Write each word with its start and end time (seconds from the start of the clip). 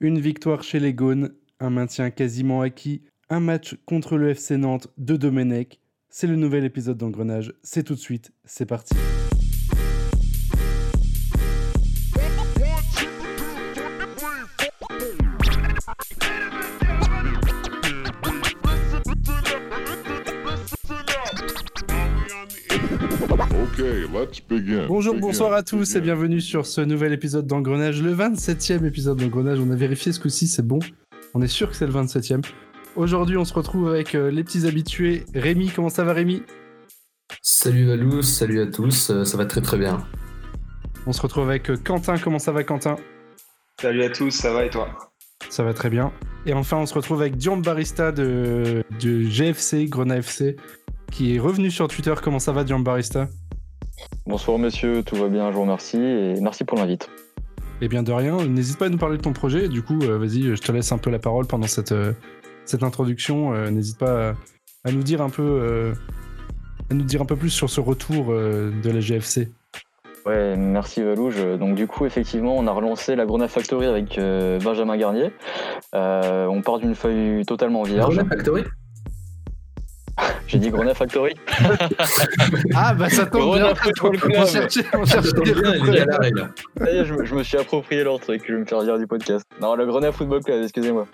Une 0.00 0.20
victoire 0.20 0.62
chez 0.62 0.78
les 0.78 0.94
Gaunes, 0.94 1.32
un 1.58 1.70
maintien 1.70 2.10
quasiment 2.10 2.60
acquis, 2.60 3.02
un 3.30 3.40
match 3.40 3.76
contre 3.84 4.16
le 4.16 4.28
FC 4.28 4.56
Nantes 4.56 4.86
de 4.96 5.16
Domenech. 5.16 5.80
C'est 6.08 6.28
le 6.28 6.36
nouvel 6.36 6.64
épisode 6.64 6.98
d'Engrenage, 6.98 7.52
c'est 7.64 7.82
tout 7.82 7.94
de 7.94 7.98
suite, 7.98 8.30
c'est 8.44 8.64
parti. 8.64 8.94
Bonjour, 24.88 25.14
bonsoir 25.14 25.52
à 25.52 25.62
tous 25.62 25.94
et 25.94 26.00
bienvenue 26.00 26.40
sur 26.40 26.66
ce 26.66 26.80
nouvel 26.80 27.12
épisode 27.12 27.46
d'Engrenage, 27.46 28.02
le 28.02 28.14
27e 28.14 28.84
épisode 28.84 29.18
d'Engrenage. 29.18 29.58
On 29.58 29.70
a 29.70 29.76
vérifié 29.76 30.12
ce 30.12 30.20
coup-ci, 30.20 30.48
c'est 30.48 30.66
bon. 30.66 30.80
On 31.34 31.40
est 31.40 31.48
sûr 31.48 31.70
que 31.70 31.76
c'est 31.76 31.86
le 31.86 31.92
27e. 31.92 32.44
Aujourd'hui, 32.96 33.36
on 33.36 33.44
se 33.44 33.54
retrouve 33.54 33.88
avec 33.88 34.14
euh, 34.14 34.30
les 34.30 34.44
petits 34.44 34.66
habitués. 34.66 35.24
Rémi, 35.34 35.70
comment 35.70 35.88
ça 35.88 36.04
va 36.04 36.12
Rémi? 36.12 36.42
Salut 37.42 37.86
Valou, 37.86 38.22
salut 38.22 38.60
à 38.60 38.66
tous, 38.66 39.10
euh, 39.10 39.24
ça 39.24 39.36
va 39.36 39.46
très 39.46 39.60
très 39.62 39.78
bien. 39.78 40.04
On 41.06 41.12
se 41.12 41.22
retrouve 41.22 41.48
avec 41.48 41.70
euh, 41.70 41.76
Quentin, 41.76 42.18
comment 42.18 42.38
ça 42.38 42.52
va 42.52 42.64
Quentin? 42.64 42.96
Salut 43.80 44.02
à 44.02 44.10
tous, 44.10 44.30
ça 44.30 44.52
va 44.52 44.64
et 44.64 44.70
toi? 44.70 45.10
Ça 45.48 45.62
va 45.62 45.72
très 45.72 45.88
bien. 45.88 46.12
Et 46.44 46.52
enfin, 46.52 46.76
on 46.78 46.86
se 46.86 46.94
retrouve 46.94 47.20
avec 47.22 47.36
Dion 47.36 47.56
Barista 47.56 48.12
de, 48.12 48.84
de 49.00 49.22
GFC, 49.22 49.86
Grenade 49.86 50.18
FC, 50.18 50.56
qui 51.10 51.36
est 51.36 51.38
revenu 51.38 51.70
sur 51.70 51.88
Twitter. 51.88 52.14
Comment 52.22 52.38
ça 52.38 52.52
va 52.52 52.64
Dion 52.64 52.80
Barista? 52.80 53.28
Bonsoir 54.26 54.58
messieurs, 54.58 55.02
tout 55.02 55.16
va 55.16 55.28
bien, 55.28 55.50
je 55.50 55.56
vous 55.56 55.62
remercie 55.62 55.96
et 55.96 56.34
merci 56.40 56.64
pour 56.64 56.78
l'invite. 56.78 57.08
Eh 57.80 57.88
bien 57.88 58.02
de 58.02 58.12
rien, 58.12 58.44
n'hésite 58.46 58.78
pas 58.78 58.86
à 58.86 58.88
nous 58.88 58.98
parler 58.98 59.16
de 59.16 59.22
ton 59.22 59.32
projet, 59.32 59.68
du 59.68 59.82
coup 59.82 59.98
euh, 60.02 60.18
vas-y, 60.18 60.42
je 60.42 60.60
te 60.60 60.72
laisse 60.72 60.92
un 60.92 60.98
peu 60.98 61.10
la 61.10 61.18
parole 61.18 61.46
pendant 61.46 61.66
cette, 61.66 61.92
euh, 61.92 62.12
cette 62.64 62.82
introduction, 62.82 63.54
euh, 63.54 63.70
n'hésite 63.70 63.98
pas 63.98 64.34
à, 64.84 64.92
nous 64.92 65.02
dire 65.02 65.22
un 65.22 65.30
peu 65.30 65.94
à 66.90 66.94
nous 66.94 67.04
dire 67.04 67.22
un 67.22 67.26
peu 67.26 67.36
plus 67.36 67.50
sur 67.50 67.70
ce 67.70 67.80
retour 67.80 68.26
de 68.32 68.90
la 68.90 69.00
GFC. 69.00 69.50
Ouais, 70.26 70.56
merci 70.56 71.02
Valouge. 71.02 71.42
Donc 71.58 71.74
du 71.74 71.86
coup, 71.86 72.06
effectivement, 72.06 72.56
on 72.56 72.66
a 72.66 72.72
relancé 72.72 73.16
la 73.16 73.26
Grenade 73.26 73.50
Factory 73.50 73.86
avec 73.86 74.18
Benjamin 74.62 74.96
Garnier. 74.96 75.30
on 75.92 76.62
part 76.64 76.78
d'une 76.78 76.94
feuille 76.94 77.44
totalement 77.44 77.82
vierge. 77.82 78.14
Grenade 78.14 78.28
Factory? 78.28 78.64
J'ai 80.48 80.58
dit 80.58 80.70
Grenade 80.70 80.96
Factory. 80.96 81.34
ah 82.74 82.94
bah 82.94 83.08
ça 83.08 83.26
tombe 83.26 83.56
bien. 83.56 83.72
On 84.36 84.46
cherchait, 84.46 84.84
on 84.94 85.04
cherchait 85.04 85.32
des 85.32 85.54
je, 87.04 87.24
je, 87.24 87.34
me 87.34 87.42
suis 87.42 87.58
approprié 87.58 88.02
leur 88.02 88.18
truc, 88.18 88.42
je 88.46 88.54
vais 88.54 88.60
me 88.60 88.64
faire 88.64 88.82
dire 88.82 88.98
du 88.98 89.06
podcast. 89.06 89.44
Non, 89.60 89.74
le 89.74 89.86
Grenade 89.86 90.12
Football 90.12 90.42
Club, 90.42 90.62
excusez-moi. 90.62 91.06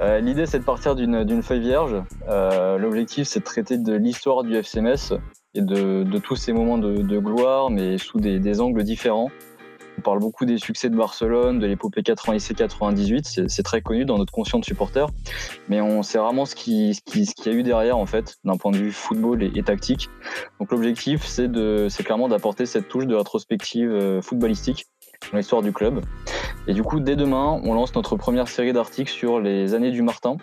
Euh, 0.00 0.20
L'idée 0.20 0.46
c'est 0.46 0.58
de 0.58 0.64
partir 0.64 0.94
d'une 0.94 1.42
feuille 1.42 1.60
vierge. 1.60 1.96
Euh, 2.28 2.78
L'objectif 2.78 3.26
c'est 3.26 3.40
de 3.40 3.44
traiter 3.44 3.78
de 3.78 3.94
l'histoire 3.94 4.44
du 4.44 4.54
FCMS 4.54 5.18
et 5.54 5.62
de, 5.62 6.02
de, 6.02 6.18
tous 6.18 6.36
ces 6.36 6.52
moments 6.52 6.78
de, 6.78 7.02
de 7.02 7.18
gloire, 7.18 7.70
mais 7.70 7.98
sous 7.98 8.20
des, 8.20 8.38
des 8.38 8.60
angles 8.60 8.84
différents. 8.84 9.30
On 9.98 10.00
parle 10.00 10.20
beaucoup 10.20 10.44
des 10.44 10.58
succès 10.58 10.88
de 10.88 10.96
Barcelone, 10.96 11.58
de 11.58 11.66
l'épopée 11.66 12.02
90-98, 12.02 13.48
c'est 13.48 13.62
très 13.62 13.82
connu 13.82 14.04
dans 14.04 14.18
notre 14.18 14.32
conscient 14.32 14.58
de 14.58 14.64
supporter, 14.64 15.06
mais 15.68 15.80
on 15.80 16.02
sait 16.02 16.18
vraiment 16.18 16.44
ce 16.44 16.54
qu'il 16.54 16.94
qui, 17.02 17.24
y 17.44 17.48
a 17.48 17.52
eu 17.52 17.62
derrière 17.62 17.98
en 17.98 18.06
fait, 18.06 18.36
d'un 18.44 18.56
point 18.56 18.70
de 18.70 18.78
vue 18.78 18.92
football 18.92 19.42
et, 19.42 19.62
tactique. 19.62 20.08
Donc 20.58 20.72
l'objectif, 20.72 21.24
c'est 21.24 22.04
clairement 22.04 22.28
d'apporter 22.28 22.66
cette 22.66 22.88
touche 22.88 23.06
de 23.06 23.14
rétrospective 23.14 23.90
euh, 23.90 24.22
footballistique 24.22 24.86
dans 25.30 25.38
l'histoire 25.38 25.62
du 25.62 25.72
club. 25.72 26.00
Et 26.66 26.74
du 26.74 26.82
coup, 26.82 27.00
dès 27.00 27.16
demain, 27.16 27.60
on 27.64 27.74
lance 27.74 27.94
notre 27.94 28.16
première 28.16 28.48
série 28.48 28.72
d'articles 28.72 29.10
sur 29.10 29.40
les 29.40 29.74
années 29.74 29.90
du 29.90 30.02
Martin, 30.02 30.36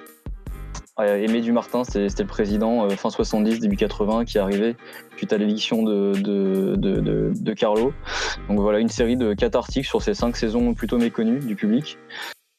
Aimé 1.06 1.42
Dumartin, 1.42 1.84
c'était 1.84 2.24
le 2.24 2.28
président 2.28 2.86
euh, 2.86 2.90
fin 2.90 3.10
70, 3.10 3.60
début 3.60 3.78
80 3.78 4.26
qui 4.26 4.38
est 4.38 4.42
arrivé 4.42 4.76
suite 5.18 5.34
à 5.34 5.38
l'éviction 5.38 5.84
de, 5.84 6.14
de, 6.14 7.54
Carlo. 7.54 7.94
Donc 8.48 8.60
voilà, 8.60 8.80
une 8.80 8.90
série 8.90 9.18
de 9.18 9.34
quatre 9.34 9.56
articles 9.56 9.88
sur 9.88 10.02
ces 10.02 10.14
cinq 10.14 10.38
saisons 10.38 10.74
plutôt 10.74 10.98
méconnues 10.98 11.40
du 11.40 11.56
public. 11.56 11.98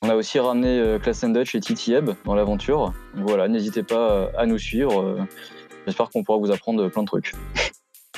On 0.02 0.08
a 0.08 0.14
aussi 0.14 0.38
ramené 0.38 0.78
euh, 0.78 0.98
Dutch 0.98 1.54
et 1.54 1.60
Titi 1.60 1.92
Eb 1.92 2.10
dans 2.24 2.34
l'aventure. 2.34 2.94
Voilà, 3.14 3.48
n'hésitez 3.48 3.82
pas 3.82 4.12
euh, 4.12 4.26
à 4.36 4.46
nous 4.46 4.56
suivre. 4.56 5.02
Euh, 5.02 5.20
j'espère 5.86 6.08
qu'on 6.08 6.22
pourra 6.22 6.38
vous 6.38 6.50
apprendre 6.50 6.88
plein 6.88 7.02
de 7.02 7.06
trucs. 7.06 7.34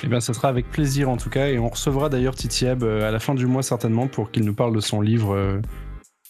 Eh 0.04 0.06
bien, 0.06 0.20
ça 0.20 0.32
sera 0.32 0.48
avec 0.48 0.70
plaisir 0.70 1.08
en 1.08 1.16
tout 1.16 1.28
cas. 1.28 1.48
Et 1.48 1.58
on 1.58 1.68
recevra 1.68 2.08
d'ailleurs 2.08 2.36
Titi 2.36 2.66
Eb 2.66 2.84
à 2.84 3.10
la 3.10 3.18
fin 3.18 3.34
du 3.34 3.46
mois 3.46 3.64
certainement 3.64 4.06
pour 4.06 4.30
qu'il 4.30 4.44
nous 4.44 4.54
parle 4.54 4.74
de 4.74 4.80
son 4.80 5.00
livre 5.00 5.60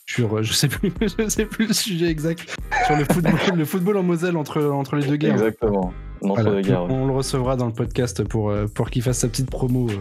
sur, 0.07 0.39
euh, 0.39 0.43
je 0.43 0.53
sais 0.53 0.69
plus, 0.69 0.93
je 1.01 1.29
sais 1.29 1.47
plus 1.47 1.69
le 1.69 1.73
sujet 1.73 2.09
exact, 2.09 2.57
sur 2.87 2.97
le 2.97 3.05
football, 3.05 3.35
le 3.57 3.65
football 3.65 3.97
en 3.97 4.03
Moselle 4.03 4.37
entre, 4.37 4.63
entre 4.63 4.97
les 4.97 5.07
deux 5.07 5.17
guerres. 5.17 5.33
Exactement. 5.33 5.93
On 6.21 6.37
le 6.37 7.13
recevra 7.13 7.57
dans 7.57 7.67
le 7.67 7.73
podcast 7.73 8.23
pour, 8.25 8.51
euh, 8.51 8.67
pour 8.67 8.91
qu'il 8.91 9.03
fasse 9.03 9.19
sa 9.19 9.29
petite 9.29 9.51
promo. 9.51 9.89
Euh, 9.91 9.97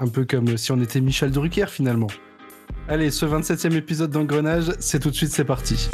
un 0.00 0.06
peu 0.06 0.24
comme 0.24 0.56
si 0.56 0.70
on 0.70 0.80
était 0.80 1.00
Michel 1.00 1.32
Drucker 1.32 1.66
finalement. 1.66 2.06
Allez, 2.88 3.10
ce 3.10 3.26
27e 3.26 3.74
épisode 3.74 4.10
d'Engrenage, 4.10 4.72
c'est 4.78 5.00
tout 5.00 5.10
de 5.10 5.14
suite, 5.14 5.30
c'est 5.30 5.44
parti. 5.44 5.90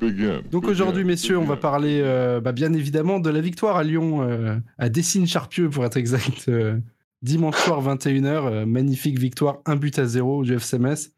Donc 0.00 0.64
aujourd'hui, 0.66 1.04
messieurs, 1.04 1.38
on 1.38 1.44
va 1.44 1.56
parler 1.56 2.00
euh, 2.02 2.40
bah, 2.40 2.52
bien 2.52 2.72
évidemment 2.72 3.18
de 3.18 3.30
la 3.30 3.40
victoire 3.40 3.76
à 3.76 3.84
Lyon, 3.84 4.22
euh, 4.22 4.56
à 4.78 4.88
Dessines-Charpieu 4.88 5.70
pour 5.70 5.84
être 5.84 5.96
exact, 5.96 6.48
euh, 6.48 6.78
dimanche 7.22 7.56
soir 7.56 7.82
21h. 7.82 8.64
magnifique 8.64 9.18
victoire, 9.18 9.58
un 9.66 9.76
but 9.76 9.98
à 9.98 10.06
zéro 10.06 10.44
du 10.44 10.54
FCMS. 10.54 11.12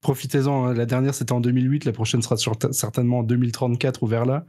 Profitez-en, 0.00 0.66
hein, 0.66 0.74
la 0.74 0.86
dernière 0.86 1.14
c'était 1.14 1.32
en 1.32 1.40
2008, 1.40 1.84
la 1.84 1.92
prochaine 1.92 2.22
sera 2.22 2.36
certainement 2.70 3.18
en 3.18 3.22
2034 3.22 4.02
ou 4.02 4.06
vers 4.06 4.24
là. 4.24 4.46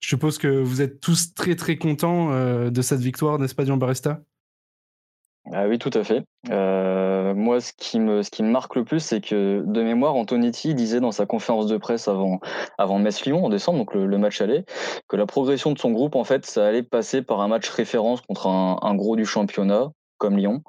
Je 0.00 0.08
suppose 0.08 0.38
que 0.38 0.48
vous 0.48 0.80
êtes 0.80 1.00
tous 1.00 1.34
très 1.34 1.56
très 1.56 1.76
contents 1.76 2.30
de 2.70 2.82
cette 2.82 3.00
victoire, 3.00 3.38
n'est-ce 3.38 3.54
pas, 3.54 3.64
Dion 3.64 3.76
Barista 3.76 4.22
ah 5.52 5.68
oui, 5.68 5.78
tout 5.78 5.90
à 5.92 6.02
fait. 6.04 6.24
Euh, 6.50 7.34
moi, 7.34 7.60
ce 7.60 7.72
qui 7.76 8.00
me, 8.00 8.22
ce 8.22 8.30
qui 8.30 8.42
me 8.42 8.48
marque 8.48 8.76
le 8.76 8.84
plus, 8.84 9.00
c'est 9.00 9.20
que 9.20 9.62
de 9.66 9.82
mémoire, 9.82 10.14
Antonetti 10.14 10.74
disait 10.74 11.00
dans 11.00 11.12
sa 11.12 11.26
conférence 11.26 11.66
de 11.66 11.76
presse 11.76 12.08
avant, 12.08 12.40
avant 12.78 12.98
Metz-Lyon 12.98 13.44
en 13.44 13.50
décembre, 13.50 13.78
donc 13.78 13.94
le, 13.94 14.18
match 14.18 14.40
allait, 14.40 14.64
que 15.06 15.16
la 15.16 15.26
progression 15.26 15.72
de 15.72 15.78
son 15.78 15.90
groupe, 15.90 16.16
en 16.16 16.24
fait, 16.24 16.46
ça 16.46 16.66
allait 16.66 16.82
passer 16.82 17.20
par 17.20 17.42
un 17.42 17.48
match 17.48 17.68
référence 17.68 18.22
contre 18.22 18.46
un, 18.46 18.94
gros 18.94 19.16
du 19.16 19.26
championnat 19.26 19.90
comme 20.16 20.38
Lyon. 20.38 20.62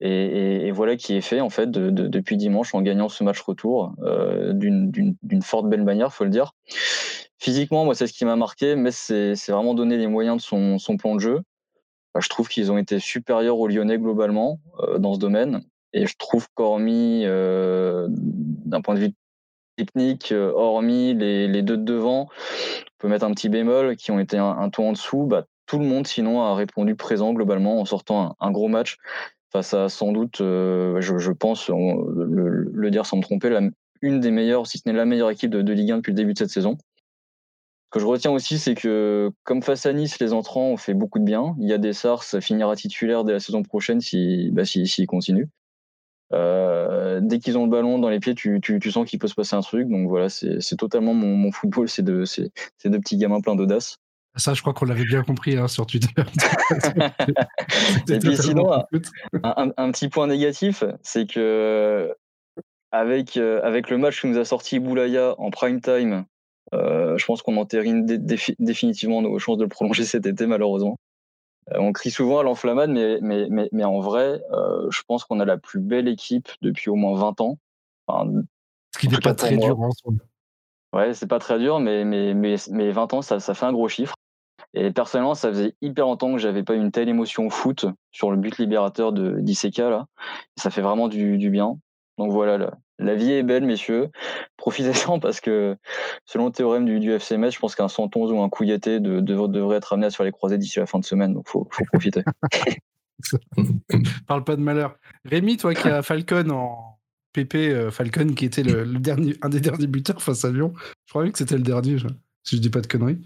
Et, 0.00 0.70
voilà 0.70 0.94
qui 0.96 1.16
est 1.16 1.20
fait, 1.20 1.40
en 1.40 1.50
fait, 1.50 1.70
depuis 1.70 2.36
dimanche 2.36 2.74
en 2.76 2.82
gagnant 2.82 3.08
ce 3.08 3.24
match 3.24 3.40
retour 3.40 3.92
euh, 4.04 4.52
d'une 4.52 5.42
forte 5.42 5.68
belle 5.68 5.82
manière, 5.82 6.12
faut 6.12 6.24
le 6.24 6.30
dire. 6.30 6.52
Physiquement, 7.38 7.84
moi, 7.84 7.96
c'est 7.96 8.06
ce 8.06 8.12
qui 8.12 8.24
m'a 8.24 8.36
marqué, 8.36 8.76
mais 8.76 8.92
c'est 8.92 9.34
vraiment 9.48 9.74
donner 9.74 9.96
les 9.96 10.06
moyens 10.06 10.36
de 10.36 10.42
son, 10.42 10.78
son 10.78 10.96
plan 10.96 11.16
de 11.16 11.20
jeu. 11.20 11.40
Bah, 12.14 12.20
je 12.22 12.28
trouve 12.28 12.48
qu'ils 12.48 12.70
ont 12.70 12.78
été 12.78 12.98
supérieurs 12.98 13.58
aux 13.58 13.68
Lyonnais 13.68 13.98
globalement 13.98 14.60
euh, 14.80 14.98
dans 14.98 15.14
ce 15.14 15.18
domaine. 15.18 15.62
Et 15.94 16.06
je 16.06 16.16
trouve 16.16 16.46
qu'hormis, 16.54 17.22
euh, 17.24 18.06
d'un 18.10 18.80
point 18.80 18.94
de 18.94 19.00
vue 19.00 19.12
technique, 19.76 20.32
euh, 20.32 20.52
hormis 20.54 21.14
les, 21.14 21.62
deux 21.62 21.76
de 21.76 21.84
devant, 21.84 22.28
on 22.30 22.98
peut 22.98 23.08
mettre 23.08 23.24
un 23.24 23.32
petit 23.32 23.48
bémol, 23.48 23.96
qui 23.96 24.10
ont 24.10 24.18
été 24.18 24.38
un, 24.38 24.44
un 24.44 24.70
en 24.76 24.92
dessous, 24.92 25.26
bah, 25.26 25.44
tout 25.66 25.78
le 25.78 25.86
monde 25.86 26.06
sinon 26.06 26.42
a 26.42 26.54
répondu 26.54 26.96
présent 26.96 27.32
globalement 27.32 27.80
en 27.80 27.84
sortant 27.84 28.36
un, 28.40 28.50
gros 28.50 28.68
match 28.68 28.96
face 29.50 29.74
à 29.74 29.88
sans 29.88 30.12
doute, 30.12 30.38
je, 30.38 31.30
pense, 31.32 31.68
le, 31.68 32.90
dire 32.90 33.04
sans 33.04 33.18
me 33.18 33.22
tromper, 33.22 33.58
une 34.00 34.20
des 34.20 34.30
meilleures, 34.30 34.66
si 34.66 34.78
ce 34.78 34.88
n'est 34.88 34.94
la 34.94 35.04
meilleure 35.04 35.30
équipe 35.30 35.50
de 35.50 35.72
Ligue 35.72 35.92
1 35.92 35.96
depuis 35.98 36.12
le 36.12 36.16
début 36.16 36.32
de 36.32 36.38
cette 36.38 36.50
saison. 36.50 36.78
Que 37.92 38.00
je 38.00 38.06
retiens 38.06 38.30
aussi, 38.30 38.58
c'est 38.58 38.74
que 38.74 39.30
comme 39.44 39.62
face 39.62 39.84
à 39.84 39.92
Nice, 39.92 40.18
les 40.18 40.32
entrants 40.32 40.68
ont 40.68 40.78
fait 40.78 40.94
beaucoup 40.94 41.18
de 41.18 41.24
bien. 41.24 41.54
Il 41.60 41.68
y 41.68 41.74
a 41.74 41.78
des 41.78 41.92
Sars 41.92 42.24
finira 42.40 42.74
titulaire 42.74 43.22
dès 43.22 43.34
la 43.34 43.40
saison 43.40 43.62
prochaine 43.62 44.00
s'il 44.00 44.46
si, 44.46 44.50
bah, 44.50 44.64
si, 44.64 44.86
si 44.86 45.04
continue. 45.04 45.48
Euh, 46.32 47.20
dès 47.22 47.38
qu'ils 47.38 47.58
ont 47.58 47.64
le 47.64 47.70
ballon 47.70 47.98
dans 47.98 48.08
les 48.08 48.18
pieds, 48.18 48.34
tu, 48.34 48.60
tu, 48.62 48.80
tu 48.80 48.90
sens 48.90 49.06
qu'il 49.08 49.18
peut 49.18 49.28
se 49.28 49.34
passer 49.34 49.56
un 49.56 49.60
truc. 49.60 49.88
Donc 49.88 50.08
voilà, 50.08 50.30
c'est 50.30 50.76
totalement 50.78 51.12
mon, 51.12 51.36
mon 51.36 51.52
football, 51.52 51.86
c'est 51.88 52.02
de, 52.02 52.24
de 52.84 52.98
petits 52.98 53.18
gamins 53.18 53.42
pleins 53.42 53.56
d'audace. 53.56 53.98
Ça, 54.36 54.54
je 54.54 54.62
crois 54.62 54.72
qu'on 54.72 54.86
l'avait 54.86 55.04
bien 55.04 55.22
compris 55.22 55.58
hein, 55.58 55.68
sur 55.68 55.84
Twitter. 55.84 56.08
Et 58.08 58.18
puis 58.18 58.38
sinon, 58.38 58.72
un, 59.42 59.72
un, 59.76 59.92
petit 59.92 60.08
point 60.08 60.26
négatif, 60.26 60.84
c'est 61.02 61.26
que 61.30 62.14
avec, 62.90 63.36
euh, 63.36 63.60
avec 63.62 63.90
le 63.90 63.98
match 63.98 64.22
que 64.22 64.26
nous 64.28 64.38
a 64.38 64.46
sorti 64.46 64.78
Boulaya 64.78 65.34
en 65.36 65.50
prime 65.50 65.82
time 65.82 66.24
euh, 66.74 67.18
je 67.18 67.26
pense 67.26 67.42
qu'on 67.42 67.56
entérine 67.56 68.06
définitivement 68.06 69.22
nos 69.22 69.38
chances 69.38 69.58
de 69.58 69.64
le 69.64 69.68
prolonger 69.68 70.04
cet 70.04 70.26
été, 70.26 70.46
malheureusement. 70.46 70.98
Euh, 71.70 71.78
on 71.78 71.92
crie 71.92 72.10
souvent 72.10 72.40
à 72.40 72.42
l'enflammade, 72.42 72.90
mais, 72.90 73.18
mais, 73.20 73.46
mais, 73.50 73.68
mais, 73.72 73.84
en 73.84 74.00
vrai, 74.00 74.42
euh, 74.52 74.90
je 74.90 75.02
pense 75.06 75.24
qu'on 75.24 75.40
a 75.40 75.44
la 75.44 75.58
plus 75.58 75.80
belle 75.80 76.08
équipe 76.08 76.48
depuis 76.60 76.90
au 76.90 76.96
moins 76.96 77.18
20 77.18 77.40
ans. 77.40 77.58
Ce 78.08 78.98
qui 78.98 79.08
n'est 79.08 79.18
pas 79.18 79.34
très 79.34 79.56
dur 79.56 79.80
ensemble. 79.80 80.24
Ouais, 80.92 81.14
c'est 81.14 81.26
pas 81.26 81.38
très 81.38 81.58
dur, 81.58 81.80
mais, 81.80 82.04
mais, 82.04 82.34
mais, 82.34 82.56
mais 82.70 82.90
20 82.90 83.14
ans, 83.14 83.22
ça, 83.22 83.40
ça 83.40 83.54
fait 83.54 83.64
un 83.64 83.72
gros 83.72 83.88
chiffre. 83.88 84.14
Et 84.74 84.90
personnellement, 84.90 85.34
ça 85.34 85.48
faisait 85.50 85.74
hyper 85.82 86.06
longtemps 86.06 86.32
que 86.32 86.38
j'avais 86.38 86.62
pas 86.62 86.74
une 86.74 86.90
telle 86.90 87.08
émotion 87.08 87.48
foot 87.50 87.86
sur 88.10 88.30
le 88.30 88.36
but 88.36 88.58
libérateur 88.58 89.12
de 89.12 89.38
d'ICK 89.40 89.78
là. 89.78 90.06
Ça 90.56 90.70
fait 90.70 90.80
vraiment 90.80 91.08
du, 91.08 91.36
du 91.38 91.50
bien. 91.50 91.78
Donc 92.18 92.32
voilà, 92.32 92.58
la, 92.58 92.78
vie 92.98 93.32
est 93.32 93.42
belle, 93.42 93.64
messieurs. 93.64 94.10
Profitez-en 94.56 95.18
parce 95.18 95.40
que 95.40 95.76
selon 96.24 96.46
le 96.46 96.52
théorème 96.52 96.84
du, 96.84 97.00
du 97.00 97.12
FCMS, 97.12 97.50
je 97.50 97.58
pense 97.58 97.74
qu'un 97.74 97.88
111 97.88 98.32
ou 98.32 98.40
un 98.40 98.48
de, 98.48 99.20
devrait 99.20 99.76
être 99.76 99.92
amené 99.92 100.06
à 100.06 100.10
faire 100.10 100.24
les 100.24 100.32
croisés 100.32 100.58
d'ici 100.58 100.78
la 100.78 100.86
fin 100.86 100.98
de 100.98 101.04
semaine. 101.04 101.34
Donc 101.34 101.48
faut, 101.48 101.68
faut 101.70 101.84
profiter. 101.84 102.22
Parle 104.26 104.44
pas 104.44 104.56
de 104.56 104.62
malheur. 104.62 104.96
Rémi, 105.24 105.56
toi 105.56 105.74
qui 105.74 105.88
as 105.88 106.02
Falcon 106.02 106.50
en 106.50 106.98
PP, 107.32 107.54
euh, 107.54 107.90
Falcon 107.90 108.34
qui 108.34 108.44
était 108.44 108.62
le, 108.62 108.84
dernier, 108.98 109.36
un 109.42 109.48
des 109.48 109.60
derniers 109.60 109.86
buteurs 109.86 110.22
face 110.22 110.44
à 110.44 110.50
Lyon, 110.50 110.72
je 111.06 111.12
croyais 111.12 111.32
que 111.32 111.38
c'était 111.38 111.56
le 111.56 111.62
dernier, 111.62 111.96
si 112.44 112.56
je 112.56 112.60
dis 112.60 112.70
pas 112.70 112.80
de 112.80 112.86
conneries. 112.86 113.20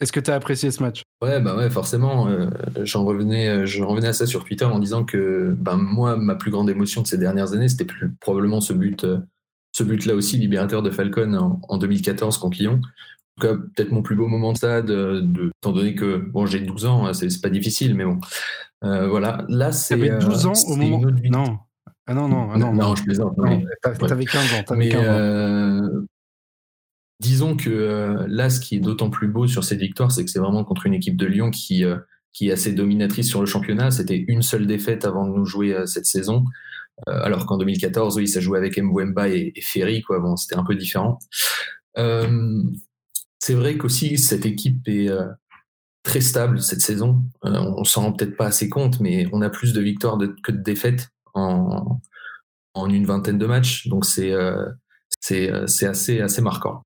Est-ce 0.00 0.12
que 0.12 0.20
tu 0.20 0.30
as 0.30 0.34
apprécié 0.34 0.70
ce 0.70 0.82
match? 0.82 1.02
Ouais, 1.22 1.40
bah 1.40 1.56
ouais, 1.56 1.70
forcément. 1.70 2.28
Euh, 2.28 2.48
j'en 2.82 3.04
revenais, 3.04 3.48
euh, 3.48 3.66
je 3.66 3.82
revenais 3.82 4.08
à 4.08 4.12
ça 4.12 4.26
sur 4.26 4.44
Twitter 4.44 4.66
en 4.66 4.78
disant 4.78 5.04
que 5.04 5.54
ben, 5.58 5.76
moi, 5.76 6.16
ma 6.16 6.34
plus 6.34 6.50
grande 6.50 6.68
émotion 6.68 7.00
de 7.00 7.06
ces 7.06 7.16
dernières 7.16 7.54
années, 7.54 7.68
c'était 7.68 7.86
plus 7.86 8.12
probablement 8.20 8.60
ce 8.60 8.74
but, 8.74 9.04
euh, 9.04 9.18
ce 9.72 9.84
but-là 9.84 10.14
aussi, 10.14 10.36
libérateur 10.36 10.82
de 10.82 10.90
Falcon 10.90 11.58
en, 11.66 11.78
2014 11.78 12.36
contre 12.36 12.58
Lyon. 12.58 12.80
En 12.82 13.40
tout 13.40 13.48
cas, 13.48 13.54
peut-être 13.74 13.90
mon 13.90 14.02
plus 14.02 14.16
beau 14.16 14.26
moment 14.28 14.52
de 14.52 14.58
ça, 14.58 14.82
de, 14.82 15.50
étant 15.62 15.72
donné 15.72 15.94
que 15.94 16.16
bon, 16.16 16.44
j'ai 16.44 16.60
12 16.60 16.84
ans, 16.84 17.06
hein, 17.06 17.14
c'est 17.14 17.40
pas 17.40 17.50
difficile, 17.50 17.94
mais 17.94 18.04
bon. 18.04 18.20
voilà, 18.82 19.46
là, 19.48 19.72
c'est. 19.72 19.96
T'avais 19.96 20.18
12 20.18 20.46
ans 20.46 20.52
au 20.68 20.76
moment. 20.76 21.00
Non. 21.24 21.58
Ah 22.08 22.14
non, 22.14 22.28
non, 22.28 22.50
ah 22.52 22.58
non, 22.58 22.72
non, 22.72 22.94
je 22.94 23.02
plaisante. 23.02 23.36
T'avais 23.82 24.26
15 24.26 24.54
ans. 24.54 24.64
Avais 24.68 24.88
15 24.90 25.10
ans. 25.10 26.06
Disons 27.20 27.56
que 27.56 27.70
euh, 27.70 28.26
là, 28.28 28.50
ce 28.50 28.60
qui 28.60 28.76
est 28.76 28.80
d'autant 28.80 29.08
plus 29.08 29.28
beau 29.28 29.46
sur 29.46 29.64
cette 29.64 29.80
victoire, 29.80 30.12
c'est 30.12 30.24
que 30.24 30.30
c'est 30.30 30.38
vraiment 30.38 30.64
contre 30.64 30.86
une 30.86 30.94
équipe 30.94 31.16
de 31.16 31.26
Lyon 31.26 31.50
qui, 31.50 31.84
euh, 31.84 31.96
qui 32.34 32.48
est 32.48 32.52
assez 32.52 32.72
dominatrice 32.72 33.28
sur 33.28 33.40
le 33.40 33.46
championnat. 33.46 33.90
C'était 33.90 34.22
une 34.28 34.42
seule 34.42 34.66
défaite 34.66 35.06
avant 35.06 35.26
de 35.26 35.32
nous 35.32 35.46
jouer 35.46 35.72
euh, 35.74 35.86
cette 35.86 36.06
saison. 36.06 36.44
alors 37.06 37.46
qu'en 37.46 37.58
2014, 37.58 38.16
oui, 38.16 38.28
ça 38.28 38.40
jouait 38.40 38.58
avec 38.58 38.78
Mbouemba 38.78 39.28
et, 39.28 39.52
Ferry. 39.62 40.02
Bon, 40.08 40.36
c'était 40.36 40.56
un 40.56 40.64
peu 40.64 40.74
différent. 40.74 41.18
c'est 41.94 43.54
vrai 43.54 43.78
qu'aussi, 43.78 44.18
cette 44.18 44.46
équipe 44.46 44.86
est 44.88 45.10
très 46.02 46.20
stable 46.20 46.60
cette 46.60 46.80
saison. 46.80 47.22
on 47.42 47.84
s'en 47.84 48.02
rend 48.02 48.12
peut-être 48.12 48.36
pas 48.36 48.46
assez 48.46 48.68
compte, 48.68 49.00
mais 49.00 49.26
on 49.32 49.42
a 49.42 49.50
plus 49.50 49.72
de 49.72 49.80
victoires 49.80 50.18
que 50.42 50.52
de 50.52 50.62
défaites 50.62 51.08
en, 51.34 52.00
en 52.74 52.88
une 52.88 53.06
vingtaine 53.06 53.38
de 53.38 53.46
matchs. 53.46 53.88
Donc 53.88 54.06
c'est 54.06 54.32
c'est 55.20 55.50
assez, 55.86 56.20
assez 56.20 56.42
marquant. 56.42 56.82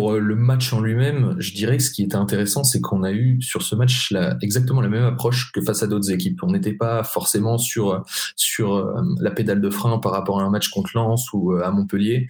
Pour 0.00 0.14
euh, 0.14 0.18
le 0.18 0.34
match 0.34 0.72
en 0.72 0.80
lui-même, 0.80 1.36
je 1.40 1.52
dirais 1.52 1.76
que 1.76 1.82
ce 1.82 1.90
qui 1.90 2.02
était 2.02 2.16
intéressant, 2.16 2.64
c'est 2.64 2.80
qu'on 2.80 3.02
a 3.02 3.12
eu 3.12 3.42
sur 3.42 3.60
ce 3.60 3.74
match 3.74 4.14
exactement 4.40 4.80
la 4.80 4.88
même 4.88 5.04
approche 5.04 5.52
que 5.52 5.60
face 5.60 5.82
à 5.82 5.86
d'autres 5.86 6.10
équipes. 6.10 6.42
On 6.42 6.52
n'était 6.52 6.72
pas 6.72 7.04
forcément 7.04 7.58
sur, 7.58 8.02
sur 8.34 8.76
euh, 8.76 8.94
la 9.20 9.30
pédale 9.30 9.60
de 9.60 9.68
frein 9.68 9.98
par 9.98 10.12
rapport 10.12 10.40
à 10.40 10.44
un 10.44 10.48
match 10.48 10.70
contre 10.70 10.92
Lens 10.94 11.30
ou 11.34 11.52
euh, 11.52 11.62
à 11.62 11.70
Montpellier. 11.70 12.28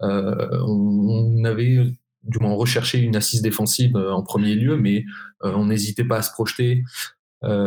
on, 0.00 1.44
avait 1.44 1.78
du 2.24 2.38
moins 2.40 2.54
recherché 2.54 2.98
une 2.98 3.14
assise 3.14 3.40
défensive 3.40 3.96
en 3.96 4.24
premier 4.24 4.56
lieu, 4.56 4.76
mais 4.76 5.04
on 5.42 5.66
n'hésitait 5.66 6.02
pas 6.02 6.16
à 6.16 6.22
se 6.22 6.32
projeter. 6.32 6.82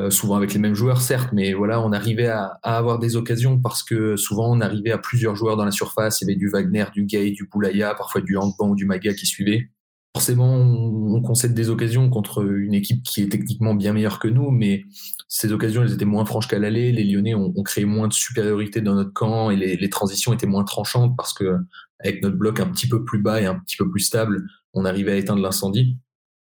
Souvent 0.09 0.35
avec 0.35 0.53
les 0.53 0.59
mêmes 0.59 0.73
joueurs, 0.73 1.01
certes, 1.01 1.31
mais 1.33 1.53
voilà, 1.53 1.81
on 1.81 1.91
arrivait 1.91 2.27
à, 2.27 2.59
avoir 2.63 2.99
des 2.99 3.15
occasions 3.15 3.59
parce 3.59 3.83
que 3.83 4.15
souvent 4.15 4.55
on 4.55 4.61
arrivait 4.61 4.91
à 4.91 4.97
plusieurs 4.97 5.35
joueurs 5.35 5.57
dans 5.57 5.65
la 5.65 5.71
surface. 5.71 6.21
Il 6.21 6.25
y 6.25 6.31
avait 6.31 6.37
du 6.37 6.49
Wagner, 6.49 6.85
du 6.93 7.03
Gay, 7.03 7.31
du 7.31 7.47
Boulaya, 7.51 7.93
parfois 7.95 8.21
du 8.21 8.37
Handban 8.37 8.69
ou 8.69 8.75
du 8.75 8.85
Maga 8.85 9.13
qui 9.13 9.25
suivait. 9.25 9.69
Forcément, 10.15 10.55
on 10.55 11.21
concède 11.21 11.53
des 11.53 11.69
occasions 11.69 12.09
contre 12.09 12.47
une 12.49 12.73
équipe 12.73 13.03
qui 13.03 13.21
est 13.21 13.27
techniquement 13.27 13.75
bien 13.75 13.91
meilleure 13.91 14.17
que 14.17 14.29
nous, 14.29 14.49
mais 14.49 14.85
ces 15.27 15.51
occasions, 15.51 15.83
elles 15.83 15.91
étaient 15.91 16.05
moins 16.05 16.23
franches 16.23 16.47
qu'à 16.47 16.57
l'aller. 16.57 16.93
Les 16.93 17.03
Lyonnais 17.03 17.35
ont, 17.35 17.51
créé 17.63 17.83
moins 17.83 18.07
de 18.07 18.13
supériorité 18.13 18.79
dans 18.79 18.95
notre 18.95 19.11
camp 19.11 19.51
et 19.51 19.57
les, 19.57 19.75
les, 19.75 19.89
transitions 19.89 20.31
étaient 20.31 20.47
moins 20.47 20.63
tranchantes 20.63 21.17
parce 21.17 21.33
que 21.33 21.57
avec 21.99 22.23
notre 22.23 22.37
bloc 22.37 22.61
un 22.61 22.67
petit 22.67 22.87
peu 22.87 23.03
plus 23.03 23.21
bas 23.21 23.41
et 23.41 23.45
un 23.45 23.55
petit 23.55 23.75
peu 23.75 23.89
plus 23.89 23.99
stable, 23.99 24.47
on 24.73 24.85
arrivait 24.85 25.11
à 25.11 25.17
éteindre 25.17 25.41
l'incendie. 25.41 25.97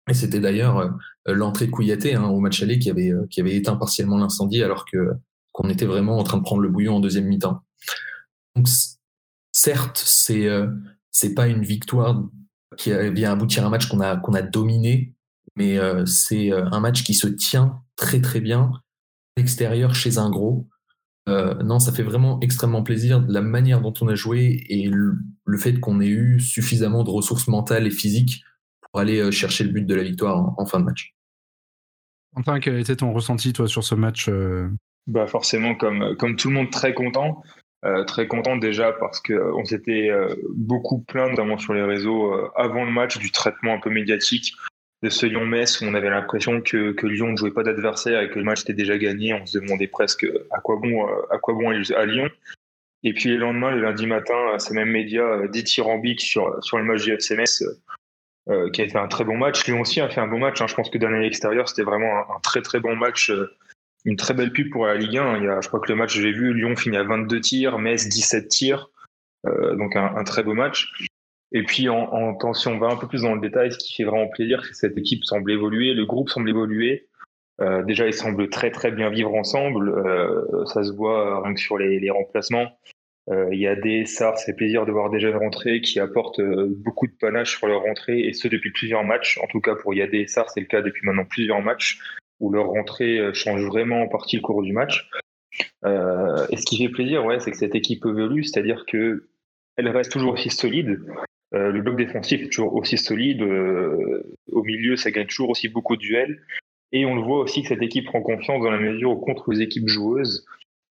Et 0.09 0.15
c'était 0.15 0.41
d'ailleurs 0.41 0.79
euh, 0.79 0.91
l'entrée 1.27 1.67
de 1.67 2.15
hein, 2.15 2.25
au 2.25 2.41
match 2.41 2.63
aller 2.63 2.79
qui 2.79 2.91
avait, 2.91 3.11
euh, 3.11 3.27
qui 3.31 3.41
avait 3.41 3.57
éteint 3.57 3.77
partiellement 3.77 4.19
l'incendie 4.19 4.63
alors 4.63 4.85
que 4.85 5.13
qu'on 5.53 5.69
était 5.69 5.87
vraiment 5.87 6.19
en 6.19 6.25
train 6.25 6.39
de 6.39 6.43
prendre 6.43 6.63
le 6.63 6.69
bouillon 6.69 6.97
en 6.97 7.01
deuxième 7.01 7.27
mi-temps. 7.27 7.63
Donc 8.57 8.69
certes, 9.53 10.03
c'est 10.05 10.47
euh, 10.47 10.67
c'est 11.11 11.35
pas 11.35 11.47
une 11.47 11.63
victoire 11.63 12.23
qui 12.77 12.91
vient 13.13 13.33
aboutir 13.33 13.63
à 13.63 13.69
un 13.69 13.71
match 13.71 13.89
qu'on 13.89 14.01
a 14.01 14.17
qu'on 14.17 14.35
a 14.35 14.43
dominé, 14.43 15.15
mais 15.55 15.79
c'est 16.07 16.51
un 16.51 16.81
match 16.81 17.05
qui 17.05 17.15
se 17.15 17.29
tient 17.29 17.81
très 17.95 18.21
très 18.21 18.41
bien 18.41 18.73
à 18.73 18.81
l'extérieur 19.37 19.95
chez 19.95 20.19
un 20.19 20.29
gros. 20.29 20.69
non, 21.29 21.79
ça 21.79 21.93
fait 21.93 22.03
vraiment 22.03 22.41
extrêmement 22.41 22.83
plaisir 22.83 23.25
la 23.29 23.43
manière 23.43 23.81
dont 23.81 23.95
on 24.01 24.09
a 24.09 24.17
joué 24.17 24.65
et 24.69 24.89
le 24.89 25.59
fait 25.59 25.79
qu'on 25.79 26.01
ait 26.01 26.09
eu 26.09 26.41
suffisamment 26.41 27.05
de 27.05 27.11
ressources 27.11 27.47
mentales 27.47 27.87
et 27.87 27.93
physiques 27.93 28.43
aller 28.99 29.21
euh, 29.21 29.31
chercher 29.31 29.65
le 29.65 29.71
but 29.71 29.87
de 29.87 29.95
la 29.95 30.03
victoire 30.03 30.55
en, 30.59 30.67
fin 30.67 30.81
de 30.81 30.85
match. 30.85 31.15
Quentin, 32.35 32.61
quel 32.61 32.79
était 32.79 32.97
ton 32.97 33.13
ressenti 33.13 33.53
toi 33.53 33.69
sur 33.69 33.85
ce 33.85 33.95
match 33.95 34.29
euh 34.29 34.69
bah 35.07 35.27
forcément 35.27 35.75
comme 35.75 36.17
comme 36.17 36.37
tout 36.37 36.49
le 36.49 36.55
monde 36.55 36.71
très 36.71 36.95
content. 36.95 37.43
Euh, 37.85 38.05
très 38.05 38.27
content 38.27 38.57
déjà 38.57 38.93
parce 38.93 39.21
qu'on 39.21 39.65
s'était 39.67 40.09
beaucoup 40.55 41.01
plaint, 41.01 41.29
notamment 41.31 41.59
sur 41.59 41.75
les 41.75 41.83
réseaux, 41.83 42.33
avant 42.57 42.85
le 42.87 42.91
match, 42.91 43.19
du 43.19 43.31
traitement 43.31 43.75
un 43.75 43.81
peu 43.81 43.91
médiatique 43.91 44.55
de 45.03 45.11
ce 45.11 45.27
Lyon-Metz 45.27 45.83
où 45.83 45.85
on 45.85 45.93
avait 45.93 46.09
l'impression 46.09 46.63
que, 46.63 46.93
que, 46.93 47.07
Lyon 47.07 47.33
ne 47.33 47.37
jouait 47.37 47.51
pas 47.51 47.63
d'adversaire 47.63 48.23
et 48.23 48.31
que 48.31 48.39
le 48.39 48.45
match 48.47 48.63
était 48.63 48.73
déjà 48.73 48.97
gagné. 48.97 49.35
On 49.35 49.45
se 49.45 49.59
demandait 49.59 49.87
presque 49.87 50.27
à 50.51 50.61
quoi 50.61 50.77
bon, 50.77 51.07
à 51.31 51.37
quoi 51.37 51.53
bon 51.53 51.69
aller 51.69 51.93
à 51.93 52.07
Lyon. 52.07 52.31
Et 53.03 53.13
puis 53.13 53.29
le 53.29 53.37
lendemain, 53.37 53.71
le 53.71 53.83
lundi 53.83 54.07
matin, 54.07 54.59
ces 54.59 54.73
mêmes 54.73 54.91
médias 54.91 55.47
dithyrambiques 55.49 56.23
sur, 56.23 56.65
sur 56.65 56.79
le 56.79 56.85
match 56.85 57.05
du 57.05 57.13
FC 57.13 57.37
Metz 57.37 57.63
euh, 58.51 58.71
qui 58.71 58.83
a 58.83 58.89
fait 58.89 58.99
un 58.99 59.09
très 59.09 59.25
bon 59.25 59.39
match. 59.39 59.67
Lyon 59.67 59.81
aussi 59.81 60.03
a 60.03 60.09
fait 60.11 60.21
un 60.21 60.27
bon 60.27 60.39
match. 60.39 60.61
Hein. 60.61 60.67
Je 60.67 60.75
pense 60.75 60.91
que 60.91 60.99
d'un 60.99 61.11
l'extérieur, 61.19 61.67
c'était 61.67 61.83
vraiment 61.83 62.31
un, 62.31 62.41
très 62.43 62.61
très 62.61 62.79
bon 62.79 62.95
match. 62.95 63.31
Euh, 63.31 63.57
une 64.05 64.17
très 64.17 64.35
belle 64.35 64.53
pub 64.53 64.71
pour 64.71 64.85
la 64.85 64.97
Ligue 64.97 65.17
1. 65.17 65.39
Il 65.39 65.45
y 65.45 65.49
a, 65.49 65.63
je 65.63 65.69
crois 65.69 65.81
que 65.81 65.91
le 65.91 65.97
match, 65.97 66.15
j'ai 66.15 66.31
vu, 66.31 66.53
Lyon 66.53 66.77
finit 66.77 66.99
à 66.99 67.05
22 67.05 67.41
tirs, 67.41 67.79
Metz 67.79 68.07
17 68.07 68.49
tirs. 68.49 68.91
Euh, 69.47 69.75
donc 69.77 69.97
un, 69.97 70.15
un, 70.15 70.25
très 70.25 70.43
beau 70.43 70.53
match. 70.53 70.93
Et 71.53 71.63
puis 71.63 71.89
en, 71.89 72.13
en 72.13 72.53
si 72.53 72.69
on 72.69 72.79
va 72.79 72.89
un 72.89 72.97
peu 72.97 73.09
plus 73.09 73.23
dans 73.23 73.35
le 73.35 73.41
détail, 73.41 73.73
ce 73.73 73.79
qui 73.79 73.95
fait 73.95 74.05
vraiment 74.05 74.29
plaisir, 74.29 74.63
c'est 74.63 74.73
que 74.73 74.77
cette 74.77 74.99
équipe 74.99 75.25
semble 75.25 75.51
évoluer, 75.51 75.95
le 75.95 76.05
groupe 76.05 76.29
semble 76.29 76.51
évoluer. 76.51 77.09
Euh, 77.63 77.83
déjà, 77.83 78.07
ils 78.07 78.13
semblent 78.13 78.51
très 78.51 78.71
très 78.71 78.91
bien 78.91 79.09
vivre 79.09 79.33
ensemble. 79.35 79.91
Ça 80.67 80.85
se 80.85 80.93
voit 80.93 81.43
rien 81.43 81.55
que 81.55 81.61
sur 81.61 81.79
les, 81.79 81.99
les 81.99 82.11
remplacements. 82.11 82.77
Euh, 83.31 83.49
il 83.53 83.59
y 83.59 83.67
a 83.67 83.75
des 83.75 84.05
SAR, 84.05 84.37
c'est 84.39 84.55
plaisir 84.55 84.85
de 84.85 84.93
voir 84.93 85.09
des 85.09 85.19
jeunes 85.19 85.37
rentrées 85.37 85.81
qui 85.81 85.99
apportent 85.99 86.41
euh, 86.41 86.67
beaucoup 86.69 87.07
de 87.07 87.13
panache 87.19 87.57
sur 87.57 87.67
leur 87.67 87.83
rentrée, 87.83 88.21
et 88.21 88.33
ce 88.35 88.49
depuis 88.49 88.71
plusieurs 88.71 89.03
matchs. 89.03 89.39
En 89.43 89.47
tout 89.47 89.61
cas, 89.61 89.75
pour 89.75 89.95
Yadé 89.95 90.19
et 90.19 90.27
SAR, 90.27 90.51
c'est 90.51 90.61
le 90.61 90.67
cas 90.67 90.83
depuis 90.83 91.07
maintenant 91.07 91.25
plusieurs 91.25 91.63
matchs, 91.63 91.99
où 92.41 92.51
leur 92.51 92.67
rentrée 92.67 93.19
euh, 93.19 93.33
change 93.33 93.65
vraiment 93.65 94.03
en 94.03 94.09
partie 94.09 94.37
le 94.37 94.43
cours 94.43 94.63
du 94.63 94.73
match. 94.73 95.09
Euh, 95.85 96.47
et 96.51 96.57
ce 96.57 96.65
qui 96.65 96.79
fait 96.79 96.93
plaisir, 96.93 97.25
ouais, 97.25 97.41
c'est 97.41 97.51
que 97.51 97.57
cette 97.57 97.75
équipe 97.75 98.05
évolue, 98.05 98.45
c'est-à-dire 98.45 98.85
que 98.87 99.29
elle 99.77 99.89
reste 99.89 100.13
toujours 100.13 100.35
aussi 100.35 100.51
solide. 100.51 101.01
Euh, 101.55 101.71
le 101.71 101.83
bloc 101.83 101.97
défensif 101.97 102.43
est 102.43 102.49
toujours 102.49 102.75
aussi 102.75 102.99
solide. 102.99 103.43
au 103.43 104.63
milieu, 104.63 104.97
ça 104.97 105.11
gagne 105.11 105.27
toujours 105.27 105.51
aussi 105.51 105.69
beaucoup 105.69 105.97
de 105.97 106.01
duels. 106.01 106.43
Et 106.93 107.07
on 107.07 107.15
le 107.17 107.23
voit 107.23 107.41
aussi 107.41 107.63
que 107.63 107.69
cette 107.69 107.83
équipe 107.83 108.07
prend 108.07 108.23
confiance 108.23 108.63
dans 108.63 108.71
la 108.71 108.79
mesure 108.79 109.11
où 109.11 109.17
contre 109.17 109.51
les 109.51 109.63
équipes 109.63 109.89
joueuses, 109.89 110.47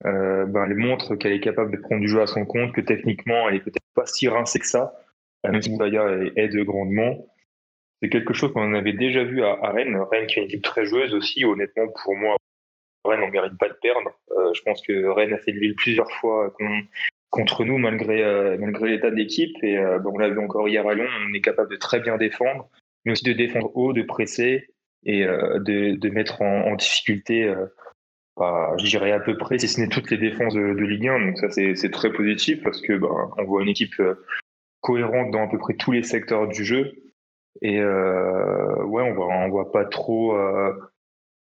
euh, 0.06 0.46
ben, 0.46 0.66
elle 0.66 0.76
montre 0.76 1.16
qu'elle 1.16 1.34
est 1.34 1.40
capable 1.40 1.72
de 1.72 1.78
prendre 1.78 2.02
du 2.02 2.08
jeu 2.08 2.22
à 2.22 2.28
son 2.28 2.46
compte, 2.46 2.74
que 2.74 2.82
techniquement, 2.82 3.48
elle 3.48 3.56
est 3.56 3.60
peut-être 3.60 3.86
pas 3.96 4.06
si 4.06 4.28
rincée 4.28 4.60
que 4.60 4.68
ça, 4.68 4.94
même 5.44 5.62
si 5.62 5.76
Baya 5.78 6.08
aide 6.36 6.56
grandement. 6.58 7.28
C'est 8.02 8.10
quelque 8.10 8.34
chose 8.34 8.52
qu'on 8.52 8.74
avait 8.74 8.94
déjà 8.94 9.24
vu 9.24 9.44
à, 9.44 9.56
Rennes. 9.72 9.98
Rennes 10.12 10.28
qui 10.28 10.40
est 10.40 10.44
une 10.44 10.50
équipe 10.50 10.64
très 10.64 10.86
joueuse 10.86 11.14
aussi. 11.14 11.46
Honnêtement, 11.46 11.88
pour 12.04 12.16
moi, 12.16 12.36
Rennes, 13.06 13.22
on 13.24 13.30
mérite 13.30 13.58
pas 13.58 13.70
de 13.70 13.78
perdre. 13.82 14.12
Euh, 14.32 14.54
je 14.54 14.62
pense 14.64 14.82
que 14.82 15.08
Rennes 15.08 15.34
a 15.34 15.38
fait 15.38 15.54
de 15.54 15.58
l'huile 15.58 15.76
plusieurs 15.76 16.12
fois 16.12 16.54
contre 17.34 17.66
nous, 17.66 17.80
malgré, 17.80 18.24
euh, 18.24 18.58
malgré 18.60 18.92
l'état 18.92 19.10
de 19.10 19.16
l'équipe. 19.16 19.56
Et 19.64 19.78
euh, 19.78 19.98
bon, 19.98 20.12
on 20.14 20.20
l'a 20.20 20.30
vu 20.30 20.40
encore 20.40 20.70
hier 20.70 20.88
à 20.88 20.94
Lyon, 20.94 21.08
on 21.28 21.34
est 21.34 21.42
capable 21.42 21.72
de 21.72 21.78
très 21.78 22.00
bien 22.00 22.16
défendre, 22.18 22.70
mais 23.04 23.14
aussi 23.14 23.24
de 23.24 23.34
défendre 23.34 23.76
haut, 23.76 23.92
de 23.92 24.04
presser 24.04 24.68
et 25.04 25.26
euh, 25.26 25.58
de, 25.60 26.10
mettre 26.10 26.44
en 26.44 26.76
difficulté 26.76 27.52
bah, 28.38 28.74
je 28.80 28.86
dirais 28.86 29.12
à 29.12 29.20
peu 29.20 29.38
près, 29.38 29.60
si 29.60 29.68
ce 29.68 29.80
n'est 29.80 29.88
toutes 29.88 30.10
les 30.10 30.18
défenses 30.18 30.56
de, 30.56 30.62
Ligue 30.62 31.08
1. 31.08 31.28
Donc 31.28 31.38
ça, 31.38 31.50
c'est 31.50 31.92
très 31.92 32.12
positif 32.12 32.63
parce 32.63 32.82
que 32.82 32.94
bah, 32.94 33.10
on 33.38 33.44
voit 33.44 33.62
une 33.62 33.70
équipe 33.70 34.00
euh, 34.00 34.16
cohérente 34.82 35.32
dans 35.32 35.44
à 35.44 35.48
peu 35.48 35.58
près 35.58 35.75
tous 35.75 35.92
les 35.92 36.04
secteurs 36.04 36.48
du 36.48 36.66
jeu. 36.66 36.94
Et 37.62 37.80
euh, 37.80 38.84
ouais, 38.86 39.04
on 39.04 39.13
voit, 39.13 39.28
on 39.28 39.50
voit 39.50 39.72
pas 39.72 39.86
trop, 39.86 40.36
euh, 40.36 40.74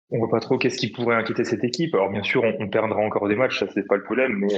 on 0.09 0.19
voit 0.19 0.31
pas 0.31 0.41
trop 0.41 0.57
qu'est-ce 0.57 0.79
qui 0.79 0.91
pourrait 0.91 1.17
inquiéter 1.17 1.45
cette 1.45 1.65
équipe. 1.65 1.95
Alors 1.95 2.11
bien 2.11 2.23
sûr, 2.23 2.43
on, 2.43 2.69
perdra 2.69 2.99
encore 2.99 3.29
des 3.29 3.37
matchs, 3.37 3.61
ça 3.61 3.67
c'est 3.75 3.87
pas 3.87 3.97
le 3.97 4.03
problème, 4.03 4.39
mais 4.39 4.55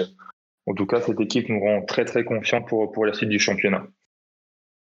en 0.66 0.74
tout 0.74 0.86
cas, 0.86 1.00
cette 1.00 1.20
équipe 1.20 1.48
nous 1.48 1.58
rend 1.58 1.82
très 1.82 2.04
très 2.04 2.24
confiants 2.24 2.62
pour 2.62 2.92
pour 2.92 3.04
la 3.04 3.12
suite 3.12 3.28
du 3.28 3.40
championnat. 3.40 3.84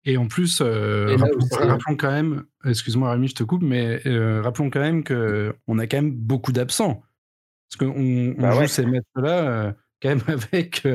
Et 0.04 0.16
en 0.16 0.26
plus, 0.26 0.60
rappelons, 0.60 1.96
quand 1.96 2.10
même, 2.10 2.44
excuse-moi 2.64 3.12
Rémi, 3.12 3.28
je 3.28 3.34
te 3.36 3.44
coupe, 3.44 3.62
mais 3.62 4.00
rappelons 4.40 4.70
quand 4.70 4.80
même 4.80 5.04
qu'on 5.04 5.78
a 5.78 5.86
quand 5.86 5.98
même 5.98 6.10
beaucoup 6.10 6.52
d'absents. 6.52 7.04
Parce 7.70 7.92
qu'on 7.92 8.34
bah 8.36 8.50
joue 8.52 8.66
ces 8.66 8.84
matchs-là 8.84 9.74
quand 10.02 10.08
même 10.08 10.22
avec 10.28 10.86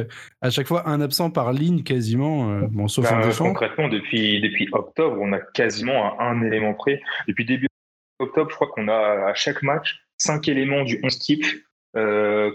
à 0.42 0.50
chaque 0.50 0.68
fois 0.68 0.90
un 0.90 1.00
absent 1.00 1.30
par 1.30 1.54
ligne 1.54 1.84
quasiment, 1.84 2.60
bon, 2.70 2.88
sauf 2.88 3.10
bah, 3.10 3.30
Concrètement, 3.38 3.88
depuis, 3.88 4.42
depuis 4.42 4.68
octobre, 4.72 5.18
on 5.22 5.32
a 5.32 5.40
quasiment 5.40 6.20
un, 6.20 6.32
un 6.32 6.42
élément 6.42 6.74
près. 6.74 7.02
Depuis 7.28 7.46
début 7.46 7.68
octobre, 8.20 8.50
je 8.50 8.56
crois 8.56 8.68
qu'on 8.68 8.88
a 8.88 9.30
à 9.30 9.34
chaque 9.34 9.64
match 9.64 10.02
cinq 10.18 10.48
éléments 10.48 10.84
du 10.84 11.00
11 11.04 11.20
type 11.20 11.46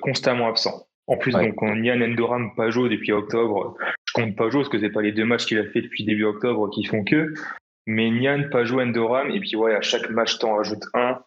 constamment 0.02 0.48
absents. 0.48 0.86
En 1.10 1.16
plus, 1.16 1.32
donc, 1.32 1.60
on 1.60 1.82
y 1.82 1.90
a 1.90 1.96
Nendoram, 1.96 2.54
Pajot 2.54 2.88
depuis 2.88 3.10
octobre. 3.10 3.76
Je 4.06 4.12
compte 4.12 4.36
Pajot 4.36 4.58
parce 4.60 4.68
que 4.68 4.78
c'est 4.78 4.90
pas 4.90 5.02
les 5.02 5.10
deux 5.10 5.24
matchs 5.24 5.44
qu'il 5.44 5.58
a 5.58 5.64
fait 5.64 5.82
depuis 5.82 6.04
début 6.04 6.24
octobre 6.24 6.70
qui 6.70 6.84
font 6.84 7.02
que. 7.02 7.34
Mais 7.86 8.10
Nian, 8.10 8.44
Pajot, 8.48 8.80
Endoram, 8.80 9.28
et 9.28 9.40
puis 9.40 9.56
ouais, 9.56 9.74
à 9.74 9.80
chaque 9.80 10.08
match, 10.10 10.38
t'en 10.38 10.54
rajoutes 10.54 10.84
un. 10.94 11.18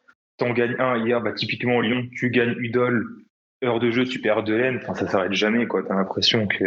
T'en 0.43 0.53
gagnes 0.53 0.75
un. 0.79 0.97
Hier, 1.05 1.21
bah, 1.21 1.33
typiquement, 1.33 1.79
Lyon, 1.81 2.07
tu 2.15 2.29
gagnes 2.29 2.55
Udol, 2.57 3.05
heure 3.63 3.79
de 3.79 3.91
jeu, 3.91 4.05
tu 4.05 4.19
perds 4.19 4.43
de 4.43 4.53
laine. 4.53 4.79
Enfin, 4.81 4.93
ça 4.93 5.07
s'arrête 5.07 5.33
jamais, 5.33 5.67
quoi. 5.67 5.83
T'as 5.83 5.95
l'impression 5.95 6.47
que. 6.47 6.65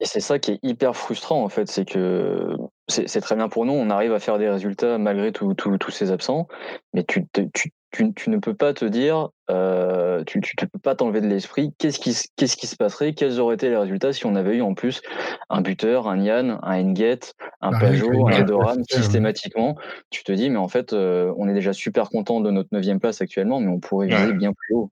Et 0.00 0.04
c'est 0.04 0.20
ça 0.20 0.38
qui 0.38 0.52
est 0.52 0.58
hyper 0.62 0.96
frustrant, 0.96 1.42
en 1.42 1.48
fait. 1.48 1.68
C'est 1.68 1.88
que 1.88 2.56
c'est 2.88 3.20
très 3.20 3.36
bien 3.36 3.48
pour 3.48 3.64
nous. 3.64 3.72
On 3.72 3.90
arrive 3.90 4.12
à 4.12 4.18
faire 4.18 4.38
des 4.38 4.48
résultats 4.48 4.98
malgré 4.98 5.32
tous 5.32 5.90
ces 5.90 6.10
absents. 6.10 6.48
Mais 6.92 7.04
tu, 7.04 7.24
tu, 7.54 7.70
tu, 7.90 8.30
ne 8.30 8.38
peux 8.38 8.54
pas 8.54 8.74
te 8.74 8.84
dire, 8.84 9.30
euh, 9.50 10.22
tu 10.24 10.38
ne 10.38 10.66
peux 10.66 10.78
pas 10.78 10.94
t'enlever 10.94 11.20
de 11.20 11.26
l'esprit, 11.26 11.72
qu'est-ce 11.78 11.98
qui, 11.98 12.14
qu'est-ce 12.36 12.56
qui 12.56 12.66
se 12.66 12.76
passerait, 12.76 13.14
quels 13.14 13.40
auraient 13.40 13.54
été 13.54 13.68
les 13.68 13.76
résultats 13.76 14.12
si 14.12 14.26
on 14.26 14.34
avait 14.34 14.56
eu 14.56 14.62
en 14.62 14.74
plus 14.74 15.00
un 15.48 15.60
buteur, 15.60 16.08
un 16.08 16.20
Yann, 16.20 16.58
un 16.62 16.84
Enget, 16.84 17.20
un 17.60 17.70
bah 17.70 17.80
Pajot, 17.80 18.28
un 18.28 18.32
Edoram 18.32 18.82
systématiquement. 18.90 19.76
Tu 20.10 20.24
te 20.24 20.32
dis, 20.32 20.50
mais 20.50 20.58
en 20.58 20.68
fait, 20.68 20.92
euh, 20.92 21.32
on 21.38 21.48
est 21.48 21.54
déjà 21.54 21.72
super 21.72 22.10
content 22.10 22.40
de 22.40 22.50
notre 22.50 22.68
neuvième 22.72 23.00
place 23.00 23.20
actuellement, 23.20 23.60
mais 23.60 23.68
on 23.68 23.80
pourrait 23.80 24.08
viser 24.08 24.32
bien 24.32 24.52
plus 24.52 24.74
haut. 24.74 24.90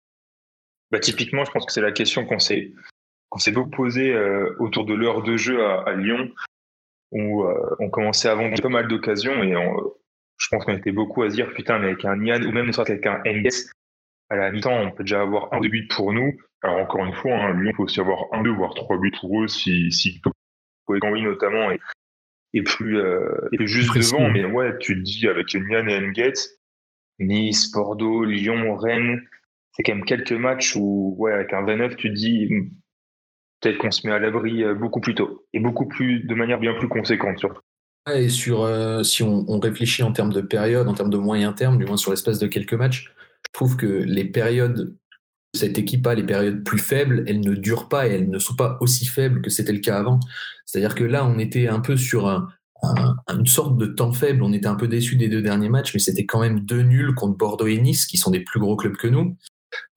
Bah, 0.91 1.01
typiquement, 1.01 1.45
je 1.45 1.51
pense 1.51 1.67
que 1.67 1.73
c'est 1.73 1.83
la 1.83 1.93
question 1.93 2.25
qu'on 2.25 2.39
s'est, 2.39 2.73
qu'on 3.29 3.39
s'est 3.39 3.53
beaucoup 3.53 3.71
posée 3.71 4.13
euh, 4.13 4.55
autour 4.61 4.85
de 4.85 4.95
l'heure 4.95 5.23
de 5.23 5.37
jeu 5.37 5.65
à, 5.65 5.93
Lyon, 5.95 6.31
où 7.13 7.45
on 7.79 7.91
commençait 7.91 8.29
à 8.29 8.35
vendre 8.35 8.61
pas 8.61 8.69
mal 8.69 8.89
d'occasions 8.89 9.43
et 9.43 9.55
on, 9.57 9.75
je 10.37 10.49
pense 10.51 10.65
qu'on 10.65 10.77
était 10.77 10.93
beaucoup 10.93 11.23
à 11.23 11.31
se 11.31 11.35
dire, 11.35 11.53
putain, 11.55 11.79
mais 11.79 11.89
avec 11.89 12.05
un 12.05 12.17
Nian 12.17 12.43
ou 12.43 12.53
même 12.53 12.67
ne 12.67 12.73
soit 12.73 12.89
avec 12.89 13.07
un 13.07 13.21
NS, 13.25 13.71
à 14.31 14.37
la 14.37 14.51
mi-temps, 14.51 14.73
on 14.73 14.91
peut 14.91 15.05
déjà 15.05 15.23
avoir 15.23 15.53
un, 15.53 15.61
deux 15.61 15.69
buts 15.69 15.89
pour 15.89 16.13
nous. 16.13 16.33
Alors, 16.63 16.79
encore 16.79 17.05
une 17.05 17.15
fois, 17.15 17.35
hein, 17.35 17.61
Lyon 17.61 17.73
peut 17.77 17.83
aussi 17.83 18.01
avoir 18.01 18.25
un, 18.33 18.43
deux, 18.43 18.53
voire 18.53 18.75
trois 18.75 18.99
buts 18.99 19.13
pour 19.21 19.43
eux 19.43 19.49
si, 19.49 19.93
si 19.93 20.21
oui 20.89 21.23
notamment 21.23 21.71
et, 21.71 21.81
et 22.53 22.63
plus, 22.63 22.99
euh, 22.99 23.49
juste 23.61 23.95
devant. 23.95 24.31
Mais 24.31 24.45
ouais, 24.45 24.77
tu 24.79 24.95
te 24.95 25.01
dis 25.01 25.29
avec 25.29 25.55
Nian 25.55 25.87
et 25.87 25.97
Enget, 25.97 26.33
Nice, 27.19 27.71
Bordeaux, 27.71 28.25
Lyon, 28.25 28.77
Rennes, 28.77 29.23
c'est 29.73 29.83
quand 29.83 29.95
même 29.95 30.05
quelques 30.05 30.33
matchs 30.33 30.77
où, 30.77 31.15
ouais, 31.19 31.33
avec 31.33 31.53
un 31.53 31.63
29, 31.63 31.97
tu 31.97 32.09
te 32.09 32.15
dis, 32.15 32.47
hmm, 32.49 32.71
peut-être 33.61 33.79
qu'on 33.79 33.91
se 33.91 34.07
met 34.07 34.13
à 34.13 34.19
l'abri 34.19 34.63
euh, 34.63 34.75
beaucoup 34.75 35.01
plus 35.01 35.15
tôt 35.15 35.47
et 35.53 35.61
beaucoup 35.61 35.87
plus, 35.87 36.21
de 36.21 36.35
manière 36.35 36.59
bien 36.59 36.75
plus 36.75 36.89
conséquente 36.89 37.39
surtout. 37.39 37.61
Et 38.13 38.29
sur, 38.29 38.63
euh, 38.63 39.03
si 39.03 39.23
on, 39.23 39.59
réfléchit 39.61 40.03
en 40.03 40.13
termes 40.13 40.33
de 40.33 40.43
période, 40.43 40.89
en 40.89 40.95
termes 40.95 41.11
de 41.11 41.17
moyen 41.17 41.53
terme, 41.53 41.79
du 41.79 41.87
moins 41.87 41.97
sur 41.97 42.11
l'espace 42.11 42.39
de 42.39 42.47
quelques 42.47 42.75
matchs, 42.75 43.11
je 43.47 43.53
trouve 43.53 43.77
que 43.77 43.87
les 43.87 44.25
périodes, 44.25 44.95
cette 45.55 45.79
équipe 45.79 46.07
a 46.07 46.15
les 46.15 46.25
périodes 46.25 46.65
plus 46.65 46.79
faibles, 46.79 47.25
elles 47.27 47.41
ne 47.41 47.55
durent 47.55 47.89
pas 47.89 48.07
et 48.07 48.13
elles 48.13 48.29
ne 48.29 48.39
sont 48.39 48.57
pas 48.57 48.77
aussi 48.81 49.07
faibles 49.07 49.41
que 49.41 49.49
c'était 49.49 49.73
le 49.73 49.79
cas 49.79 49.99
avant. 49.99 50.21
C'est-à-dire 50.67 50.95
que 50.95 51.05
là, 51.05 51.25
on 51.25 51.39
était 51.39 51.69
un 51.69 51.81
peu 51.81 51.97
sur 51.97 52.27
une 53.29 53.47
sorte 53.47 53.77
de 53.79 53.87
temps 53.87 54.13
faible. 54.13 54.43
On 54.43 54.53
était 54.53 54.67
un 54.67 54.75
peu 54.75 54.89
déçus 54.89 55.17
des 55.17 55.29
deux 55.29 55.43
derniers 55.43 55.69
matchs, 55.69 55.95
mais 55.95 56.01
c'était 56.01 56.27
quand 56.27 56.41
même 56.41 56.61
deux 56.61 56.83
nuls 56.83 57.15
contre 57.15 57.37
Bordeaux 57.37 57.67
et 57.67 57.79
Nice, 57.79 58.07
qui 58.07 58.19
sont 58.19 58.31
des 58.31 58.41
plus 58.41 58.61
gros 58.61 58.77
clubs 58.77 58.97
que 58.97 59.09
nous. 59.09 59.37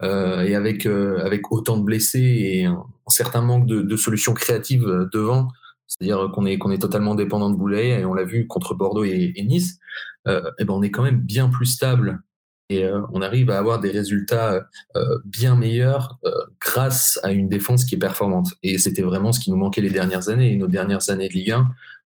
Euh, 0.02 0.42
et 0.44 0.56
avec, 0.56 0.86
euh, 0.86 1.20
avec 1.24 1.52
autant 1.52 1.78
de 1.78 1.84
blessés 1.84 2.20
et 2.20 2.66
un, 2.66 2.84
certain 3.08 3.42
manque 3.42 3.68
de, 3.68 3.82
de 3.82 3.96
solutions 3.96 4.34
créatives 4.34 5.08
devant, 5.14 5.50
c'est-à-dire 5.88 6.30
qu'on 6.34 6.46
est, 6.46 6.54
est 6.54 6.82
totalement 6.82 7.16
dépendant 7.16 7.50
de 7.50 7.56
Boulet, 7.56 8.02
et 8.02 8.06
on 8.06 8.14
l'a 8.14 8.24
vu 8.24 8.48
contre 8.48 8.76
Bordeaux 8.76 9.04
et, 9.04 9.34
Nice, 9.44 9.80
euh, 10.28 10.52
et 10.60 10.66
ben 10.66 10.74
on 10.74 10.82
est 10.82 10.92
quand 10.92 11.04
même 11.04 11.20
bien 11.20 11.50
plus 11.50 11.66
stable 11.66 12.22
et 12.70 12.84
euh, 12.84 13.02
on 13.14 13.22
arrive 13.22 13.50
à 13.50 13.58
avoir 13.58 13.80
des 13.80 13.92
résultats 13.92 14.68
euh, 14.98 15.18
bien 15.24 15.56
meilleurs 15.56 16.20
grâce 16.60 17.18
à 17.24 17.32
une 17.32 17.48
défense 17.48 17.86
qui 17.86 17.96
est 17.96 18.00
performante. 18.00 18.50
Et 18.62 18.78
c'était 18.78 19.04
vraiment 19.04 19.32
ce 19.32 19.40
qui 19.40 19.52
nous 19.52 19.58
manquait 19.58 19.82
les 19.82 19.90
dernières 19.90 20.28
années. 20.28 20.52
Et 20.52 20.58
nos 20.58 20.68
dernières 20.68 21.10
années 21.10 21.30
de 21.30 21.34
Ligue 21.34 21.52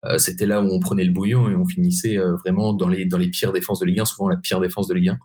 1, 0.03 0.17
c'était 0.17 0.45
là 0.45 0.61
où 0.61 0.67
on 0.69 0.79
prenait 0.81 1.05
le 1.05 1.13
bouillon 1.13 1.49
et 1.49 1.55
on 1.55 1.65
finissait 1.65 2.17
vraiment 2.43 2.73
dans 2.73 2.89
les, 2.89 3.05
dans 3.05 3.17
les 3.17 3.29
pires 3.29 3.53
défenses 3.53 3.79
de 3.79 3.85
Ligue 3.85 4.01
1, 4.01 4.05
souvent 4.05 4.27
la 4.27 4.35
pire 4.35 4.59
défense 4.59 4.89
de 4.89 4.95
Ligue 4.95 5.09
1. 5.09 5.19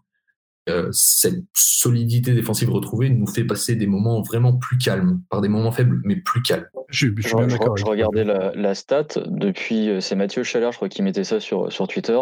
Euh, 0.70 0.88
cette 0.92 1.44
solidité 1.52 2.32
défensive 2.32 2.70
retrouvée 2.70 3.10
nous 3.10 3.26
fait 3.26 3.44
passer 3.44 3.76
des 3.76 3.86
moments 3.86 4.22
vraiment 4.22 4.56
plus 4.56 4.78
calmes, 4.78 5.20
par 5.28 5.42
des 5.42 5.48
moments 5.48 5.72
faibles, 5.72 6.00
mais 6.04 6.16
plus 6.16 6.40
calmes. 6.40 6.66
Je, 6.88 7.08
je, 7.16 7.84
regardais 7.84 8.24
la, 8.24 8.74
stat 8.74 9.08
depuis, 9.26 9.90
euh, 9.90 10.00
c'est 10.00 10.16
Mathieu 10.16 10.42
Chalard, 10.42 10.72
je 10.72 10.78
crois, 10.78 10.88
qui 10.88 11.02
mettait 11.02 11.24
ça 11.24 11.38
sur, 11.38 11.70
sur 11.70 11.86
Twitter. 11.86 12.18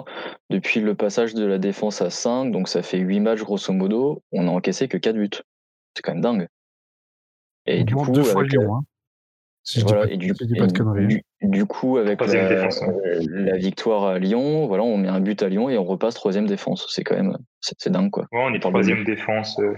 Depuis 0.50 0.80
le 0.80 0.96
passage 0.96 1.34
de 1.34 1.44
la 1.44 1.58
défense 1.58 2.02
à 2.02 2.10
5, 2.10 2.50
donc 2.50 2.68
ça 2.68 2.82
fait 2.82 2.98
8 2.98 3.20
matchs 3.20 3.42
grosso 3.42 3.72
modo, 3.72 4.22
on 4.32 4.48
a 4.48 4.50
encaissé 4.50 4.88
que 4.88 4.96
4 4.96 5.14
buts. 5.14 5.30
C'est 5.94 6.02
quand 6.02 6.12
même 6.12 6.22
dingue. 6.22 6.48
Et 7.66 7.84
du 7.84 7.94
coup, 7.94 8.12
avec, 8.18 8.52
Lyon, 8.52 8.76
hein. 8.76 8.80
Et 10.08 10.16
du, 10.16 11.66
coup, 11.66 11.98
avec 11.98 12.20
la, 12.20 13.56
victoire 13.56 14.04
à 14.04 14.18
Lyon, 14.18 14.66
voilà, 14.66 14.82
on 14.82 14.96
met 14.96 15.08
un 15.08 15.20
but 15.20 15.40
à 15.42 15.48
Lyon 15.48 15.70
et 15.70 15.78
on 15.78 15.84
repasse 15.84 16.14
troisième 16.14 16.46
défense. 16.46 16.86
C'est 16.90 17.04
quand 17.04 17.14
même, 17.14 17.36
c'est 17.60 17.88
dingue 17.88 18.10
quoi. 18.10 18.26
on 18.32 18.52
est 18.54 18.58
troisième 18.58 19.04
défense. 19.04 19.58
Euh, 19.60 19.74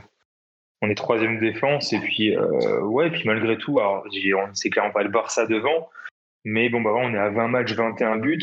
on 0.81 0.89
est 0.89 0.95
troisième 0.95 1.39
défense 1.39 1.93
et 1.93 1.99
puis 1.99 2.37
euh, 2.37 2.81
ouais, 2.83 3.11
puis 3.11 3.23
malgré 3.27 3.59
tout, 3.59 3.79
alors 3.79 4.05
c'est 4.55 4.71
clairement 4.71 4.93
pas 4.93 5.03
le 5.03 5.11
Barça 5.11 5.47
devant, 5.47 5.91
mais 6.45 6.69
bon 6.71 6.81
bah 6.81 6.93
on 6.95 7.13
est 7.13 7.19
à 7.19 7.29
20 7.29 7.49
matchs, 7.49 7.75
21 7.75 8.17
buts. 8.19 8.43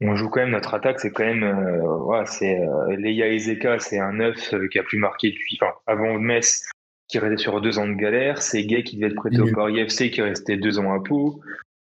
On 0.00 0.14
joue 0.14 0.28
quand 0.28 0.40
même 0.40 0.50
notre 0.50 0.74
attaque, 0.74 1.00
c'est 1.00 1.10
quand 1.10 1.24
même 1.24 1.42
euh, 1.44 2.24
c'est 2.26 2.58
Leia 2.98 3.28
Ezeka, 3.28 3.78
c'est 3.78 3.98
un 3.98 4.12
neuf 4.14 4.52
qui 4.70 4.78
a 4.78 4.82
plus 4.82 4.98
marqué 4.98 5.30
depuis, 5.30 5.58
enfin 5.60 5.72
avant 5.86 6.18
Metz, 6.18 6.68
qui 7.08 7.18
restait 7.18 7.42
sur 7.42 7.60
deux 7.60 7.78
ans 7.78 7.86
de 7.86 7.94
galère. 7.94 8.42
C'est 8.42 8.64
Gay 8.64 8.82
qui 8.82 8.96
devait 8.96 9.08
être 9.08 9.16
prêté 9.16 9.40
au 9.40 9.52
Paris 9.52 9.78
FC 9.78 10.10
qui 10.10 10.22
restait 10.22 10.56
deux 10.56 10.78
ans 10.78 10.92
à 10.92 11.00
Pau. 11.02 11.40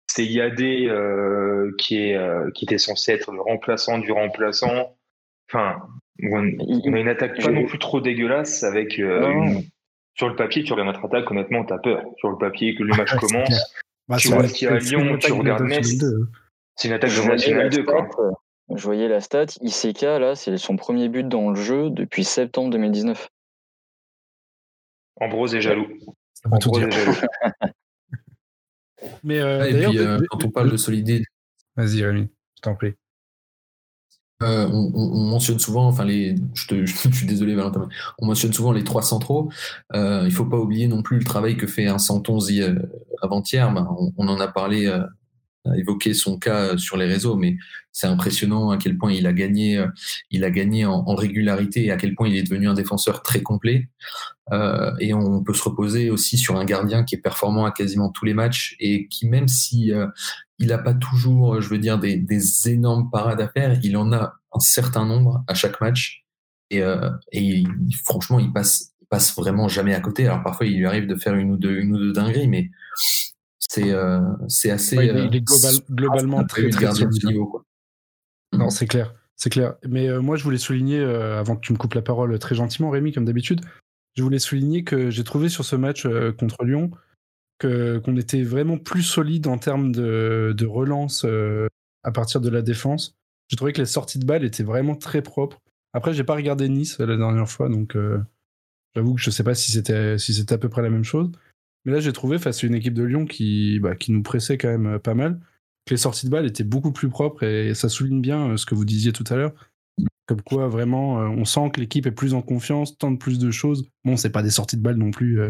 C'est 0.07 0.25
Yadé 0.25 0.87
euh, 0.89 1.73
qui, 1.79 1.99
est, 1.99 2.17
euh, 2.17 2.51
qui 2.53 2.65
était 2.65 2.79
censé 2.79 3.13
être 3.13 3.31
le 3.33 3.41
remplaçant 3.41 3.99
du 3.99 4.11
remplaçant. 4.11 4.97
Enfin, 5.49 5.77
on, 6.23 6.95
a 6.95 6.99
une 6.99 7.09
attaque 7.09 7.41
pas 7.41 7.51
non 7.51 7.65
plus 7.65 7.79
trop 7.79 8.01
dégueulasse 8.01 8.63
avec. 8.65 8.99
Euh, 8.99 9.61
sur 10.15 10.29
le 10.29 10.37
papier, 10.37 10.65
tu 10.65 10.73
regardes 10.73 10.89
notre 10.89 11.05
attaque, 11.05 11.31
honnêtement, 11.31 11.65
t'as 11.65 11.79
peur. 11.79 12.03
Sur 12.19 12.31
le 12.31 12.39
papier, 12.39 12.75
que 12.75 12.83
le 12.83 12.95
match 12.95 13.15
commence, 13.17 13.75
bah, 14.09 14.17
tu 14.19 14.29
vois 14.29 14.47
ce 14.49 14.55
qu'il 14.55 14.69
y 14.69 14.71
a 14.71 14.75
à 14.75 14.79
Lyon, 14.79 15.17
tu 15.19 15.33
regardes 15.33 15.63
Metz. 15.63 16.05
C'est 16.75 16.89
une 16.89 16.95
attaque 16.95 17.11
de 17.11 17.29
National 17.29 17.71
2, 17.71 17.85
quoi. 17.85 18.09
Je 18.75 18.85
voyais 18.85 19.09
la 19.09 19.21
stat, 19.21 19.47
ICK, 19.61 20.03
là, 20.03 20.35
c'est 20.35 20.57
son 20.57 20.77
premier 20.77 21.09
but 21.09 21.27
dans 21.27 21.51
le 21.51 21.57
jeu 21.57 21.91
depuis 21.91 22.25
septembre 22.25 22.71
2019. 22.71 23.29
Ambrose 25.21 25.55
est 25.55 25.61
jaloux. 25.61 25.87
Ambrose 26.51 26.83
est 26.83 26.91
jaloux. 26.91 27.17
Mais 29.23 29.39
euh, 29.39 29.65
et 29.67 29.87
puis, 29.87 29.99
euh, 29.99 30.19
quand 30.31 30.45
on 30.45 30.51
parle 30.51 30.71
de 30.71 30.77
solidité. 30.77 31.25
Vas-y, 31.77 32.05
Rémi, 32.05 32.29
je 32.57 32.63
t'en 32.63 32.75
prie. 32.75 32.95
Euh, 34.43 34.67
on, 34.73 35.29
mentionne 35.29 35.59
souvent, 35.59 35.87
enfin 35.87 36.05
les, 36.05 36.35
je, 36.55 36.87
suis 37.13 37.27
désolé 37.27 37.55
Valentin, 37.55 37.89
on 38.19 38.25
mentionne 38.25 38.55
souvent 38.55 38.73
les 38.73 38.85
trois 38.85 39.03
centraux. 39.03 39.51
il 39.93 40.01
ne 40.01 40.31
faut 40.31 40.47
pas 40.47 40.57
oublier 40.57 40.89
non 40.89 41.03
plus 41.03 41.19
le 41.19 41.25
travail 41.25 41.59
que 41.59 41.67
fait 41.67 41.87
un 41.87 41.99
Santonzi 41.99 42.63
avant-hier. 43.21 43.71
Ben, 43.73 43.87
on, 44.17 44.29
en 44.29 44.41
a 44.41 44.49
parlé 44.49 44.91
évoqué 45.77 46.15
son 46.15 46.39
cas 46.39 46.77
sur 46.79 46.97
les 46.97 47.07
réseaux, 47.07 47.37
mais 47.37 47.57
c'est 47.93 48.07
impressionnant 48.07 48.71
à 48.71 48.77
quel 48.79 48.97
point 48.97 49.13
il 49.13 49.27
a 49.27 49.33
gagné, 49.33 49.79
euh, 49.79 49.89
il 50.31 50.45
a 50.45 50.51
gagné 50.51 50.87
en, 50.87 51.15
régularité 51.15 51.87
et 51.87 51.91
à 51.91 51.97
quel 51.97 52.15
point 52.15 52.29
il 52.29 52.37
est 52.37 52.43
devenu 52.43 52.69
un 52.69 52.75
défenseur 52.75 53.23
très 53.23 53.43
complet. 53.43 53.89
Euh, 54.53 54.93
et 55.01 55.13
on 55.13 55.43
peut 55.43 55.55
se 55.55 55.63
reposer 55.63 56.11
aussi 56.11 56.39
sur 56.39 56.57
un 56.57 56.65
gardien 56.65 57.05
qui 57.05 57.15
est 57.15 57.19
performant 57.19 57.65
à 57.65 57.73
quasiment 57.73 58.11
tous 58.11 58.25
les 58.25 58.35
matchs 58.35 58.77
et 58.81 59.07
qui, 59.09 59.29
même 59.29 59.49
si 59.49 59.93
euh, 59.93 60.07
il 60.59 60.69
n'a 60.69 60.79
pas 60.79 60.95
toujours, 60.95 61.61
je 61.61 61.69
veux 61.69 61.79
dire, 61.79 61.99
des, 61.99 62.25
énormes 62.67 63.11
parades 63.11 63.41
à 63.41 63.49
faire, 63.49 63.79
il 63.83 63.97
en 63.97 64.13
a 64.13 64.35
un 64.53 64.61
certain 64.61 65.07
nombre 65.07 65.43
à 65.47 65.55
chaque 65.55 65.81
match. 65.81 66.25
Et, 66.71 66.83
franchement, 68.05 68.39
il 68.39 68.53
passe, 68.53 68.93
passe 69.09 69.35
vraiment 69.35 69.69
jamais 69.69 69.95
à 69.95 70.01
côté. 70.01 70.27
Alors 70.27 70.43
parfois, 70.43 70.67
il 70.67 70.79
lui 70.79 70.87
arrive 70.87 71.07
de 71.07 71.17
faire 71.17 71.35
une 71.35 71.51
ou 71.51 71.57
deux 71.57 72.13
dingueries, 72.13 72.47
mais 72.47 72.71
c'est 73.71 73.93
euh, 73.93 74.21
c'est 74.49 74.73
assez. 74.73 74.97
il, 74.97 75.37
est 75.37 75.49
euh, 75.49 75.79
globalement 75.93 76.45
très, 76.45 76.69
très 76.71 76.91
niveau. 77.25 77.65
Non, 78.53 78.69
c'est 78.69 78.89
clair. 78.89 79.15
C'est 79.37 79.49
clair. 79.49 79.77
Mais 79.87 80.09
euh, 80.09 80.21
moi, 80.21 80.37
je 80.37 80.43
voulais 80.43 80.59
souligner, 80.59 81.01
avant 81.01 81.55
que 81.55 81.61
tu 81.61 81.73
me 81.73 81.79
coupes 81.79 81.95
la 81.95 82.03
parole 82.03 82.37
très 82.41 82.57
gentiment, 82.57 82.91
Rémi, 82.91 83.13
comme 83.13 83.25
d'habitude, 83.25 83.61
je 84.17 84.25
voulais 84.25 84.41
souligner 84.41 84.83
que 84.83 85.11
j'ai 85.11 85.23
trouvé 85.23 85.49
sur 85.49 85.65
ce 85.65 85.77
match 85.77 86.05
contre 86.37 86.65
Lyon 86.65 86.91
que 87.59 87.99
qu'on 87.99 88.17
était 88.17 88.43
vraiment 88.43 88.77
plus 88.77 89.05
solide 89.05 89.47
en 89.47 89.59
termes 89.59 89.93
de, 89.93 90.53
de 90.57 90.67
relance 90.67 91.25
à 92.03 92.11
partir 92.11 92.41
de 92.41 92.51
la 92.51 92.63
défense. 92.63 93.15
J'ai 93.47 93.57
trouvé 93.57 93.73
que 93.73 93.81
les 93.81 93.87
sorties 93.87 94.19
de 94.19 94.27
balles 94.27 94.45
étaient 94.45 94.65
vraiment 94.65 94.97
très 94.97 95.23
propres. 95.23 95.61
Après, 95.93 96.13
j'ai 96.13 96.25
pas 96.25 96.35
regardé 96.35 96.69
Nice 96.69 96.99
la 96.99 97.17
dernière 97.17 97.49
fois, 97.49 97.69
donc 97.69 97.97
j'avoue 98.97 99.15
que 99.15 99.21
je 99.21 99.31
sais 99.31 99.45
pas 99.45 99.55
si 99.55 99.71
c'était 99.71 100.19
si 100.19 100.35
c'était 100.35 100.55
à 100.55 100.59
peu 100.59 100.69
près 100.69 100.83
la 100.83 100.91
même 100.91 101.05
chose. 101.05 101.31
Mais 101.85 101.93
là, 101.93 102.01
j'ai 102.01 102.13
trouvé 102.13 102.39
face 102.39 102.63
à 102.63 102.67
une 102.67 102.75
équipe 102.75 102.95
de 102.95 103.03
Lyon 103.03 103.27
qui, 103.27 103.79
bah, 103.81 103.95
qui 103.95 104.13
nous 104.13 104.23
pressait 104.23 104.59
quand 104.59 104.77
même 104.77 104.99
pas 104.99 105.15
mal, 105.15 105.41
que 105.87 105.95
les 105.95 105.99
sorties 105.99 106.27
de 106.27 106.31
balles 106.31 106.47
étaient 106.47 106.65
beaucoup 106.65 106.93
plus 106.93 107.09
propres 107.09 107.43
et 107.43 107.75
ça 107.75 107.89
souligne 107.89 108.21
bien 108.21 108.57
ce 108.57 108.67
que 108.67 108.75
vous 108.75 108.85
disiez 108.85 109.13
tout 109.13 109.25
à 109.31 109.37
l'heure. 109.37 109.55
Comme 110.27 110.43
quoi, 110.43 110.69
vraiment, 110.69 111.17
on 111.17 111.45
sent 111.45 111.71
que 111.73 111.81
l'équipe 111.81 112.07
est 112.07 112.13
plus 112.13 112.35
en 112.35 112.43
confiance, 112.43 112.97
tente 112.99 113.19
plus 113.19 113.39
de 113.39 113.51
choses. 113.51 113.89
Bon, 114.05 114.17
c'est 114.17 114.31
pas 114.31 114.43
des 114.43 114.51
sorties 114.51 114.77
de 114.77 114.83
balles 114.83 114.97
non 114.97 115.11
plus 115.11 115.41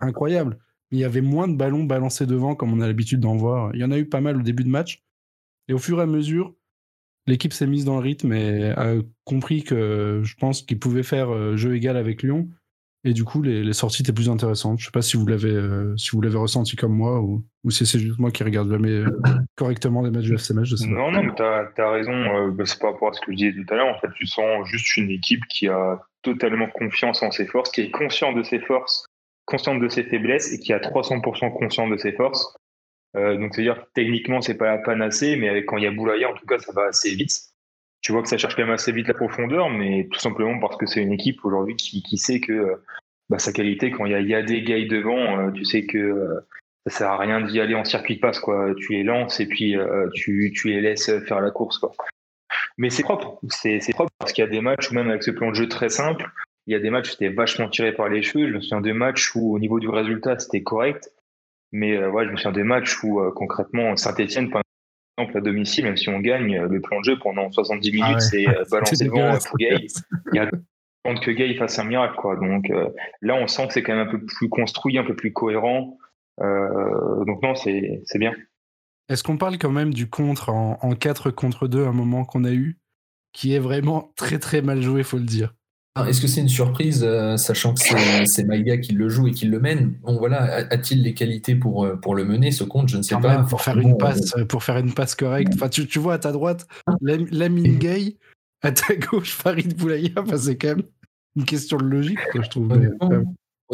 incroyables, 0.00 0.58
il 0.90 0.98
y 0.98 1.04
avait 1.04 1.20
moins 1.20 1.48
de 1.48 1.56
ballons 1.56 1.84
balancés 1.84 2.26
devant 2.26 2.54
comme 2.54 2.72
on 2.72 2.80
a 2.80 2.86
l'habitude 2.86 3.20
d'en 3.20 3.36
voir. 3.36 3.74
Il 3.74 3.80
y 3.80 3.84
en 3.84 3.90
a 3.90 3.98
eu 3.98 4.06
pas 4.06 4.20
mal 4.20 4.36
au 4.38 4.42
début 4.42 4.64
de 4.64 4.68
match. 4.68 5.02
Et 5.68 5.74
au 5.74 5.78
fur 5.78 5.98
et 5.98 6.02
à 6.02 6.06
mesure, 6.06 6.54
l'équipe 7.26 7.52
s'est 7.52 7.66
mise 7.66 7.84
dans 7.84 7.96
le 7.96 8.02
rythme 8.02 8.32
et 8.32 8.70
a 8.70 8.94
compris 9.24 9.62
que 9.62 10.22
je 10.24 10.34
pense 10.36 10.62
qu'il 10.62 10.78
pouvait 10.78 11.02
faire 11.02 11.30
euh, 11.30 11.56
jeu 11.56 11.76
égal 11.76 11.96
avec 11.96 12.22
Lyon. 12.22 12.48
Et 13.04 13.12
du 13.12 13.24
coup, 13.24 13.42
les, 13.42 13.72
sorties 13.72 14.02
étaient 14.02 14.12
plus 14.12 14.28
intéressantes. 14.28 14.80
Je 14.80 14.86
sais 14.86 14.90
pas 14.90 15.02
si 15.02 15.16
vous 15.16 15.26
l'avez 15.26 15.52
euh, 15.52 15.96
si 15.96 16.10
vous 16.10 16.20
l'avez 16.20 16.36
ressenti 16.36 16.74
comme 16.74 16.92
moi 16.92 17.20
ou, 17.20 17.44
ou 17.64 17.70
si 17.70 17.86
c'est 17.86 17.98
juste 17.98 18.18
moi 18.18 18.30
qui 18.32 18.42
regarde 18.42 18.70
jamais 18.70 18.90
euh, 18.90 19.20
correctement 19.56 20.02
les 20.02 20.10
matchs 20.10 20.24
du 20.24 20.34
FC 20.34 20.52
Match. 20.52 20.72
non, 20.86 21.12
non, 21.12 21.22
mais 21.22 21.34
tu 21.34 21.42
as, 21.42 21.90
raison. 21.90 22.48
Bah, 22.50 22.64
c'est 22.66 22.80
par 22.80 22.92
rapport 22.92 23.10
à 23.10 23.12
ce 23.12 23.20
que 23.20 23.30
je 23.32 23.36
disais 23.36 23.52
tout 23.52 23.72
à 23.72 23.76
l'heure. 23.76 23.94
En 23.94 23.98
fait, 24.00 24.08
tu 24.16 24.26
sens 24.26 24.66
juste 24.66 24.96
une 24.96 25.10
équipe 25.10 25.44
qui 25.48 25.68
a 25.68 26.00
totalement 26.22 26.68
confiance 26.68 27.22
en 27.22 27.30
ses 27.30 27.46
forces, 27.46 27.70
qui 27.70 27.82
est 27.82 27.90
consciente 27.90 28.36
de 28.36 28.42
ses 28.42 28.58
forces 28.60 29.06
consciente 29.48 29.80
de 29.80 29.88
ses 29.88 30.04
faiblesses 30.04 30.52
et 30.52 30.58
qui 30.60 30.72
a 30.72 30.78
300% 30.78 31.52
conscience 31.52 31.90
de 31.90 31.96
ses 31.96 32.12
forces. 32.12 32.54
Euh, 33.16 33.38
donc, 33.38 33.54
c'est-à-dire 33.54 33.82
techniquement, 33.94 34.42
c'est 34.42 34.58
pas 34.58 34.76
la 34.76 34.78
panacée, 34.78 35.36
mais 35.36 35.64
quand 35.64 35.78
il 35.78 35.84
y 35.84 35.86
a 35.86 35.90
Boulaya, 35.90 36.30
en 36.30 36.34
tout 36.34 36.46
cas, 36.46 36.58
ça 36.58 36.72
va 36.72 36.84
assez 36.84 37.14
vite. 37.14 37.47
Tu 38.00 38.12
vois 38.12 38.22
que 38.22 38.28
ça 38.28 38.38
cherche 38.38 38.54
quand 38.54 38.62
même 38.62 38.72
assez 38.72 38.92
vite 38.92 39.08
la 39.08 39.14
profondeur, 39.14 39.70
mais 39.70 40.08
tout 40.12 40.20
simplement 40.20 40.58
parce 40.60 40.76
que 40.76 40.86
c'est 40.86 41.02
une 41.02 41.12
équipe 41.12 41.44
aujourd'hui 41.44 41.76
qui, 41.76 42.02
qui, 42.02 42.16
sait 42.16 42.40
que 42.40 42.52
euh, 42.52 42.84
bah, 43.28 43.38
sa 43.38 43.52
qualité, 43.52 43.90
quand 43.90 44.06
il 44.06 44.12
y 44.12 44.34
a, 44.34 44.42
des 44.42 44.62
gars 44.62 44.78
devant, 44.84 45.38
euh, 45.40 45.50
tu 45.50 45.64
sais 45.64 45.84
que 45.84 45.98
euh, 45.98 46.40
ça 46.86 46.98
sert 46.98 47.10
à 47.10 47.18
rien 47.18 47.40
d'y 47.40 47.60
aller 47.60 47.74
en 47.74 47.84
circuit 47.84 48.16
de 48.16 48.20
passe, 48.20 48.38
quoi. 48.38 48.72
Tu 48.76 48.92
les 48.92 49.02
lances 49.02 49.40
et 49.40 49.46
puis 49.46 49.76
tu, 50.14 50.52
tu 50.54 50.68
les 50.68 50.80
laisses 50.80 51.10
faire 51.26 51.40
la 51.40 51.50
course, 51.50 51.78
quoi. 51.78 51.92
Mais 52.78 52.90
c'est 52.90 53.02
propre, 53.02 53.40
c'est 53.48 53.80
propre 53.92 54.12
parce 54.18 54.32
qu'il 54.32 54.44
y 54.44 54.46
a 54.46 54.50
des 54.50 54.60
matchs 54.60 54.90
où 54.90 54.94
même 54.94 55.10
avec 55.10 55.24
ce 55.24 55.32
plan 55.32 55.50
de 55.50 55.54
jeu 55.54 55.68
très 55.68 55.88
simple, 55.88 56.30
il 56.66 56.72
y 56.72 56.76
a 56.76 56.78
des 56.78 56.90
matchs 56.90 57.08
où 57.08 57.12
c'était 57.12 57.28
vachement 57.28 57.68
tiré 57.68 57.92
par 57.92 58.08
les 58.08 58.22
cheveux. 58.22 58.48
Je 58.48 58.54
me 58.54 58.60
souviens 58.60 58.80
des 58.80 58.92
matchs 58.92 59.34
où, 59.34 59.54
au 59.54 59.58
niveau 59.58 59.80
du 59.80 59.88
résultat, 59.88 60.38
c'était 60.38 60.62
correct. 60.62 61.10
Mais 61.72 61.98
ouais, 62.06 62.24
je 62.24 62.30
me 62.30 62.36
souviens 62.36 62.52
des 62.52 62.62
matchs 62.62 63.02
où, 63.02 63.20
concrètement, 63.32 63.96
Saint-Etienne, 63.96 64.50
exemple, 65.18 65.38
à 65.38 65.40
domicile, 65.40 65.84
même 65.84 65.96
si 65.96 66.08
on 66.08 66.20
gagne, 66.20 66.56
euh, 66.56 66.68
le 66.68 66.80
plan 66.80 67.00
de 67.00 67.04
jeu 67.04 67.18
pendant 67.18 67.50
70 67.50 67.92
minutes, 67.92 68.14
ah 68.16 68.20
c'est 68.20 68.44
balancer 68.70 69.04
devant 69.04 69.36
pour 69.38 69.56
Gay. 69.58 69.86
Il 70.32 70.36
y 70.36 70.38
a 70.38 70.50
que 71.24 71.30
Gay 71.30 71.54
fasse 71.54 71.78
un 71.78 71.84
miracle, 71.84 72.16
quoi. 72.16 72.36
Donc 72.36 72.70
là, 73.22 73.34
on 73.34 73.46
sent 73.46 73.68
que 73.68 73.72
c'est 73.72 73.82
quand 73.82 73.94
même 73.94 74.06
un 74.06 74.10
peu 74.10 74.22
plus 74.24 74.50
construit, 74.50 74.98
un 74.98 75.04
peu 75.04 75.16
plus 75.16 75.32
cohérent. 75.32 75.96
donc 76.38 77.42
non, 77.42 77.54
c'est 77.54 78.02
bien. 78.16 78.34
Est-ce 79.08 79.22
qu'on 79.22 79.38
parle 79.38 79.56
quand 79.56 79.70
même 79.70 79.94
du 79.94 80.10
contre 80.10 80.50
en, 80.50 80.78
en 80.82 80.94
4 80.94 81.30
contre 81.30 81.66
2, 81.66 81.86
un 81.86 81.92
moment 81.92 82.26
qu'on 82.26 82.44
a 82.44 82.52
eu, 82.52 82.78
qui 83.32 83.54
est 83.54 83.58
vraiment 83.58 84.12
très 84.16 84.38
très 84.38 84.60
mal 84.60 84.82
joué, 84.82 85.02
faut 85.02 85.16
le 85.16 85.24
dire? 85.24 85.54
Est-ce 86.06 86.20
que 86.20 86.26
c'est 86.26 86.40
une 86.40 86.48
surprise, 86.48 87.02
euh, 87.04 87.36
sachant 87.36 87.74
que 87.74 87.80
c'est 88.26 88.44
Maïga 88.44 88.78
qui 88.78 88.92
le 88.92 89.08
joue 89.08 89.28
et 89.28 89.32
qui 89.32 89.46
le 89.46 89.60
mène 89.60 89.94
Bon, 90.02 90.16
voilà, 90.16 90.42
a-t-il 90.70 91.02
les 91.02 91.14
qualités 91.14 91.54
pour, 91.54 91.84
euh, 91.84 91.96
pour 91.96 92.14
le 92.14 92.24
mener, 92.24 92.50
ce 92.50 92.64
compte? 92.64 92.88
Je 92.88 92.96
ne 92.96 93.02
sais 93.02 93.16
pas. 93.16 93.42
pour, 93.42 93.62
faire 93.62 93.78
une 93.78 93.96
passe, 93.96 94.36
euh, 94.36 94.44
pour 94.44 94.62
faire 94.62 94.78
une 94.78 94.92
passe 94.92 95.14
correcte. 95.14 95.52
Enfin, 95.54 95.68
tu, 95.68 95.86
tu 95.86 95.98
vois, 95.98 96.14
à 96.14 96.18
ta 96.18 96.32
droite, 96.32 96.66
Lamine 97.00 97.78
Gay, 97.78 98.16
à 98.62 98.72
ta 98.72 98.94
gauche, 98.94 99.32
Farid 99.34 99.76
Boulaya. 99.76 100.10
c'est 100.36 100.56
quand 100.56 100.68
même 100.68 100.82
une 101.36 101.44
question 101.44 101.78
de 101.78 101.84
logique, 101.84 102.18
je 102.34 102.48
trouve. 102.48 102.72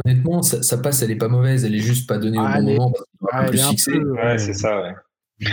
Honnêtement, 0.04 0.42
sa, 0.42 0.78
passe, 0.78 1.02
elle 1.02 1.12
est 1.12 1.16
pas 1.16 1.28
mauvaise, 1.28 1.64
elle 1.64 1.74
est 1.74 1.78
juste 1.78 2.08
pas 2.08 2.18
donnée 2.18 2.38
au 2.38 2.42
bon 2.42 2.62
moment 2.62 2.92
parce 3.30 3.68
fixé. 3.68 3.96
Ouais, 3.96 4.38
c'est 4.38 4.54
ça, 4.54 4.82
ouais. 4.82 5.52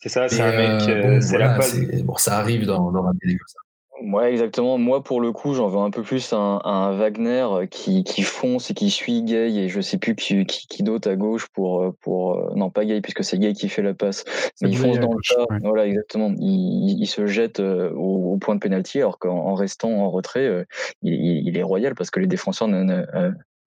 C'est 0.00 0.10
ça, 0.10 0.28
c'est 0.28 0.42
un 0.42 0.78
mec, 0.78 1.22
c'est 1.22 1.38
la 1.38 1.54
passe. 1.54 1.78
Bon, 2.04 2.16
ça 2.16 2.38
arrive 2.38 2.66
dans, 2.66 2.92
dans 2.92 3.06
un 3.06 3.12
comme 3.12 3.38
ça. 3.46 3.58
Ouais, 4.00 4.30
exactement. 4.30 4.78
Moi, 4.78 5.02
pour 5.02 5.20
le 5.20 5.32
coup, 5.32 5.54
j'en 5.54 5.68
veux 5.68 5.78
un 5.78 5.90
peu 5.90 6.02
plus 6.02 6.32
un, 6.32 6.60
un 6.64 6.92
Wagner 6.96 7.46
qui, 7.70 8.04
qui 8.04 8.22
fonce 8.22 8.70
et 8.70 8.74
qui 8.74 8.90
suit 8.90 9.22
Gay 9.22 9.52
et 9.54 9.68
je 9.68 9.80
sais 9.80 9.98
plus 9.98 10.14
qui, 10.14 10.46
qui, 10.46 10.66
qui 10.68 10.82
d'autre 10.82 11.10
à 11.10 11.16
gauche 11.16 11.46
pour, 11.52 11.94
pour 12.00 12.36
euh, 12.36 12.52
non 12.54 12.70
pas 12.70 12.84
Gay 12.84 13.00
puisque 13.00 13.24
c'est 13.24 13.38
Gay 13.38 13.52
qui 13.54 13.68
fait 13.68 13.82
la 13.82 13.94
passe. 13.94 14.24
Mais 14.62 14.70
il 14.70 14.76
fonce 14.76 15.00
dans 15.00 15.12
le 15.12 15.20
tas. 15.22 15.46
Voilà, 15.62 15.86
exactement. 15.86 16.32
Il, 16.38 17.00
il, 17.00 17.06
se 17.06 17.26
jette 17.26 17.60
euh, 17.60 17.90
au, 17.92 18.36
point 18.38 18.54
de 18.54 18.60
pénalty 18.60 18.98
alors 18.98 19.18
qu'en 19.18 19.54
restant 19.54 19.90
en 19.90 20.10
retrait, 20.10 20.46
euh, 20.46 20.64
il, 21.02 21.46
il, 21.48 21.58
est 21.58 21.62
royal 21.62 21.94
parce 21.94 22.10
que 22.10 22.20
les 22.20 22.28
défenseurs 22.28 22.68
ne, 22.68 22.84
ne, 22.84 23.04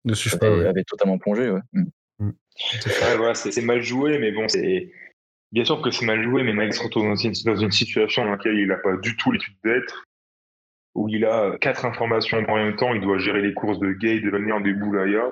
ne 0.04 0.14
suivent 0.14 0.40
pas. 0.40 0.48
Avaient, 0.48 0.84
totalement 0.84 1.18
plongé. 1.18 1.50
Ouais. 1.50 1.62
Mm. 1.74 1.86
Mm. 2.20 2.34
voilà, 3.16 3.34
c'est 3.34 3.62
mal 3.62 3.82
joué, 3.82 4.18
mais 4.18 4.32
bon, 4.32 4.48
c'est 4.48 4.92
Bien 5.54 5.64
sûr 5.64 5.82
que 5.82 5.92
c'est 5.92 6.06
mal 6.06 6.22
joué, 6.24 6.44
mais 6.44 6.52
Mike 6.52 6.74
se 6.74 6.84
retrouve 6.84 7.06
dans 7.06 7.16
une, 7.16 7.34
dans 7.46 7.56
une 7.56 7.72
situation 7.72 8.26
dans 8.26 8.32
laquelle 8.32 8.58
il 8.58 8.68
n'a 8.68 8.76
pas 8.76 8.98
du 8.98 9.16
tout 9.16 9.32
l'étude 9.32 9.56
d'être 9.64 10.04
où 10.98 11.08
il 11.08 11.26
a 11.26 11.56
quatre 11.62 11.86
informations 11.86 12.44
en 12.48 12.56
même 12.56 12.76
temps, 12.76 12.94
il 12.94 13.02
doit 13.02 13.20
gérer 13.20 13.42
les 13.42 13.54
courses 13.54 13.80
de 13.80 13.92
Gay, 13.94 14.20
de 14.20 14.30
l'année 14.30 14.52
des 14.64 14.74
Boulaya. 14.74 15.32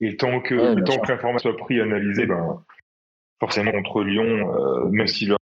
Et 0.00 0.16
tant 0.16 0.40
que, 0.40 0.80
tant 0.82 0.98
que 0.98 1.10
l'information 1.10 1.50
soit 1.50 1.58
prise 1.58 1.78
et 1.78 1.82
analysée, 1.82 2.26
ben, 2.26 2.62
forcément 3.40 3.72
contre 3.72 4.04
Lyon, 4.04 4.54
euh, 4.54 4.88
même, 4.90 5.08
si 5.08 5.26
la, 5.26 5.36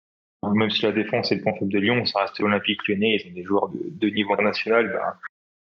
même 0.55 0.69
si 0.69 0.83
la 0.83 0.93
défense 0.93 1.33
est 1.33 1.37
le 1.37 1.43
point 1.43 1.55
faible 1.55 1.73
de 1.73 1.79
Lyon, 1.79 2.05
ça 2.05 2.21
reste 2.21 2.39
l'Olympique 2.39 2.87
Lyonnais, 2.87 3.17
ils 3.17 3.21
sont 3.21 3.35
des 3.35 3.45
joueurs 3.45 3.71
de, 3.73 4.09
niveau 4.09 4.35
international, 4.35 4.93
ben, 4.93 5.15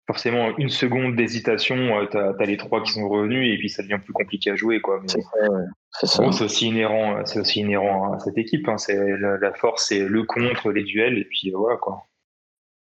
forcément 0.07 0.57
une 0.59 0.69
seconde 0.69 1.17
d'hésitation, 1.17 1.77
euh, 1.99 2.07
tu 2.11 2.19
as, 2.19 2.47
les 2.47 2.59
trois 2.59 2.83
qui 2.83 2.93
sont 2.93 3.09
revenus 3.09 3.55
et 3.55 3.59
puis 3.59 3.71
ça 3.71 3.83
devient 3.83 4.01
plus 4.05 4.13
compliqué 4.13 4.51
à 4.51 4.57
jouer. 4.57 4.83
Quoi. 4.83 5.01
C'est 6.03 6.23
aussi 6.23 6.69
inhérent, 6.69 7.25
c'est 7.25 7.41
aussi 7.41 7.61
inhérent 7.61 8.13
à 8.13 8.19
cette 8.19 8.37
équipe. 8.37 8.69
Hein. 8.69 8.77
C'est 8.77 8.99
la, 9.19 9.53
force, 9.55 9.89
c'est 9.89 10.07
le 10.07 10.25
contre, 10.25 10.73
les 10.73 10.85
duels 10.85 11.17
et 11.17 11.25
puis 11.25 11.51
voilà 11.53 11.79
quoi. 11.79 12.08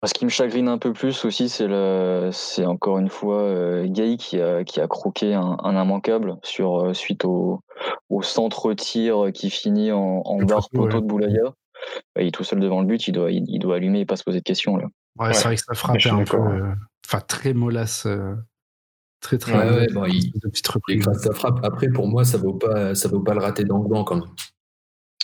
Ce 0.07 0.15
qui 0.15 0.25
me 0.25 0.31
chagrine 0.31 0.69
un 0.69 0.79
peu 0.79 0.93
plus 0.93 1.25
aussi, 1.25 1.49
c'est 1.49 1.67
le, 1.67 2.31
c'est 2.33 2.65
encore 2.65 2.99
une 2.99 3.09
fois 3.09 3.43
euh, 3.43 3.87
Gay 3.87 4.17
qui 4.17 4.41
a, 4.41 4.65
qui 4.65 4.81
a 4.81 4.89
croqué 4.89 5.35
un, 5.35 5.57
un 5.63 5.83
immanquable 5.83 6.37
sur 6.43 6.81
euh, 6.81 6.95
suite 6.95 7.25
au, 7.25 7.61
au 8.11 8.23
centre 8.23 8.73
tir 8.75 9.31
qui 9.33 9.51
finit 9.51 9.93
en, 9.93 10.23
en 10.25 10.39
barre 10.39 10.69
poteau 10.71 11.01
de 11.01 11.07
Boulaya. 11.07 11.55
Il 12.19 12.27
est 12.27 12.31
tout 12.31 12.45
seul 12.45 12.61
devant 12.61 12.81
le 12.81 12.87
but, 12.87 13.09
il 13.09 13.13
doit, 13.13 13.31
il, 13.31 13.59
doit 13.59 13.77
allumer 13.77 14.01
et 14.01 14.07
pas 14.07 14.17
se 14.17 14.25
poser 14.25 14.39
de 14.39 14.45
questions 14.45 14.77
là. 14.77 14.87
Ouais, 15.19 15.33
c'est 15.33 15.45
vrai 15.45 15.57
que 15.57 15.63
ça 15.63 15.75
frappe 15.75 16.05
un 16.07 16.25
peu, 16.25 16.37
euh, 16.37 16.73
enfin 17.07 17.21
très 17.21 17.53
mollasse, 17.53 18.09
très 19.21 19.39
très. 19.39 19.53
Ouais, 19.53 19.87
bon, 19.93 20.05
il, 20.07 20.33
ça 21.15 21.33
frappe. 21.33 21.61
Après, 21.63 21.89
pour 21.89 22.09
moi, 22.09 22.25
ça 22.25 22.39
vaut 22.39 22.55
pas, 22.55 22.95
ça 22.95 23.09
vaut 23.09 23.21
pas 23.21 23.35
le 23.35 23.41
rater 23.41 23.65
dans 23.65 23.79
le 23.79 23.89
banc 23.89 24.03
quand 24.03 24.17
même. 24.17 24.31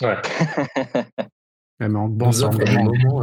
Ouais. 0.01 0.17
mais 1.89 1.99
en 1.99 2.07
banc, 2.07 2.31
c'est 2.31 2.45
moment, 2.45 3.21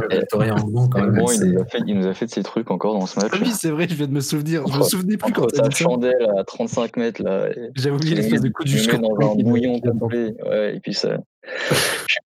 même. 0.95 1.21
Il, 1.41 1.51
nous 1.51 1.61
a 1.61 1.65
fait, 1.65 1.79
il 1.85 1.97
nous 1.97 2.07
a 2.07 2.13
fait 2.13 2.25
de 2.25 2.31
ces 2.31 2.43
trucs 2.43 2.71
encore 2.71 2.99
dans 2.99 3.05
ce 3.05 3.19
match. 3.19 3.31
oui, 3.39 3.51
c'est 3.51 3.71
vrai, 3.71 3.87
je 3.89 3.95
viens 3.95 4.07
de 4.07 4.13
me 4.13 4.19
souvenir. 4.19 4.65
Je 4.67 4.77
me 4.77 4.83
souvenais 4.83 5.17
plus 5.17 5.33
quand 5.33 5.47
sa 5.53 5.69
chandelle 5.69 6.29
à 6.37 6.43
35 6.43 6.97
mètres 6.97 7.23
là. 7.23 7.49
J'avais 7.75 7.95
oublié 7.95 8.15
l'espèce 8.15 8.41
de 8.41 8.49
coup 8.49 8.63
du 8.63 8.71
jusqu'au 8.71 8.97
dans 8.97 9.31
un 9.31 9.35
bouillon 9.35 9.79
complet. 9.79 10.35
Ouais, 10.45 10.75
et 10.75 10.79
puis 10.79 10.93
ça. 10.93 11.17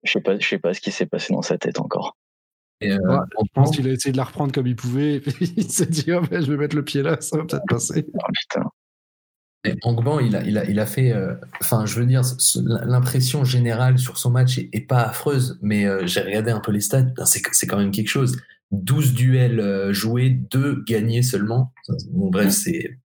je 0.02 0.12
sais 0.12 0.20
pas, 0.20 0.38
je 0.38 0.46
sais 0.46 0.58
pas 0.58 0.74
ce 0.74 0.80
qui 0.80 0.90
s'est 0.90 1.06
passé 1.06 1.32
dans 1.32 1.42
sa 1.42 1.58
tête 1.58 1.78
encore. 1.80 2.16
Et 2.82 2.92
euh, 2.92 2.98
ouais, 2.98 3.18
je 3.44 3.48
pense 3.54 3.70
qu'il 3.70 3.88
a 3.88 3.92
essayé 3.92 4.12
de 4.12 4.16
la 4.16 4.24
reprendre 4.24 4.52
comme 4.52 4.66
il 4.66 4.74
pouvait, 4.74 5.14
et 5.14 5.20
puis 5.20 5.52
il 5.56 5.70
s'est 5.70 5.86
dit, 5.86 6.06
oh, 6.12 6.20
ben, 6.28 6.42
je 6.42 6.50
vais 6.50 6.56
mettre 6.56 6.74
le 6.74 6.84
pied 6.84 7.02
là, 7.02 7.16
ça 7.20 7.36
va 7.36 7.44
peut-être 7.44 7.66
passer. 7.68 8.04
Oh, 8.12 8.18
putain. 8.32 8.68
Angban, 9.82 10.18
il 10.18 10.34
a, 10.34 10.42
il, 10.42 10.58
a, 10.58 10.64
il 10.64 10.80
a 10.80 10.86
fait. 10.86 11.12
Euh, 11.12 11.34
enfin, 11.60 11.86
je 11.86 12.00
veux 12.00 12.06
dire, 12.06 12.22
l'impression 12.64 13.44
générale 13.44 13.98
sur 13.98 14.18
son 14.18 14.30
match 14.30 14.58
est, 14.58 14.86
pas 14.88 15.02
affreuse, 15.02 15.58
mais 15.62 15.86
euh, 15.86 16.06
j'ai 16.06 16.20
regardé 16.20 16.50
un 16.50 16.60
peu 16.60 16.72
les 16.72 16.80
stats, 16.80 17.12
c'est 17.24 17.66
quand 17.66 17.78
même 17.78 17.92
quelque 17.92 18.08
chose. 18.08 18.40
12 18.72 19.12
duels 19.12 19.60
euh, 19.60 19.92
joués, 19.92 20.30
2 20.30 20.82
gagnés 20.86 21.22
seulement. 21.22 21.72
Bon, 22.10 22.30
bref, 22.30 22.50
c'est. 22.50 22.98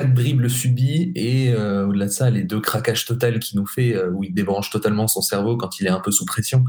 4 0.00 0.12
dribbles 0.12 0.50
subis 0.50 1.12
et 1.14 1.54
au-delà 1.54 2.06
de 2.06 2.10
ça, 2.10 2.28
les 2.28 2.42
deux 2.42 2.60
craquages 2.60 3.04
total 3.04 3.38
qu'il 3.38 3.60
nous 3.60 3.66
fait, 3.66 3.96
où 4.08 4.24
il 4.24 4.34
débranche 4.34 4.70
totalement 4.70 5.06
son 5.06 5.20
cerveau 5.20 5.56
quand 5.56 5.78
il 5.78 5.86
est 5.86 5.90
un 5.90 6.00
peu 6.00 6.10
sous 6.10 6.24
pression. 6.24 6.64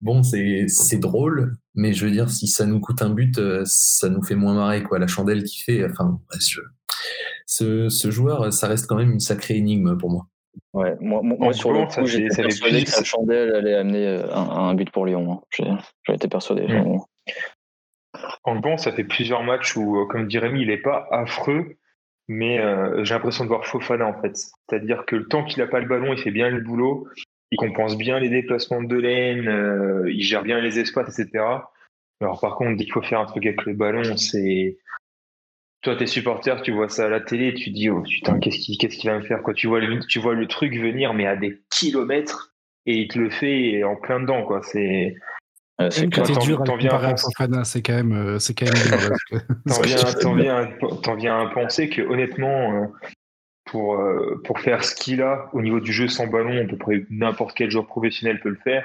Bon, 0.00 0.24
c'est 0.24 0.66
drôle, 0.98 1.56
mais 1.76 1.92
je 1.92 2.04
veux 2.04 2.10
dire, 2.10 2.28
si 2.30 2.48
ça 2.48 2.66
nous 2.66 2.80
coûte 2.80 3.00
un 3.00 3.10
but, 3.10 3.40
ça 3.64 4.08
nous 4.08 4.24
fait 4.24 4.34
moins 4.34 4.54
marrer, 4.54 4.82
quoi. 4.82 4.98
La 4.98 5.06
chandelle 5.06 5.44
qu'il 5.44 5.62
fait, 5.62 5.88
enfin, 5.88 6.20
je 6.40 6.60
ce, 7.48 8.10
joueur, 8.10 8.52
ça 8.52 8.68
reste 8.68 8.86
quand 8.86 8.96
même 8.96 9.12
une 9.12 9.20
sacrée 9.20 9.56
énigme 9.56 9.96
pour 9.96 10.10
moi. 10.10 10.26
Ouais, 10.72 10.96
moi, 11.00 11.20
moi 11.22 11.52
sur 11.52 11.72
le 11.72 11.86
coup, 11.86 12.06
j'étais 12.06 12.42
persuadé 12.42 12.84
que 12.84 12.90
sa 12.90 13.04
chandelle 13.04 13.54
allait 13.54 13.74
amener 13.74 14.06
euh, 14.06 14.34
un, 14.34 14.74
but 14.74 14.90
pour 14.90 15.06
Lyon. 15.06 15.40
Hein. 15.60 15.78
J'ai 16.06 16.14
été 16.14 16.28
persuadé. 16.28 16.66
Mmh. 16.66 16.98
En 18.44 18.56
bon, 18.56 18.76
ça 18.76 18.92
fait 18.92 19.04
plusieurs 19.04 19.42
matchs 19.42 19.76
où, 19.76 20.00
euh, 20.00 20.06
comme 20.06 20.26
dit 20.26 20.38
Rémi, 20.38 20.62
il 20.62 20.68
n'est 20.68 20.78
pas 20.78 21.06
affreux, 21.10 21.76
mais 22.28 22.58
euh, 22.60 23.04
j'ai 23.04 23.14
l'impression 23.14 23.44
de 23.44 23.48
voir 23.48 23.66
Fofana 23.66 24.06
en 24.06 24.20
fait. 24.20 24.36
C'est-à-dire 24.36 25.04
que 25.06 25.16
le 25.16 25.26
temps 25.26 25.44
qu'il 25.44 25.62
n'a 25.62 25.68
pas 25.68 25.80
le 25.80 25.88
ballon, 25.88 26.12
il 26.12 26.18
fait 26.18 26.30
bien 26.30 26.50
le 26.50 26.60
boulot. 26.60 27.08
il 27.50 27.56
compense 27.56 27.96
bien 27.96 28.18
les 28.18 28.28
déplacements 28.28 28.82
de 28.82 28.96
laine, 28.96 29.48
euh, 29.48 30.10
il 30.10 30.22
gère 30.22 30.42
bien 30.42 30.60
les 30.60 30.78
espaces, 30.78 31.18
etc. 31.18 31.44
Alors 32.20 32.40
par 32.40 32.56
contre, 32.56 32.76
dès 32.76 32.84
qu'il 32.84 32.92
faut 32.92 33.02
faire 33.02 33.20
un 33.20 33.26
truc 33.26 33.46
avec 33.46 33.64
le 33.64 33.74
ballon, 33.74 34.16
c'est 34.16 34.76
toi 35.82 35.96
t'es 35.96 36.06
supporter, 36.06 36.60
tu 36.62 36.72
vois 36.72 36.88
ça 36.88 37.06
à 37.06 37.08
la 37.08 37.20
télé, 37.20 37.54
tu 37.54 37.70
dis 37.70 37.88
oh 37.88 38.02
putain 38.02 38.38
qu'est-ce 38.38 38.58
qu'il 38.58 38.78
qu'est-ce 38.78 38.96
qu'il 38.96 39.10
va 39.10 39.18
me 39.18 39.24
faire 39.24 39.42
quoi. 39.42 39.54
Tu 39.54 39.66
vois 39.66 39.80
le 39.80 40.00
tu 40.06 40.18
vois 40.18 40.34
le 40.34 40.46
truc 40.46 40.74
venir 40.74 41.14
mais 41.14 41.26
à 41.26 41.36
des 41.36 41.60
kilomètres 41.70 42.54
et 42.86 42.96
il 42.98 43.08
te 43.08 43.18
le 43.18 43.30
fait 43.30 43.84
en 43.84 43.96
plein 43.96 44.20
dedans 44.20 44.44
quoi. 44.44 44.60
C'est 44.62 45.16
c'est 45.90 46.12
quand 46.12 46.22
dur 46.40 46.64
c'est 47.64 47.82
quand 47.82 47.94
même 47.94 48.12
euh, 48.12 48.38
c'est 48.40 48.54
quand 48.54 48.66
même 48.66 49.42
t'en 50.20 50.34
viens 50.34 50.64
t'en 51.02 51.14
viens, 51.14 51.40
à 51.40 51.46
penser 51.46 51.88
que 51.88 52.02
honnêtement 52.02 52.72
euh, 52.72 52.86
pour 53.64 53.94
euh, 53.94 54.42
pour 54.44 54.58
faire 54.58 54.82
ce 54.82 54.96
qu'il 54.96 55.22
a 55.22 55.48
au 55.52 55.62
niveau 55.62 55.78
du 55.78 55.92
jeu 55.92 56.08
sans 56.08 56.26
ballon, 56.26 56.60
à 56.60 56.64
peu 56.64 56.76
près 56.76 57.06
n'importe 57.10 57.56
quel 57.56 57.70
joueur 57.70 57.86
professionnel 57.86 58.40
peut 58.40 58.48
le 58.48 58.58
faire. 58.64 58.84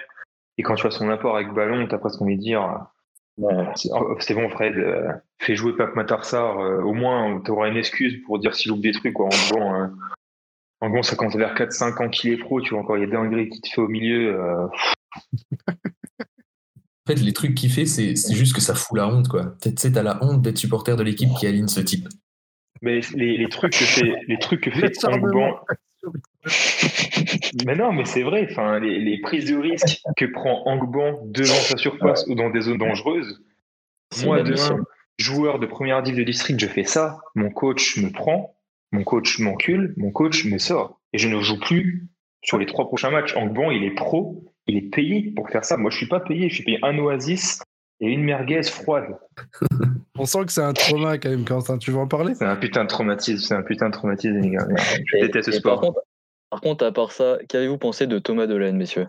Et 0.59 0.63
quand 0.63 0.75
tu 0.75 0.83
vois 0.83 0.91
son 0.91 1.09
apport 1.09 1.35
avec 1.35 1.51
ballon, 1.51 1.87
t'as 1.87 1.97
presque 1.97 2.21
envie 2.21 2.37
de 2.37 2.41
dire 2.41 2.85
c'est 3.75 4.33
bon, 4.33 4.49
Fred, 4.49 4.77
euh, 4.77 5.11
fais 5.39 5.55
jouer 5.55 5.75
Pape 5.75 5.95
Matarsar. 5.95 6.59
Euh, 6.59 6.81
au 6.81 6.93
moins, 6.93 7.41
tu 7.43 7.51
auras 7.51 7.69
une 7.69 7.77
excuse 7.77 8.21
pour 8.25 8.39
dire 8.39 8.53
s'il 8.53 8.71
oublie 8.71 8.91
des 8.91 8.99
trucs. 8.99 9.13
Quoi. 9.13 9.25
En 9.25 9.49
gros, 9.49 9.63
hein. 9.63 9.95
en 10.81 10.89
gros 10.89 11.03
ça 11.03 11.15
compte 11.15 11.35
vers 11.35 11.55
4-5 11.55 12.03
ans 12.03 12.09
qu'il 12.09 12.31
est 12.31 12.37
pro. 12.37 12.61
Tu 12.61 12.71
vois, 12.71 12.83
encore, 12.83 12.97
il 12.97 13.01
y 13.01 13.03
a 13.03 13.07
dingueries 13.07 13.49
qui 13.49 13.61
te 13.61 13.69
fait 13.69 13.81
au 13.81 13.87
milieu. 13.87 14.35
Euh. 14.35 14.67
en 15.67 15.73
fait, 17.07 17.15
les 17.15 17.33
trucs 17.33 17.55
qu'il 17.55 17.71
fait, 17.71 17.85
c'est 17.85 18.15
juste 18.33 18.53
que 18.53 18.61
ça 18.61 18.75
fout 18.75 18.97
la 18.97 19.07
honte. 19.07 19.27
quoi. 19.27 19.55
Tu 19.61 19.71
sais, 19.77 19.91
t'as 19.91 20.03
la 20.03 20.23
honte 20.23 20.41
d'être 20.41 20.57
supporter 20.57 20.95
de 20.95 21.03
l'équipe 21.03 21.29
qui 21.39 21.47
aligne 21.47 21.67
ce 21.67 21.81
type. 21.81 22.07
Mais 22.81 22.99
les, 23.15 23.47
trucs 23.49 23.71
que 23.71 23.85
fait, 23.85 24.13
les 24.27 24.37
trucs 24.37 24.61
que 24.61 24.71
fait 24.71 24.91
mais 27.65 27.75
non, 27.75 27.93
mais 27.93 28.05
c'est 28.05 28.23
vrai. 28.23 28.47
Enfin, 28.49 28.79
les, 28.79 29.19
prises 29.21 29.45
de 29.45 29.55
risque 29.55 30.01
que 30.17 30.25
prend 30.25 30.63
Angban 30.67 31.19
devant 31.25 31.53
sa 31.53 31.77
surface 31.77 32.25
ou 32.27 32.35
dans 32.35 32.49
des 32.49 32.61
zones 32.61 32.77
dangereuses. 32.77 33.41
Moi, 34.23 34.43
demain, 34.43 34.83
joueur 35.17 35.59
de 35.59 35.65
première 35.65 36.03
div 36.03 36.15
de 36.15 36.23
district, 36.23 36.59
je 36.59 36.67
fais 36.67 36.83
ça. 36.83 37.19
Mon 37.35 37.49
coach 37.49 37.97
me 37.97 38.11
prend, 38.11 38.55
mon 38.91 39.03
coach 39.03 39.39
m'encule, 39.39 39.93
mon 39.97 40.11
coach 40.11 40.45
me 40.45 40.57
sort. 40.57 40.99
Et 41.13 41.17
je 41.17 41.27
ne 41.27 41.39
joue 41.41 41.59
plus 41.59 42.07
sur 42.43 42.57
les 42.57 42.65
trois 42.65 42.87
prochains 42.87 43.11
matchs. 43.11 43.35
Angban, 43.35 43.71
il 43.71 43.83
est 43.83 43.95
pro, 43.95 44.43
il 44.67 44.77
est 44.77 44.89
payé 44.89 45.33
pour 45.35 45.49
faire 45.49 45.65
ça. 45.65 45.77
Moi, 45.77 45.91
je 45.91 45.97
suis 45.97 46.07
pas 46.07 46.19
payé. 46.19 46.49
Je 46.49 46.55
suis 46.55 46.63
payé 46.63 46.79
un 46.83 46.97
oasis 46.97 47.61
et 47.99 48.07
une 48.07 48.23
merguez 48.23 48.63
froide. 48.63 49.17
On 50.17 50.25
sent 50.25 50.45
que 50.45 50.51
c'est 50.51 50.61
un 50.61 50.73
trauma 50.73 51.17
quand 51.17 51.29
même, 51.29 51.43
Quentin. 51.43 51.77
Tu 51.77 51.89
veux 51.89 51.97
en 51.97 52.07
parler? 52.07 52.35
C'est 52.35 52.45
un 52.45 52.55
putain 52.55 52.83
de 52.83 52.89
traumatisme. 52.89 53.39
C'est 53.47 53.55
un 53.55 53.63
putain 53.63 53.87
de 53.87 53.93
traumatisme, 53.93 54.39
les 54.39 54.51
gars. 54.51 54.67
Je 55.05 55.25
déteste 55.25 55.51
ce 55.51 55.57
sport. 55.57 55.81
Par 55.81 55.89
contre, 55.89 56.01
à 56.81 56.91
part 56.91 57.11
ça, 57.11 57.37
qu'avez-vous 57.49 57.77
pensé 57.77 58.07
de 58.07 58.19
Thomas 58.19 58.47
Delaine, 58.47 58.77
messieurs? 58.77 59.07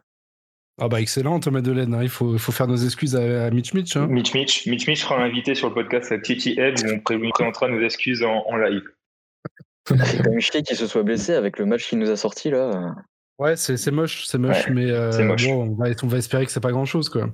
Ah 0.80 0.88
bah 0.88 1.00
excellent 1.00 1.38
Thomas 1.38 1.61
Delaine, 1.61 1.94
hein. 1.94 2.02
il 2.02 2.09
faut, 2.09 2.37
faut, 2.37 2.50
faire 2.50 2.66
nos 2.66 2.76
excuses 2.76 3.14
à, 3.14 3.48
Mitch 3.50 3.74
Mitch. 3.74 3.96
Hein. 3.96 4.09
Mitch 4.09 4.35
Mitch. 4.35 4.66
Mitch 4.66 4.88
Mitch 4.88 5.02
sera 5.02 5.22
invité 5.22 5.54
sur 5.54 5.68
le 5.68 5.74
podcast 5.74 6.11
à 6.11 6.18
Titi 6.18 6.59
Ed 6.59 6.80
où 6.85 6.94
on 6.94 7.30
présentera 7.30 7.68
nos 7.68 7.80
excuses 7.80 8.24
en, 8.24 8.57
live. 8.57 8.83
C'est 9.87 9.96
quand 9.96 10.30
même 10.30 10.40
chier 10.40 10.62
qu'il 10.62 10.76
se 10.76 10.87
soit 10.87 11.04
blessé 11.04 11.35
avec 11.35 11.59
le 11.59 11.66
match 11.66 11.88
qu'il 11.88 11.98
nous 11.98 12.11
a 12.11 12.16
sorti 12.16 12.50
là. 12.50 12.94
Ouais, 13.38 13.54
c'est 13.57 13.90
moche, 13.90 14.24
c'est 14.26 14.38
moche, 14.38 14.68
mais 14.70 14.90
euh, 14.90 15.11
Bon, 15.11 15.62
on, 15.62 15.74
va, 15.74 15.90
on, 16.02 16.07
va, 16.07 16.18
espérer 16.18 16.46
que 16.46 16.50
c'est 16.50 16.61
pas 16.61 16.72
grand 16.72 16.87
chose 16.87 17.09
quoi. 17.09 17.28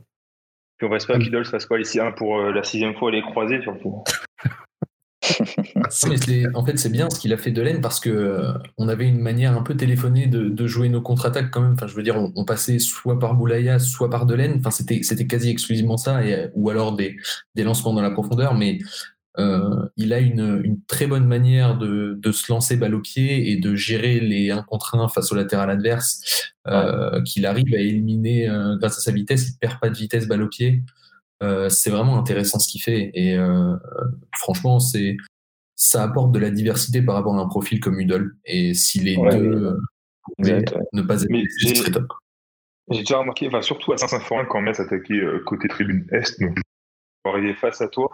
Puis 0.76 0.86
on 0.86 0.90
va 0.90 0.96
espérer 0.96 1.20
qu'Idol 1.20 1.44
fasse 1.44 1.66
pas 1.66 1.78
ici 1.78 2.00
un 2.00 2.12
pour 2.12 2.38
euh, 2.38 2.52
la 2.52 2.62
sixième 2.62 2.94
fois 2.94 3.10
les 3.10 3.22
croiser 3.22 3.62
surtout. 3.62 4.02
En 6.54 6.64
fait, 6.64 6.78
c'est 6.78 6.88
bien 6.88 7.08
ce 7.10 7.18
qu'il 7.18 7.32
a 7.32 7.36
fait 7.36 7.50
de 7.50 7.62
laine 7.62 7.80
parce 7.80 8.00
que 8.00 8.10
euh, 8.10 8.52
on 8.78 8.88
avait 8.88 9.06
une 9.06 9.20
manière 9.20 9.56
un 9.56 9.62
peu 9.62 9.76
téléphonée 9.76 10.26
de, 10.26 10.66
jouer 10.66 10.88
nos 10.88 11.00
contre-attaques 11.00 11.50
quand 11.50 11.60
même. 11.60 11.72
Enfin, 11.72 11.86
je 11.86 11.94
veux 11.94 12.02
dire, 12.02 12.16
on, 12.16 12.44
passait 12.44 12.78
soit 12.78 13.18
par 13.18 13.34
Boulaya, 13.34 13.78
soit 13.78 14.10
par 14.10 14.26
Delaine. 14.26 14.56
Enfin, 14.58 14.70
c'était, 14.70 15.02
c'était 15.02 15.26
quasi 15.26 15.50
exclusivement 15.50 15.96
ça, 15.96 16.24
et, 16.24 16.48
ou 16.54 16.70
alors 16.70 16.94
des, 16.94 17.16
des 17.54 17.64
lancements 17.64 17.92
dans 17.92 18.02
la 18.02 18.10
profondeur. 18.10 18.54
Mais 18.54 18.78
euh, 19.38 19.86
il 19.96 20.12
a 20.12 20.20
une, 20.20 20.60
une, 20.64 20.80
très 20.86 21.06
bonne 21.06 21.26
manière 21.26 21.78
de, 21.78 22.18
de, 22.20 22.32
se 22.32 22.52
lancer 22.52 22.76
balle 22.76 22.94
au 22.94 23.00
pied 23.00 23.50
et 23.50 23.56
de 23.56 23.74
gérer 23.74 24.20
les 24.20 24.50
1 24.50 24.62
contre 24.62 24.96
1 24.96 25.08
face 25.08 25.32
au 25.32 25.34
latéral 25.34 25.70
adverse 25.70 26.52
euh, 26.66 27.22
qu'il 27.22 27.46
arrive 27.46 27.72
à 27.74 27.78
éliminer 27.78 28.48
grâce 28.78 28.98
à 28.98 29.00
sa 29.00 29.12
vitesse. 29.12 29.48
Il 29.48 29.58
perd 29.58 29.80
pas 29.80 29.88
de 29.88 29.96
vitesse 29.96 30.26
balle 30.26 30.42
au 30.42 30.48
pied. 30.48 30.82
C'est 31.68 31.90
vraiment 31.90 32.18
intéressant 32.18 32.59
ce 32.59 32.68
qu'il 32.68 32.83
fait 32.83 33.11
et 33.14 33.38
franchement 34.33 34.79
c'est 34.79 35.16
ça 35.81 36.03
apporte 36.03 36.31
de 36.33 36.38
la 36.38 36.50
diversité 36.50 37.00
par 37.00 37.14
rapport 37.14 37.35
à 37.35 37.40
un 37.40 37.48
profil 37.48 37.81
comme 37.81 37.98
Udol. 37.98 38.37
Et 38.44 38.74
si 38.74 39.00
les 39.00 39.16
deux 39.16 39.79
euh, 40.44 40.62
ne 40.92 41.03
pas 41.03 41.22
être 41.22 41.31
ce 41.59 41.74
serait 41.74 41.90
top. 41.90 42.12
J'ai 42.90 43.00
déjà 43.00 43.18
remarqué, 43.18 43.48
enfin, 43.48 43.62
surtout 43.62 43.92
à 43.92 43.96
Saint-Symphorien, 43.96 44.44
quand 44.44 44.61
Metz 44.61 44.79
attaquait 44.79 45.14
euh, 45.14 45.42
côté 45.46 45.68
tribune 45.68 46.07
Est, 46.12 46.38
donc 46.40 46.59
arriver 47.24 47.55
face 47.55 47.81
à 47.81 47.88
toi, 47.88 48.11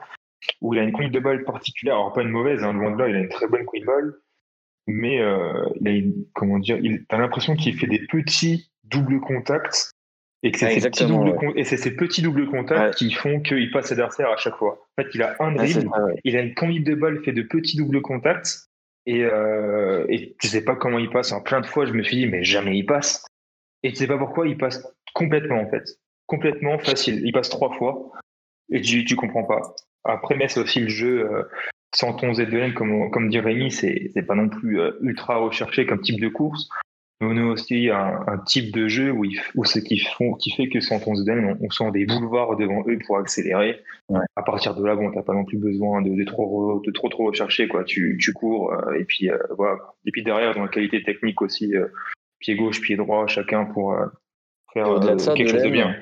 où 0.61 0.75
il 0.75 0.81
a 0.81 0.85
une 0.85 0.93
conduite 0.93 1.13
de 1.13 1.19
balle 1.19 1.45
particulière, 1.45 1.97
alors 1.97 2.13
pas 2.13 2.23
une 2.23 2.29
mauvaise, 2.29 2.63
hein, 2.63 2.73
loin 2.73 2.93
de 2.93 2.99
là, 2.99 3.09
il 3.09 3.17
a 3.17 3.21
une 3.21 3.29
très 3.29 3.49
bonne 3.49 3.65
conduite 3.65 3.83
de 3.83 3.87
balle, 3.87 4.15
mais 4.87 5.21
euh, 5.21 5.69
il 5.81 5.89
a 5.89 5.91
une, 5.91 6.25
comment 6.35 6.61
dire, 6.61 6.79
il, 6.79 7.05
a 7.09 7.19
l'impression 7.19 7.57
qu'il 7.57 7.77
fait 7.77 7.89
des 7.89 8.07
petits 8.07 8.71
doubles 8.85 9.21
contacts 9.21 9.91
et 10.43 10.53
c'est 10.57 10.81
ces, 10.81 10.81
ces 11.77 11.97
petits 11.97 12.23
doubles 12.23 12.47
contacts 12.47 12.97
qui 12.97 13.11
font 13.13 13.41
qu'il 13.41 13.71
passe 13.71 13.91
l'adversaire 13.91 14.31
à 14.31 14.37
chaque 14.37 14.57
fois. 14.57 14.87
En 14.97 15.03
fait, 15.03 15.09
il 15.15 15.23
a 15.23 15.35
un 15.41 15.53
dribble, 15.53 15.91
il 16.25 16.37
a 16.37 16.41
une 16.41 16.55
conduite 16.55 16.85
de 16.85 16.95
balle 16.95 17.23
fait 17.25 17.33
de 17.33 17.43
petits 17.43 17.77
doubles 17.77 18.03
contacts. 18.03 18.69
Et, 19.07 19.25
euh, 19.25 20.05
et 20.09 20.37
je 20.43 20.49
sais 20.49 20.65
pas 20.65 20.75
comment 20.75 20.99
il 20.99 21.11
passe. 21.11 21.33
En 21.33 21.41
plein 21.41 21.61
de 21.61 21.67
fois, 21.67 21.87
je 21.87 21.93
me 21.93 22.03
suis 22.03 22.17
dit, 22.17 22.27
mais 22.27 22.43
jamais 22.43 22.77
il 22.77 22.85
passe. 22.85 23.25
Et 23.83 23.91
tu 23.91 23.97
sais 23.97 24.07
pas 24.07 24.19
pourquoi, 24.19 24.49
il 24.49 24.59
passe 24.59 24.87
complètement, 25.15 25.61
en 25.61 25.71
fait. 25.71 25.85
Complètement 26.27 26.79
facile. 26.79 27.23
Il 27.25 27.33
passe 27.33 27.49
trois 27.49 27.73
fois. 27.75 28.11
Et 28.71 28.81
tu, 28.81 29.05
tu 29.05 29.15
comprends 29.15 29.45
pas. 29.45 29.75
Après, 30.05 30.37
mais 30.37 30.49
c'est 30.49 30.61
aussi 30.61 30.81
le 30.81 30.89
jeu 30.89 31.31
euh, 31.31 31.45
sans 31.95 32.15
ton 32.15 32.35
ZDN, 32.35 32.75
comme, 32.75 33.11
comme 33.11 33.29
dit 33.29 33.39
Rémi, 33.39 33.71
c'est 33.71 34.11
pas 34.27 34.35
non 34.35 34.49
plus 34.49 34.81
euh, 34.81 34.93
ultra 35.01 35.37
recherché 35.37 35.87
comme 35.87 36.01
type 36.01 36.21
de 36.21 36.29
course 36.29 36.69
on 37.21 37.37
a 37.39 37.43
aussi 37.45 37.89
un, 37.89 38.39
type 38.47 38.75
de 38.75 38.89
jeu 38.89 39.11
où, 39.11 39.25
où 39.55 39.65
ce 39.65 39.79
qui, 39.79 39.99
font, 39.99 40.35
qui 40.35 40.51
fait 40.51 40.69
que 40.69 40.81
sans 40.81 41.01
on, 41.07 41.59
on 41.61 41.71
sent 41.71 41.91
des 41.93 42.05
boulevards 42.05 42.57
devant 42.57 42.85
eux 42.87 42.99
pour 43.07 43.19
accélérer. 43.19 43.81
À 44.37 44.43
partir 44.43 44.75
de 44.75 44.85
là, 44.85 44.95
bon, 44.95 45.11
t'as 45.11 45.23
pas 45.23 45.33
non 45.33 45.45
plus 45.45 45.59
besoin 45.59 46.03
de, 46.03 46.11
de, 46.11 46.25
trop, 46.25 46.81
de 46.85 46.91
trop 46.91 47.09
trop 47.09 47.27
rechercher 47.27 47.69
quoi. 47.69 47.85
Tu, 47.85 48.19
tu 48.21 48.33
cours 48.33 48.73
euh, 48.73 48.99
et 48.99 49.05
puis 49.05 49.31
euh, 49.31 49.39
voilà. 49.57 49.79
Et 50.05 50.11
puis 50.11 50.23
derrière, 50.23 50.55
dans 50.55 50.63
la 50.63 50.69
qualité 50.69 51.03
technique 51.03 51.41
aussi, 51.41 51.75
euh, 51.75 51.87
pied 52.39 52.55
gauche, 52.55 52.81
pied 52.81 52.97
droit, 52.97 53.27
chacun 53.27 53.65
pour 53.65 53.97
faire 54.73 55.01
quelque 55.35 55.49
chose 55.49 55.63
de 55.63 55.71
bien. 55.71 55.97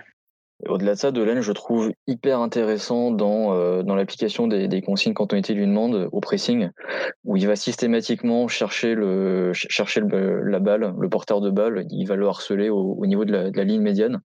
Au-delà 0.69 0.95
de 0.95 0.99
ça, 0.99 1.11
Delaine, 1.11 1.40
je 1.40 1.53
trouve 1.53 1.93
hyper 2.07 2.38
intéressant 2.38 3.11
dans, 3.11 3.53
euh, 3.53 3.83
dans 3.83 3.97
l'application 3.97 4.47
des, 4.47 4.83
consignes 4.83 5.12
quand 5.12 5.33
on 5.33 5.37
était 5.37 5.53
lui 5.53 5.67
demande 5.67 6.09
au 6.12 6.21
pressing, 6.21 6.71
où 7.25 7.37
il 7.37 7.47
va 7.47 7.57
systématiquement 7.57 8.47
chercher, 8.47 8.95
le, 8.95 9.53
chercher 9.53 10.01
la 10.01 10.61
balle, 10.61 10.95
le 10.99 11.09
porteur 11.09 11.40
de 11.40 11.51
balle, 11.51 11.87
il 11.90 12.07
va 12.07 12.14
le 12.14 12.29
harceler 12.29 12.71
au, 12.71 12.95
au 12.95 13.07
niveau 13.07 13.25
de 13.25 13.33
la, 13.33 13.64
ligne 13.64 13.83
médiane. 13.83 14.21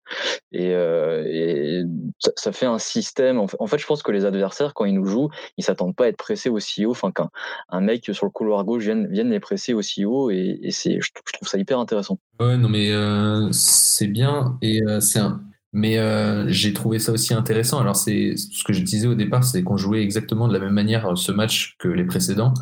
Et, 0.51 0.73
euh, 0.73 1.83
ça, 2.19 2.51
fait 2.51 2.67
un 2.67 2.79
système. 2.79 3.39
En 3.39 3.67
fait, 3.67 3.79
je 3.79 3.87
pense 3.87 4.03
que 4.03 4.11
les 4.11 4.23
adversaires, 4.23 4.73
quand 4.73 4.85
ils 4.85 4.95
nous 4.95 5.05
jouent, 5.05 5.29
ils 5.57 5.63
s'attendent 5.63 5.95
pas 5.95 6.05
à 6.05 6.07
être 6.07 6.17
pressés 6.17 6.49
aussi 6.49 6.85
haut. 6.85 6.91
Enfin, 6.91 7.11
qu'un 7.11 7.29
un 7.69 7.81
mec 7.81 8.05
sur 8.13 8.25
le 8.25 8.31
couloir 8.31 8.63
gauche 8.65 8.83
vienne, 8.83 9.07
vienne 9.07 9.31
les 9.31 9.39
presser 9.39 9.73
aussi 9.73 10.05
haut. 10.05 10.29
Et, 10.29 10.59
je, 10.63 11.11
trouve 11.33 11.47
ça 11.47 11.57
hyper 11.57 11.79
intéressant. 11.79 12.19
Ouais, 12.39 12.55
non, 12.55 12.69
mais 12.69 12.91
euh, 12.91 13.49
c'est 13.51 14.07
bien. 14.07 14.57
Et 14.61 14.81
c'est 14.99 15.19
un 15.19 15.41
mais 15.71 15.99
euh, 15.99 16.45
j'ai 16.47 16.73
trouvé 16.73 16.99
ça 16.99 17.11
aussi 17.11 17.33
intéressant. 17.33 17.79
Alors, 17.79 17.95
c'est 17.95 18.35
ce 18.37 18.63
que 18.63 18.73
je 18.73 18.81
disais 18.81 19.07
au 19.07 19.15
départ, 19.15 19.43
c'est 19.43 19.63
qu'on 19.63 19.77
jouait 19.77 20.01
exactement 20.01 20.47
de 20.47 20.53
la 20.53 20.59
même 20.59 20.73
manière 20.73 21.05
euh, 21.05 21.15
ce 21.15 21.31
match 21.31 21.75
que 21.79 21.87
les 21.87 22.05
précédents, 22.05 22.53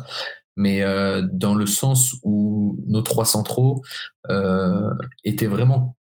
mais 0.56 0.82
euh, 0.82 1.22
dans 1.32 1.54
le 1.54 1.66
sens 1.66 2.16
où 2.24 2.78
nos 2.86 3.02
trois 3.02 3.24
centraux 3.24 3.82
euh, 4.28 4.90
étaient 5.24 5.46
vraiment, 5.46 5.96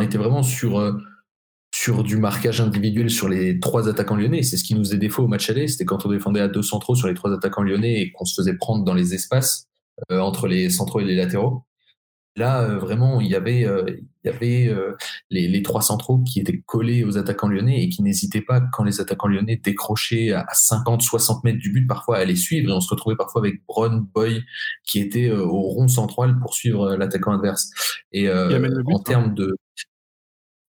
étaient 0.00 0.18
vraiment 0.18 0.42
sur 0.42 0.78
euh, 0.78 0.92
sur 1.74 2.02
du 2.02 2.16
marquage 2.16 2.60
individuel 2.60 3.10
sur 3.10 3.28
les 3.28 3.60
trois 3.60 3.88
attaquants 3.88 4.16
lyonnais. 4.16 4.42
C'est 4.42 4.56
ce 4.56 4.64
qui 4.64 4.74
nous 4.74 4.94
est 4.94 4.98
défaut 4.98 5.24
au 5.24 5.28
match 5.28 5.50
aller. 5.50 5.68
C'était 5.68 5.84
quand 5.84 6.06
on 6.06 6.10
défendait 6.10 6.40
à 6.40 6.48
deux 6.48 6.62
centraux 6.62 6.94
sur 6.94 7.08
les 7.08 7.14
trois 7.14 7.32
attaquants 7.32 7.62
lyonnais 7.62 8.00
et 8.00 8.12
qu'on 8.12 8.24
se 8.24 8.34
faisait 8.40 8.56
prendre 8.56 8.84
dans 8.84 8.94
les 8.94 9.14
espaces 9.14 9.66
entre 10.10 10.46
les 10.46 10.70
centraux 10.70 11.00
et 11.00 11.04
les 11.04 11.14
latéraux. 11.14 11.64
Là, 12.38 12.62
euh, 12.62 12.78
vraiment, 12.78 13.20
il 13.20 13.26
y 13.26 13.34
avait, 13.34 13.64
euh, 13.64 13.84
il 13.88 14.26
y 14.26 14.28
avait 14.28 14.68
euh, 14.68 14.94
les, 15.28 15.48
les, 15.48 15.62
trois 15.62 15.82
centraux 15.82 16.18
qui 16.18 16.38
étaient 16.38 16.60
collés 16.60 17.02
aux 17.02 17.18
attaquants 17.18 17.48
lyonnais 17.48 17.82
et 17.82 17.88
qui 17.88 18.02
n'hésitaient 18.02 18.42
pas, 18.42 18.60
quand 18.72 18.84
les 18.84 19.00
attaquants 19.00 19.26
lyonnais 19.26 19.56
décrochaient 19.56 20.30
à 20.30 20.46
50, 20.52 21.02
60 21.02 21.42
mètres 21.42 21.58
du 21.58 21.72
but, 21.72 21.86
parfois 21.88 22.18
à 22.18 22.24
les 22.24 22.36
suivre. 22.36 22.70
Et 22.70 22.72
on 22.72 22.80
se 22.80 22.90
retrouvait 22.90 23.16
parfois 23.16 23.40
avec 23.40 23.60
Bron, 23.66 24.06
Boy, 24.14 24.44
qui 24.84 25.00
était 25.00 25.32
au 25.32 25.60
rond 25.62 25.88
central 25.88 26.38
pour 26.38 26.54
suivre 26.54 26.94
l'attaquant 26.94 27.32
adverse. 27.32 27.70
Et 28.12 28.30
en 28.30 28.98
termes 29.00 29.34
de, 29.34 29.56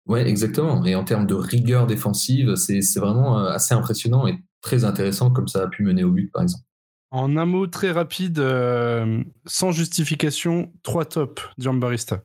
Ouais, 0.05 0.27
exactement. 0.27 0.83
Et 0.83 0.95
en 0.95 1.05
termes 1.05 1.25
de 1.25 1.33
rigueur 1.33 1.87
défensive, 1.87 2.55
c'est 2.55 2.81
vraiment 2.99 3.37
assez 3.37 3.73
impressionnant 3.73 4.27
et 4.27 4.37
très 4.61 4.83
intéressant 4.83 5.31
comme 5.31 5.47
ça 5.47 5.63
a 5.63 5.67
pu 5.67 5.83
mener 5.83 6.03
au 6.03 6.11
but, 6.11 6.29
par 6.29 6.43
exemple. 6.43 6.65
En 7.13 7.37
un 7.37 7.45
mot 7.45 7.67
très 7.67 7.91
rapide, 7.91 8.39
euh, 8.39 9.23
sans 9.45 9.71
justification, 9.71 10.73
trois 10.81 11.05
tops, 11.05 11.43
Barista. 11.59 12.23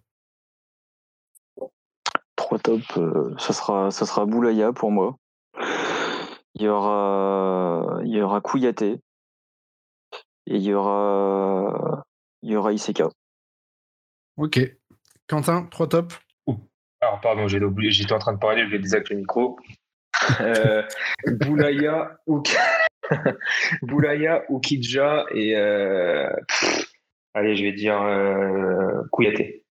trois 2.37 2.59
tops, 2.59 2.99
ça 3.39 3.53
sera 3.53 3.91
ça 3.91 4.07
sera 4.07 4.25
Boulaya 4.25 4.73
pour 4.73 4.91
moi. 4.91 5.19
Il 6.55 6.63
y 6.63 6.69
aura 6.69 8.01
il 8.03 8.17
y 8.17 8.23
aura 8.23 8.41
Kouyaté 8.41 8.93
et 10.47 10.57
il 10.57 10.63
y 10.63 10.73
aura 10.73 12.03
il 12.41 12.53
y 12.53 12.57
aura 12.57 12.73
Iseka. 12.73 13.11
Ok. 14.39 14.59
Quentin, 15.29 15.65
trois 15.65 15.91
tops. 15.91 16.19
Alors 17.03 17.21
pardon, 17.21 17.47
j'étais 17.47 18.15
en 18.15 18.19
train 18.19 18.33
de 18.33 18.39
parler, 18.39 18.65
je 18.65 18.71
vais 18.71 18.79
désactiver 18.79 19.17
le 19.17 19.21
micro. 19.21 19.59
Euh, 20.41 20.83
Boulaya, 21.27 22.19
ou 22.27 22.43
Boulaya, 23.83 24.45
Oukidja 24.51 25.27
et 25.35 25.57
euh, 25.57 26.29
allez, 27.35 27.57
je 27.57 27.65
vais 27.65 27.73
dire 27.73 28.01
euh, 28.03 29.03
Kouyaté. 29.11 29.65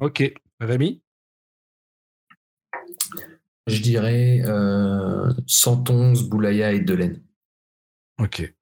Ok, 0.00 0.32
Rémi? 0.60 1.02
Je 3.66 3.80
dirais 3.80 4.42
euh, 4.46 5.32
111, 5.46 6.28
Boulaya 6.28 6.72
et 6.72 6.80
Delaine. 6.80 7.22
Ok. 8.20 8.52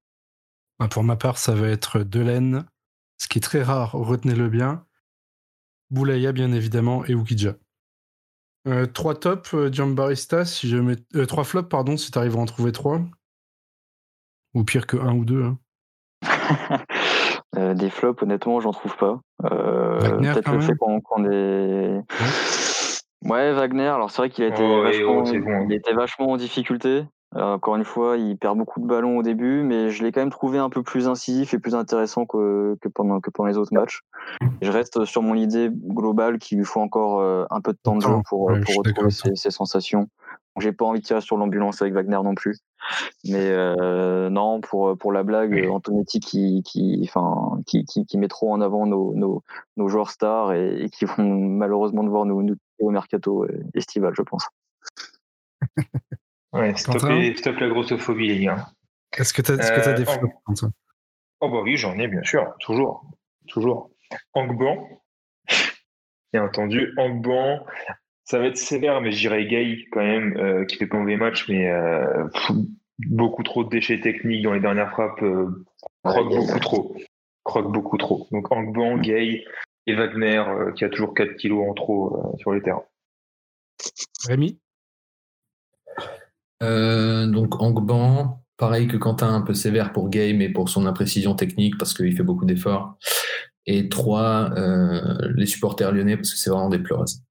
Bah, 0.78 0.88
pour 0.88 1.02
ma 1.02 1.16
part, 1.16 1.38
ça 1.38 1.54
va 1.54 1.68
être 1.68 2.00
Delaine, 2.00 2.64
ce 3.18 3.26
qui 3.26 3.38
est 3.38 3.42
très 3.42 3.62
rare, 3.62 3.92
retenez-le 3.92 4.48
bien. 4.48 4.84
Boulaya, 5.90 6.32
bien 6.32 6.52
évidemment, 6.52 7.04
et 7.06 7.14
Oukidja. 7.14 7.56
Euh, 8.66 8.86
trois 8.86 9.18
tops, 9.18 9.54
euh, 9.54 9.70
Barista, 9.94 10.44
si 10.44 10.68
je 10.68 10.76
mets... 10.76 10.96
Euh, 11.14 11.26
trois 11.26 11.44
flops, 11.44 11.68
pardon, 11.68 11.96
si 11.96 12.10
tu 12.10 12.18
arrives 12.18 12.36
à 12.36 12.40
en 12.40 12.46
trouver 12.46 12.72
trois. 12.72 13.00
Ou 14.54 14.64
pire 14.64 14.86
que 14.86 14.96
un 14.96 15.14
ou 15.14 15.24
deux. 15.24 15.44
Hein. 15.44 15.58
Euh, 17.56 17.72
des 17.74 17.88
flops, 17.88 18.22
honnêtement, 18.22 18.60
j'en 18.60 18.72
trouve 18.72 18.94
pas. 18.96 19.20
Peut-être 19.42 20.52
le 20.52 20.60
fait 20.60 20.76
qu'on 20.76 21.24
est. 21.24 22.02
Ouais. 23.24 23.52
Wagner, 23.52 23.88
alors 23.88 24.10
c'est 24.10 24.22
vrai 24.22 24.30
qu'il 24.30 24.44
a 24.44 24.48
été, 24.48 24.62
oh, 24.62 24.82
vachement, 24.82 25.24
oh, 25.26 25.64
il 25.68 25.72
était 25.72 25.94
vachement 25.94 26.30
en 26.32 26.36
difficulté. 26.36 27.04
Encore 27.34 27.76
une 27.76 27.84
fois, 27.84 28.16
il 28.16 28.38
perd 28.38 28.56
beaucoup 28.56 28.80
de 28.80 28.86
ballons 28.86 29.18
au 29.18 29.22
début, 29.22 29.62
mais 29.62 29.90
je 29.90 30.02
l'ai 30.02 30.12
quand 30.12 30.20
même 30.20 30.30
trouvé 30.30 30.58
un 30.58 30.70
peu 30.70 30.82
plus 30.82 31.08
incisif 31.08 31.52
et 31.52 31.58
plus 31.58 31.74
intéressant 31.74 32.24
que, 32.24 32.76
que, 32.80 32.88
pendant, 32.88 33.20
que 33.20 33.30
pendant 33.30 33.48
les 33.48 33.58
autres 33.58 33.74
matchs. 33.74 34.00
Je 34.62 34.70
reste 34.70 35.04
sur 35.04 35.22
mon 35.22 35.34
idée 35.34 35.68
globale 35.70 36.38
qu'il 36.38 36.58
lui 36.58 36.64
faut 36.64 36.80
encore 36.80 37.20
euh, 37.20 37.44
un 37.50 37.60
peu 37.60 37.72
de 37.72 37.78
temps 37.82 37.96
de 37.96 38.02
jeu 38.02 38.14
pour, 38.28 38.46
pour 38.46 38.76
retrouver 38.76 39.10
ses, 39.10 39.34
ses, 39.34 39.50
sensations. 39.50 40.08
J'ai 40.60 40.72
pas 40.72 40.84
envie 40.84 41.00
de 41.00 41.04
tirer 41.04 41.20
sur 41.20 41.36
l'ambulance 41.36 41.82
avec 41.82 41.94
Wagner 41.94 42.18
non 42.22 42.34
plus. 42.34 42.58
Mais 43.24 43.50
euh, 43.50 44.30
non, 44.30 44.60
pour, 44.60 44.96
pour 44.96 45.12
la 45.12 45.22
blague, 45.22 45.68
Antonetti 45.68 46.20
qui, 46.20 46.62
qui, 46.64 47.00
enfin, 47.04 47.60
qui, 47.66 47.84
qui, 47.84 48.06
qui, 48.06 48.18
met 48.18 48.28
trop 48.28 48.52
en 48.52 48.60
avant 48.60 48.86
nos, 48.86 49.14
nos, 49.14 49.42
nos 49.76 49.88
joueurs 49.88 50.10
stars 50.10 50.52
et, 50.52 50.84
et, 50.84 50.90
qui 50.90 51.04
vont 51.04 51.24
malheureusement 51.24 52.04
devoir 52.04 52.24
nous, 52.24 52.42
nous 52.42 52.56
au 52.78 52.90
mercato 52.90 53.46
estival, 53.74 54.14
je 54.16 54.22
pense. 54.22 54.46
Ouais, 56.52 56.74
stop, 56.76 57.02
la 57.02 57.68
grossophobie, 57.68 58.28
les 58.28 58.44
gars. 58.44 58.68
Est-ce 59.16 59.34
que 59.34 59.42
tu 59.42 59.52
as, 59.52 59.56
des 59.56 60.02
euh, 60.02 60.06
flops 60.06 60.60
ça 60.60 60.68
Oh, 61.40 61.48
bah 61.50 61.60
oui, 61.62 61.76
j'en 61.76 61.98
ai, 61.98 62.08
bien 62.08 62.22
sûr. 62.22 62.54
Toujours. 62.60 63.04
Toujours. 63.46 63.90
Angban. 64.32 64.88
Bien 66.32 66.44
entendu, 66.44 66.92
Angban. 66.96 67.64
Ça 68.28 68.38
va 68.38 68.46
être 68.46 68.58
sévère, 68.58 69.00
mais 69.00 69.10
j'irai 69.10 69.46
Gay 69.46 69.86
quand 69.90 70.02
même, 70.02 70.36
euh, 70.36 70.64
qui 70.66 70.76
fait 70.76 70.86
pas 70.86 70.98
mauvais 70.98 71.16
match, 71.16 71.48
mais 71.48 71.70
euh, 71.70 72.28
beaucoup 72.98 73.42
trop 73.42 73.64
de 73.64 73.70
déchets 73.70 74.00
techniques 74.00 74.42
dans 74.42 74.52
les 74.52 74.60
dernières 74.60 74.90
frappes. 74.90 75.24
croque 76.04 76.28
beaucoup 76.28 76.58
trop. 76.60 76.96
Croque 77.44 77.72
beaucoup 77.72 77.96
trop. 77.96 78.28
Donc 78.30 78.52
Angban, 78.52 78.98
Gay 78.98 79.44
et 79.86 79.94
Wagner, 79.94 80.44
qui 80.76 80.84
a 80.84 80.90
toujours 80.90 81.14
4 81.14 81.36
kilos 81.36 81.66
en 81.70 81.72
trop 81.72 82.36
sur 82.38 82.52
les 82.52 82.60
terrains. 82.60 82.84
Rémi? 84.26 84.58
Euh, 86.62 87.26
donc 87.26 87.62
Angban, 87.62 88.42
pareil 88.56 88.88
que 88.88 88.96
Quentin, 88.96 89.32
un 89.32 89.42
peu 89.42 89.54
sévère 89.54 89.92
pour 89.92 90.10
Gay, 90.10 90.32
mais 90.32 90.48
pour 90.48 90.68
son 90.68 90.86
imprécision 90.86 91.34
technique 91.34 91.78
parce 91.78 91.94
qu'il 91.94 92.14
fait 92.14 92.22
beaucoup 92.22 92.44
d'efforts. 92.44 92.98
Et 93.66 93.88
trois, 93.88 94.50
euh, 94.56 95.16
les 95.34 95.46
supporters 95.46 95.92
lyonnais 95.92 96.16
parce 96.16 96.32
que 96.32 96.38
c'est 96.38 96.50
vraiment 96.50 96.68
des 96.68 96.78
pleureuses. 96.78 97.22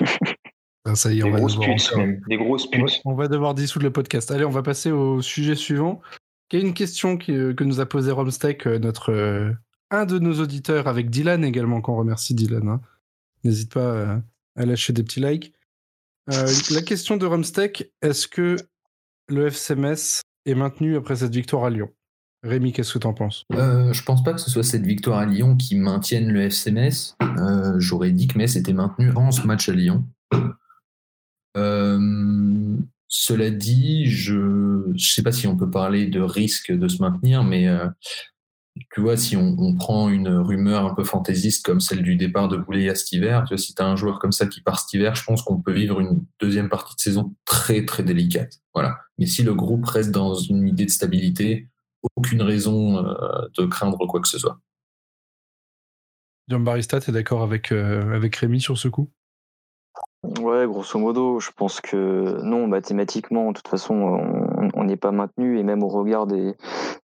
Ça 0.94 1.12
y 1.12 1.18
est, 1.18 1.22
on 1.22 1.30
va, 1.30 1.40
des 1.40 2.36
grosses 2.38 2.66
putes. 2.66 3.02
On 3.04 3.14
va 3.14 3.28
devoir 3.28 3.54
dissoudre 3.54 3.84
le 3.84 3.92
podcast. 3.92 4.30
Allez, 4.30 4.46
on 4.46 4.50
va 4.50 4.62
passer 4.62 4.90
au 4.90 5.20
sujet 5.20 5.54
suivant. 5.54 6.00
Il 6.50 6.58
y 6.58 6.62
a 6.62 6.66
une 6.66 6.72
question 6.72 7.18
que 7.18 7.62
nous 7.62 7.80
a 7.80 7.86
posée 7.86 8.10
Romstech, 8.10 8.66
euh, 8.66 8.78
notre 8.78 9.54
un 9.90 10.06
de 10.06 10.18
nos 10.18 10.40
auditeurs, 10.40 10.88
avec 10.88 11.10
Dylan 11.10 11.44
également, 11.44 11.82
qu'on 11.82 11.96
remercie 11.96 12.34
Dylan. 12.34 12.68
Hein. 12.68 12.80
N'hésite 13.44 13.72
pas 13.72 14.22
à 14.56 14.64
lâcher 14.64 14.94
des 14.94 15.02
petits 15.02 15.20
likes. 15.20 15.52
Euh, 16.30 16.52
la 16.72 16.82
question 16.82 17.16
de 17.16 17.26
Rumsteak, 17.26 17.90
est-ce 18.02 18.28
que 18.28 18.56
le 19.28 19.46
FCMS 19.46 20.20
est 20.44 20.54
maintenu 20.54 20.96
après 20.96 21.16
cette 21.16 21.34
victoire 21.34 21.64
à 21.64 21.70
Lyon? 21.70 21.90
Rémi, 22.42 22.72
qu'est-ce 22.72 22.94
que 22.94 22.98
tu 22.98 23.06
en 23.06 23.14
penses? 23.14 23.44
Euh, 23.52 23.92
Je 23.92 24.02
pense 24.04 24.22
pas 24.22 24.32
que 24.32 24.40
ce 24.40 24.50
soit 24.50 24.62
cette 24.62 24.86
victoire 24.86 25.18
à 25.18 25.26
Lyon 25.26 25.56
qui 25.56 25.76
maintienne 25.76 26.30
le 26.30 26.42
FCMS. 26.42 27.16
Euh, 27.22 27.74
J'aurais 27.78 28.12
dit 28.12 28.28
que 28.28 28.38
Metz 28.38 28.56
était 28.56 28.72
maintenu 28.72 29.10
en 29.16 29.30
ce 29.30 29.46
match 29.46 29.68
à 29.68 29.72
Lyon. 29.72 30.04
Euh, 31.56 32.76
cela 33.08 33.50
dit, 33.50 34.06
je 34.06 34.36
ne 34.92 34.98
sais 34.98 35.22
pas 35.22 35.32
si 35.32 35.46
on 35.46 35.56
peut 35.56 35.70
parler 35.70 36.06
de 36.06 36.20
risque 36.20 36.70
de 36.70 36.86
se 36.86 37.02
maintenir, 37.02 37.42
mais 37.42 37.66
tu 38.90 39.00
vois, 39.00 39.16
si 39.16 39.36
on, 39.36 39.74
prend 39.74 40.08
une 40.08 40.28
rumeur 40.28 40.84
un 40.84 40.94
peu 40.94 41.04
fantaisiste 41.04 41.64
comme 41.64 41.80
celle 41.80 42.02
du 42.02 42.16
départ 42.16 42.48
de 42.48 42.56
Boulet 42.56 42.94
cet 42.94 43.12
hiver, 43.12 43.46
si 43.56 43.74
tu 43.74 43.82
as 43.82 43.86
un 43.86 43.96
joueur 43.96 44.18
comme 44.18 44.32
ça 44.32 44.46
qui 44.46 44.60
part 44.60 44.78
cet 44.78 44.92
hiver, 44.92 45.14
je 45.14 45.24
pense 45.24 45.42
qu'on 45.42 45.60
peut 45.60 45.72
vivre 45.72 46.00
une 46.00 46.24
deuxième 46.38 46.68
partie 46.68 46.94
de 46.94 47.00
saison 47.00 47.34
très 47.44 47.84
très 47.84 48.02
délicate. 48.02 48.60
Voilà. 48.74 48.96
Mais 49.18 49.26
si 49.26 49.42
le 49.42 49.54
groupe 49.54 49.84
reste 49.86 50.10
dans 50.10 50.34
une 50.34 50.68
idée 50.68 50.84
de 50.84 50.90
stabilité, 50.90 51.68
aucune 52.16 52.42
raison 52.42 52.98
euh, 52.98 53.48
de 53.56 53.66
craindre 53.66 54.06
quoi 54.06 54.20
que 54.20 54.28
ce 54.28 54.38
soit. 54.38 54.58
John 56.48 56.64
Barista, 56.64 57.00
tu 57.00 57.10
es 57.10 57.12
d'accord 57.12 57.42
avec, 57.42 57.72
euh, 57.72 58.14
avec 58.14 58.36
Rémi 58.36 58.60
sur 58.60 58.78
ce 58.78 58.88
coup? 58.88 59.10
Ouais, 60.40 60.66
grosso 60.66 60.98
modo, 60.98 61.38
je 61.40 61.50
pense 61.52 61.80
que 61.80 62.40
non, 62.42 62.66
mathématiquement, 62.66 63.52
de 63.52 63.56
toute 63.56 63.68
façon, 63.68 64.20
on 64.74 64.84
n'est 64.84 64.96
pas 64.96 65.12
maintenu 65.12 65.58
et 65.58 65.62
même 65.62 65.82
au 65.82 65.88
regard 65.88 66.26
des, 66.26 66.54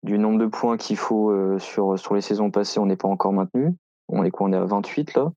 du 0.02 0.18
nombre 0.18 0.38
de 0.38 0.46
points 0.46 0.76
qu'il 0.76 0.96
faut 0.96 1.30
euh, 1.30 1.58
sur, 1.58 1.98
sur 1.98 2.14
les 2.14 2.20
saisons 2.20 2.50
passées, 2.50 2.78
on 2.78 2.86
n'est 2.86 2.96
pas 2.96 3.08
encore 3.08 3.32
maintenu. 3.32 3.74
On 4.12 4.24
est 4.24 4.30
quoi 4.30 4.46
On 4.48 4.52
est 4.52 4.56
à 4.56 4.64
28 4.64 5.14
là. 5.14 5.32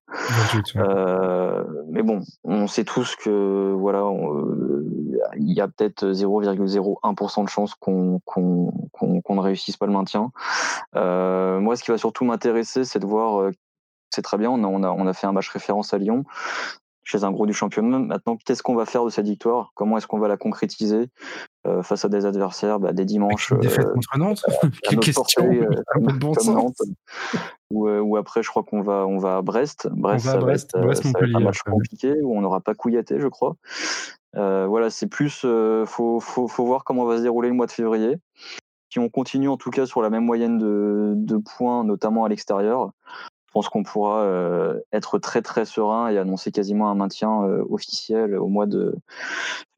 Euh, 0.76 1.64
mais 1.88 2.02
bon, 2.02 2.20
on 2.44 2.66
sait 2.66 2.84
tous 2.84 3.16
que 3.16 3.72
voilà, 3.72 4.00
euh, 4.00 4.86
il 5.36 5.52
y 5.52 5.60
a 5.60 5.68
peut-être 5.68 6.06
0,01% 6.12 7.44
de 7.44 7.48
chance 7.48 7.74
qu'on 7.74 8.20
ne 8.26 9.40
réussisse 9.40 9.76
pas 9.76 9.86
le 9.86 9.92
maintien. 9.92 10.30
moi, 10.94 11.76
ce 11.76 11.82
qui 11.82 11.90
va 11.90 11.98
surtout 11.98 12.24
m'intéresser, 12.24 12.84
c'est 12.84 12.98
de 12.98 13.06
voir 13.06 13.50
c'est 14.10 14.22
très 14.22 14.38
bien, 14.38 14.50
on 14.50 14.62
a, 14.62 14.66
on, 14.68 14.82
a, 14.84 14.90
on 14.90 15.06
a 15.06 15.12
fait 15.12 15.26
un 15.26 15.32
match 15.32 15.48
référence 15.48 15.92
à 15.92 15.98
Lyon 15.98 16.24
chez 17.04 17.22
un 17.22 17.30
gros 17.30 17.46
du 17.46 17.52
championnat. 17.52 17.98
Maintenant, 17.98 18.36
qu'est-ce 18.44 18.62
qu'on 18.62 18.74
va 18.74 18.86
faire 18.86 19.04
de 19.04 19.10
cette 19.10 19.26
victoire? 19.26 19.70
Comment 19.74 19.98
est-ce 19.98 20.06
qu'on 20.06 20.18
va 20.18 20.28
la 20.28 20.36
concrétiser? 20.36 21.08
Euh, 21.66 21.82
face 21.82 22.04
à 22.04 22.10
des 22.10 22.26
adversaires 22.26 22.78
bah, 22.78 22.92
des 22.92 23.06
dimanches 23.06 23.54
défaite 23.54 23.86
euh, 23.86 23.94
contre 23.94 24.18
Nantes 24.18 24.44
Quelle 24.82 24.98
question 25.00 25.48
ou, 27.70 28.16
après, 28.16 28.42
je 28.42 28.50
crois 28.50 28.62
qu'on 28.62 28.82
va, 28.82 29.06
on 29.06 29.18
va 29.18 29.38
à 29.38 29.42
Brest. 29.42 29.88
Brest, 29.90 30.26
ça, 30.26 30.38
va 30.38 30.52
être, 30.52 30.76
un 30.76 31.40
match 31.40 31.62
compliqué 31.62 32.12
où 32.22 32.36
on 32.36 32.42
n'aura 32.42 32.60
pas 32.60 32.74
couillaté, 32.74 33.18
je 33.18 33.26
crois. 33.26 33.56
Euh, 34.36 34.66
voilà, 34.68 34.90
c'est 34.90 35.06
plus, 35.06 35.40
faut, 35.86 36.20
faut, 36.20 36.46
faut, 36.46 36.64
voir 36.66 36.84
comment 36.84 37.04
va 37.04 37.16
se 37.16 37.22
dérouler 37.22 37.48
le 37.48 37.54
mois 37.54 37.66
de 37.66 37.72
février. 37.72 38.16
Si 38.90 38.98
on 38.98 39.08
continue 39.08 39.48
en 39.48 39.56
tout 39.56 39.70
cas 39.70 39.86
sur 39.86 40.02
la 40.02 40.10
même 40.10 40.24
moyenne 40.24 40.58
de, 40.58 41.14
de 41.16 41.36
points, 41.38 41.82
notamment 41.82 42.24
à 42.24 42.28
l'extérieur, 42.28 42.92
pense 43.54 43.68
qu'on 43.68 43.84
pourra 43.84 44.24
euh, 44.24 44.80
être 44.92 45.18
très 45.18 45.40
très 45.40 45.64
serein 45.64 46.08
et 46.08 46.18
annoncer 46.18 46.50
quasiment 46.50 46.90
un 46.90 46.94
maintien 46.94 47.44
euh, 47.44 47.64
officiel 47.70 48.36
au 48.36 48.48
mois 48.48 48.66
de 48.66 48.96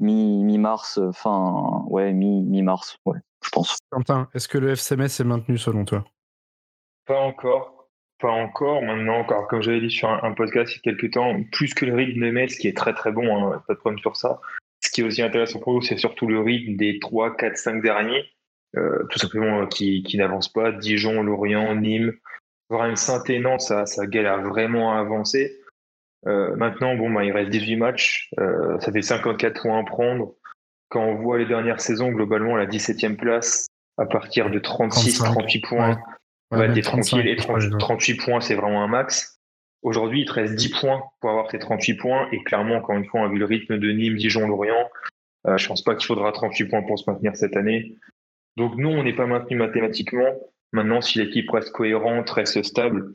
mi-mars, 0.01 0.99
fin 1.13 1.85
ouais 1.89 2.13
mi-mars, 2.13 2.99
ouais, 3.05 3.19
je 3.45 3.51
pense. 3.51 3.77
Quentin, 3.91 4.29
est-ce 4.35 4.49
que 4.49 4.59
le 4.59 4.75
FCMS 4.75 5.21
est 5.21 5.25
maintenu 5.25 5.59
selon 5.59 5.85
toi? 5.85 6.05
Pas 7.07 7.21
encore, 7.21 7.89
pas 8.19 8.31
encore. 8.31 8.83
Maintenant, 8.83 9.19
encore 9.19 9.47
comme 9.47 9.63
j'avais 9.63 9.81
dit 9.81 9.91
sur 9.91 10.09
un, 10.09 10.33
podcast 10.33 10.73
il 10.73 10.77
y 10.77 10.81
a 10.81 10.97
quelques 10.97 11.13
temps, 11.13 11.37
plus 11.53 11.75
que 11.75 11.85
le 11.85 11.95
rythme 11.95 12.21
de 12.21 12.31
Metz 12.31 12.57
qui 12.57 12.67
est 12.67 12.77
très 12.77 12.95
très 12.95 13.13
bon, 13.13 13.53
hein, 13.53 13.63
pas 13.69 13.75
de 13.75 13.79
problème 13.79 14.01
sur 14.01 14.17
ça. 14.17 14.41
Ce 14.81 14.91
qui 14.91 15.03
est 15.03 15.05
aussi 15.05 15.23
intéressant 15.23 15.61
pour 15.61 15.75
nous, 15.75 15.83
c'est 15.83 15.99
surtout 15.99 16.27
le 16.27 16.41
rythme 16.41 16.77
des 16.77 16.99
3, 16.99 17.37
4, 17.37 17.57
5 17.57 17.83
derniers, 17.83 18.25
euh, 18.77 19.05
tout 19.11 19.19
simplement 19.19 19.67
qui, 19.67 20.03
qui 20.03 20.17
n'avancent 20.17 20.53
pas. 20.53 20.73
Dijon, 20.73 21.23
Lorient, 21.23 21.75
Nîmes, 21.75 22.15
Rennes 22.71 22.97
Saint-Énan, 22.97 23.59
ça, 23.59 23.87
ça 23.87 24.07
galère 24.07 24.43
vraiment 24.43 24.95
à 24.95 25.01
avancer. 25.01 25.61
Euh, 26.27 26.57
maintenant, 26.57 26.97
bon, 26.97 27.11
bah, 27.11 27.25
il 27.25 27.33
reste 27.33 27.51
18 27.51 27.77
matchs, 27.77 28.31
euh, 28.41 28.79
ça 28.81 28.91
fait 28.91 29.03
54 29.03 29.63
points 29.63 29.81
à 29.81 29.85
prendre. 29.85 30.35
Quand 30.89 31.05
on 31.05 31.15
voit 31.15 31.39
les 31.39 31.47
dernières 31.47 31.81
saisons, 31.81 32.11
globalement, 32.11 32.57
la 32.57 32.67
17e 32.67 33.17
place, 33.17 33.67
à 33.99 34.07
partir 34.07 34.51
de 34.51 34.59
36, 34.59 35.19
38 35.19 35.61
points, 35.61 35.91
ouais. 35.91 35.97
Ouais, 36.53 36.69
des 36.69 36.83
tranquille, 36.83 37.27
et 37.27 37.37
38 37.37 38.15
points, 38.17 38.41
c'est 38.41 38.55
vraiment 38.55 38.83
un 38.85 38.87
max. 38.87 39.41
Aujourd'hui, 39.83 40.23
il 40.23 40.27
te 40.27 40.33
reste 40.33 40.55
10 40.55 40.69
points 40.81 41.03
pour 41.21 41.31
avoir 41.31 41.49
tes 41.49 41.59
38 41.59 41.95
points. 41.95 42.29
Et 42.33 42.43
clairement, 42.45 42.77
encore 42.77 42.97
une 42.97 43.05
fois, 43.05 43.21
on 43.21 43.25
a 43.25 43.29
vu 43.29 43.39
le 43.39 43.45
rythme 43.45 43.79
de 43.79 43.91
Nîmes, 43.91 44.17
Dijon, 44.17 44.47
Lorient. 44.47 44.89
Euh, 45.47 45.57
je 45.59 45.67
pense 45.67 45.83
pas 45.83 45.95
qu'il 45.95 46.07
faudra 46.07 46.33
38 46.33 46.67
points 46.67 46.83
pour 46.83 46.99
se 46.99 47.09
maintenir 47.11 47.37
cette 47.37 47.57
année. 47.57 47.95
Donc 48.57 48.77
nous, 48.77 48.89
on 48.89 49.03
n'est 49.03 49.15
pas 49.15 49.27
maintenu 49.27 49.57
mathématiquement. 49.57 50.35
Maintenant, 50.73 51.01
si 51.01 51.19
l'équipe 51.19 51.51
reste 51.51 51.73
cohérente, 51.73 52.29
reste 52.31 52.63
stable, 52.63 53.15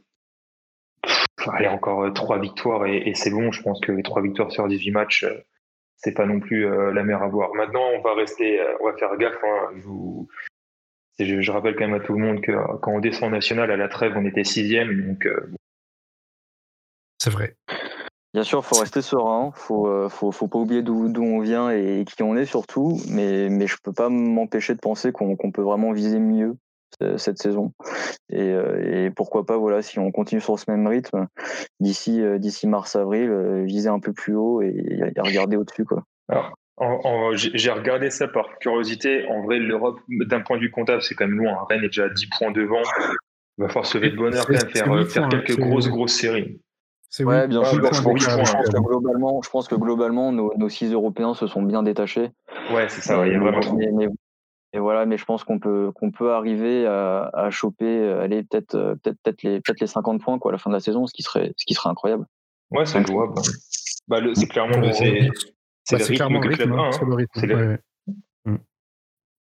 allez, 1.47 1.67
encore 1.67 2.11
trois 2.13 2.39
victoires 2.39 2.85
et, 2.85 3.13
c'est 3.15 3.31
bon. 3.31 3.51
Je 3.51 3.61
pense 3.61 3.79
que 3.81 3.91
les 3.91 4.03
trois 4.03 4.21
victoires 4.21 4.51
sur 4.51 4.67
18 4.67 4.91
matchs, 4.91 5.25
c'est 5.97 6.13
pas 6.13 6.25
non 6.25 6.39
plus 6.39 6.67
la 6.93 7.03
mer 7.03 7.21
à 7.21 7.27
boire. 7.27 7.53
Maintenant, 7.53 7.89
on 7.93 8.01
va 8.01 8.15
rester, 8.15 8.61
on 8.79 8.85
va 8.85 8.97
faire 8.97 9.15
gaffe. 9.17 9.43
Hein. 9.43 10.27
Je, 11.19 11.41
je, 11.41 11.51
rappelle 11.51 11.75
quand 11.75 11.87
même 11.87 12.01
à 12.01 12.03
tout 12.03 12.13
le 12.13 12.19
monde 12.19 12.41
que 12.41 12.53
quand 12.79 12.93
on 12.93 12.99
descend 12.99 13.29
en 13.29 13.31
national 13.31 13.69
à 13.69 13.77
la 13.77 13.89
trêve, 13.89 14.13
on 14.15 14.25
était 14.25 14.43
sixième. 14.43 15.07
Donc 15.07 15.27
c'est 17.21 17.29
vrai. 17.29 17.55
Bien 18.33 18.43
sûr, 18.43 18.65
faut 18.65 18.79
rester 18.79 19.03
serein, 19.03 19.51
faut, 19.53 19.87
euh, 19.87 20.09
faut, 20.09 20.31
faut 20.31 20.47
pas 20.47 20.57
oublier 20.57 20.81
d'où 20.81 21.21
on 21.21 21.39
vient 21.39 21.69
et 21.69 22.03
qui 22.03 22.23
on 22.23 22.35
est 22.35 22.45
surtout, 22.45 22.99
mais, 23.07 23.47
mais 23.47 23.67
je 23.67 23.77
peux 23.83 23.93
pas 23.93 24.09
m'empêcher 24.09 24.73
de 24.73 24.79
penser 24.79 25.11
qu'on 25.11 25.35
peut 25.51 25.61
vraiment 25.61 25.91
viser 25.91 26.17
mieux 26.17 26.57
cette 27.17 27.37
saison. 27.37 27.73
Euh, 28.33 29.05
et, 29.05 29.11
pourquoi 29.11 29.45
pas, 29.45 29.57
voilà, 29.57 29.81
si 29.81 29.99
on 29.99 30.11
continue 30.11 30.41
sur 30.41 30.57
ce 30.59 30.69
même 30.69 30.87
rythme, 30.87 31.27
d'ici 31.79 32.21
euh, 32.21 32.37
d'ici 32.37 32.67
mars-avril, 32.67 33.63
viser 33.65 33.89
un 33.89 33.99
peu 33.99 34.13
plus 34.13 34.35
haut 34.35 34.61
et, 34.61 34.99
regarder 35.17 35.57
au-dessus. 35.57 35.85
quoi. 35.85 36.03
J'ai 37.33 37.71
regardé 37.71 38.09
ça 38.09 38.27
par 38.27 38.57
curiosité. 38.59 39.27
En 39.29 39.43
vrai, 39.43 39.59
l'Europe, 39.59 39.99
d'un 40.09 40.41
point 40.41 40.57
de 40.57 40.61
vue 40.61 40.71
comptable, 40.71 41.01
c'est 41.01 41.15
quand 41.15 41.27
même 41.27 41.37
loin. 41.37 41.65
Rennes 41.69 41.83
est 41.83 41.87
déjà 41.87 42.05
à 42.05 42.09
10 42.09 42.27
points 42.37 42.51
devant. 42.51 42.81
Il 43.57 43.63
va 43.63 43.67
falloir 43.67 43.85
se 43.85 43.97
lever 43.97 44.11
de 44.11 44.15
bonheur 44.15 44.45
quand 44.47 44.53
même, 44.53 44.69
faire, 44.69 45.07
faire 45.07 45.29
quelques 45.29 45.59
grosses, 45.59 45.89
grosses 45.89 46.13
séries. 46.13 46.59
Ouais, 47.19 47.47
bien 47.47 47.63
sûr. 47.65 47.75
Je, 47.93 48.01
pense 48.01 48.53
que 48.53 48.79
globalement, 48.79 49.41
je 49.43 49.49
pense 49.49 49.67
que 49.67 49.75
globalement, 49.75 50.31
nos, 50.31 50.69
six 50.69 50.91
Européens 50.93 51.33
se 51.33 51.45
sont 51.45 51.61
bien 51.61 51.83
détachés. 51.83 52.31
Ouais, 52.73 52.87
c'est 52.87 53.01
ça. 53.01 53.27
Il 53.27 53.33
y 53.33 53.35
a 53.35 53.39
vraiment. 53.39 53.59
Et 54.73 54.79
voilà, 54.79 55.05
mais 55.05 55.17
je 55.17 55.25
pense 55.25 55.43
qu'on 55.43 55.59
peut 55.59 55.91
qu'on 55.93 56.11
peut 56.11 56.31
arriver 56.31 56.85
à, 56.85 57.29
à 57.33 57.49
choper, 57.49 57.85
euh, 57.85 58.21
aller 58.21 58.43
peut-être 58.43 58.75
euh, 58.75 58.95
peut-être 58.95 59.17
peut-être 59.21 59.43
les 59.43 59.59
peut-être 59.59 59.81
les 59.81 59.87
50 59.87 60.21
points 60.21 60.39
quoi 60.39 60.51
à 60.51 60.53
la 60.53 60.57
fin 60.57 60.69
de 60.69 60.75
la 60.75 60.79
saison, 60.79 61.07
ce 61.07 61.13
qui 61.13 61.23
serait 61.23 61.53
ce 61.57 61.65
qui 61.65 61.73
serait 61.73 61.89
incroyable. 61.89 62.25
Ouais, 62.71 62.85
c'est 62.85 63.05
jouable. 63.05 63.33
Bah, 64.07 64.19
c'est 64.33 64.47
clairement 64.47 64.77
le 64.77 64.93
c'est 64.93 65.29
bah, 65.91 65.97
le 65.97 66.05
rythme 66.05 66.39
que 66.39 66.79
hein, 66.79 66.91
C'est 66.91 67.05
le 67.05 67.55
rythme. 67.55 67.77